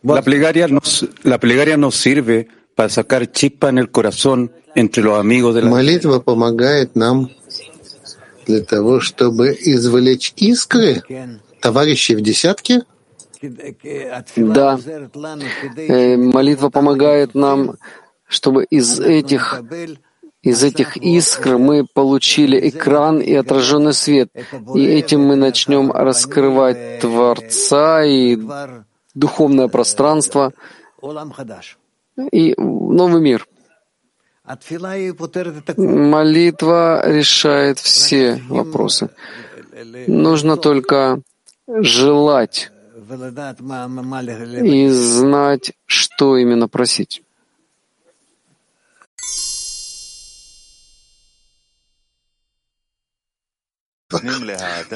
La 0.03 0.21
plegaria, 0.21 0.67
nos, 0.67 1.07
la 1.23 1.39
plegaria 1.39 1.77
nos 1.77 1.95
sirve 1.95 2.47
para 2.75 2.89
sacar 2.89 3.31
chispa 3.31 3.69
en 3.69 3.77
el 3.77 3.89
corazón 3.91 4.51
entre 4.75 5.03
los 5.03 5.17
amigos 5.19 5.55
de 5.55 5.61
la 5.61 5.69
Молитва 5.69 6.19
помогает 6.19 6.95
нам 6.95 7.29
для 8.45 8.61
того, 8.61 8.99
чтобы 8.99 9.57
извлечь 9.59 10.33
искры 10.35 11.01
товарищей 11.61 12.15
в 12.15 12.21
десятке? 12.21 12.83
Да. 13.41 14.79
Э, 15.75 16.17
молитва 16.17 16.69
помогает 16.69 17.35
нам, 17.35 17.75
чтобы 18.27 18.63
из 18.65 18.99
этих 18.99 19.61
Из 20.43 20.61
этих 20.61 20.97
искр 20.97 21.57
мы 21.57 21.85
получили 21.85 22.69
экран 22.69 23.19
и 23.21 23.33
отраженный 23.33 23.93
свет, 23.93 24.29
и 24.75 24.85
этим 24.85 25.21
мы 25.21 25.37
начнем 25.37 25.89
раскрывать 25.89 26.99
Творца 26.99 28.03
и 28.03 28.37
духовное 29.15 29.69
пространство 29.69 30.51
и 32.31 32.53
новый 32.57 33.21
мир. 33.21 33.47
Молитва 35.77 37.09
решает 37.09 37.79
все 37.79 38.41
вопросы. 38.49 39.09
Нужно 40.07 40.57
только 40.57 41.21
желать 41.67 42.69
и 44.61 44.89
знать, 44.89 45.71
что 45.85 46.35
именно 46.37 46.67
просить. 46.67 47.22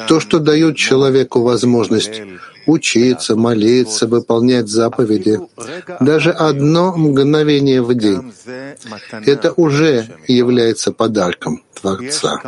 То, 0.07 0.19
что 0.19 0.39
дает 0.39 0.75
человеку 0.75 1.41
возможность 1.41 2.21
учиться, 2.65 3.35
молиться, 3.35 4.07
выполнять 4.07 4.67
заповеди, 4.67 5.39
даже 5.99 6.31
одно 6.31 6.95
мгновение 6.95 7.81
в 7.81 7.93
день, 7.93 8.33
это 9.25 9.53
уже 9.53 10.07
является 10.27 10.91
подарком 10.91 11.63
Творца. 11.73 12.41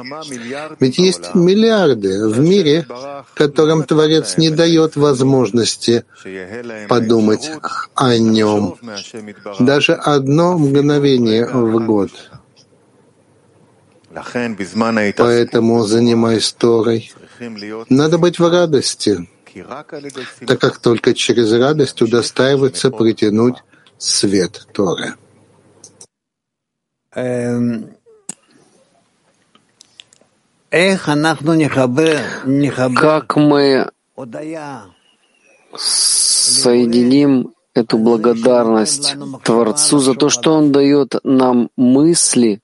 Ведь 0.80 0.98
есть 0.98 1.36
миллиарды 1.36 2.28
в 2.28 2.40
мире, 2.40 2.86
которым 3.34 3.84
Творец 3.84 4.38
не 4.38 4.50
дает 4.50 4.96
возможности 4.96 6.04
подумать 6.88 7.52
о 7.96 8.18
нем. 8.18 8.76
Даже 9.60 9.94
одно 9.94 10.58
мгновение 10.58 11.46
в 11.48 11.86
год— 11.86 12.12
Поэтому, 15.18 15.84
занимаясь 15.84 16.52
Торой, 16.54 17.12
надо 17.90 18.18
быть 18.18 18.40
в 18.40 18.50
радости, 18.50 19.28
так 20.46 20.60
как 20.60 20.78
только 20.80 21.14
через 21.14 21.52
радость 21.52 22.02
удостаивается 22.02 22.92
притянуть 22.92 23.58
свет 23.98 24.68
Торы. 24.74 25.16
Как 32.96 33.36
мы 33.36 33.90
соединим 35.76 37.54
эту 37.74 37.98
благодарность 37.98 39.16
Творцу 39.44 40.00
за 40.00 40.14
то, 40.14 40.30
что 40.30 40.54
Он 40.54 40.72
дает 40.72 41.16
нам 41.24 41.70
мысли, 41.76 42.62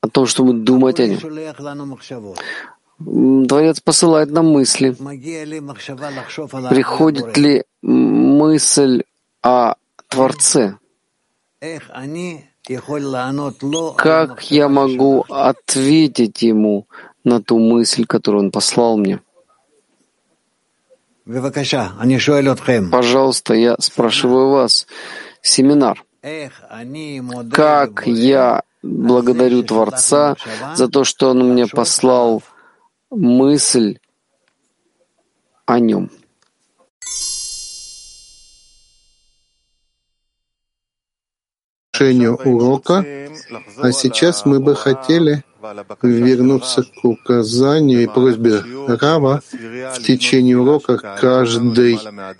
о 0.00 0.08
том, 0.08 0.26
чтобы 0.26 0.52
думать 0.52 1.00
о 1.00 1.06
нем. 1.06 1.18
Творец 3.48 3.80
посылает 3.80 4.30
нам 4.30 4.46
мысли. 4.46 4.96
Приходит 6.68 7.36
ли 7.36 7.64
мысль 7.82 9.04
о 9.42 9.74
Творце? 10.08 10.74
Как 13.96 14.50
я 14.50 14.68
могу 14.68 15.24
ответить 15.28 16.42
ему 16.42 16.86
на 17.24 17.40
ту 17.40 17.58
мысль, 17.58 18.04
которую 18.04 18.44
он 18.44 18.50
послал 18.50 18.98
мне? 18.98 19.20
Пожалуйста, 22.90 23.54
я 23.54 23.76
спрашиваю 23.78 24.50
вас, 24.50 24.86
семинар. 25.42 26.04
Как 27.52 28.06
я 28.06 28.62
благодарю 28.82 29.62
Творца 29.62 30.36
за 30.74 30.88
то, 30.88 31.04
что 31.04 31.30
Он 31.30 31.52
мне 31.52 31.66
послал 31.66 32.42
мысль 33.10 33.98
о 35.66 35.78
Нем. 35.80 36.10
урока, 42.44 43.04
а 43.78 43.90
сейчас 43.90 44.44
мы 44.46 44.60
бы 44.60 44.76
хотели 44.76 45.42
вернуться 46.02 46.82
к 46.82 47.04
указанию 47.04 48.02
и 48.02 48.06
просьбе 48.06 48.62
Рава 48.86 49.42
в 49.94 50.02
течение 50.02 50.58
урока 50.58 50.98
каждой 51.20 51.98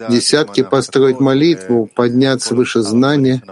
десятки 0.08 0.62
построить 0.62 1.20
молитву, 1.20 1.90
подняться 1.94 2.54
выше 2.54 2.82
знания, 2.82 3.42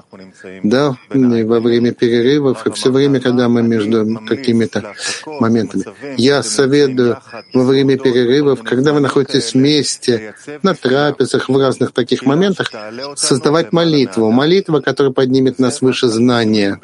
да, 0.63 0.97
во 1.11 1.61
время 1.61 1.93
перерывов 1.93 2.67
и 2.67 2.71
все 2.73 2.91
время, 2.91 3.21
когда 3.21 3.49
мы 3.49 3.63
между 3.63 4.21
какими-то 4.27 4.95
моментами. 5.41 5.85
Я 6.17 6.43
советую 6.43 7.19
во 7.53 7.65
время 7.65 7.99
перерывов, 7.99 8.63
когда 8.63 8.93
вы 8.93 9.01
находитесь 9.01 9.55
вместе, 9.55 10.35
на 10.63 10.75
трапезах, 10.75 11.49
в 11.49 11.57
разных 11.59 11.93
таких 11.93 12.25
моментах, 12.25 12.71
создавать 13.17 13.73
молитву. 13.73 14.31
Молитва, 14.31 14.81
которая 14.81 15.13
поднимет 15.13 15.59
нас 15.59 15.81
выше 15.81 16.09
знания. 16.09 16.81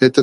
Это 0.00 0.22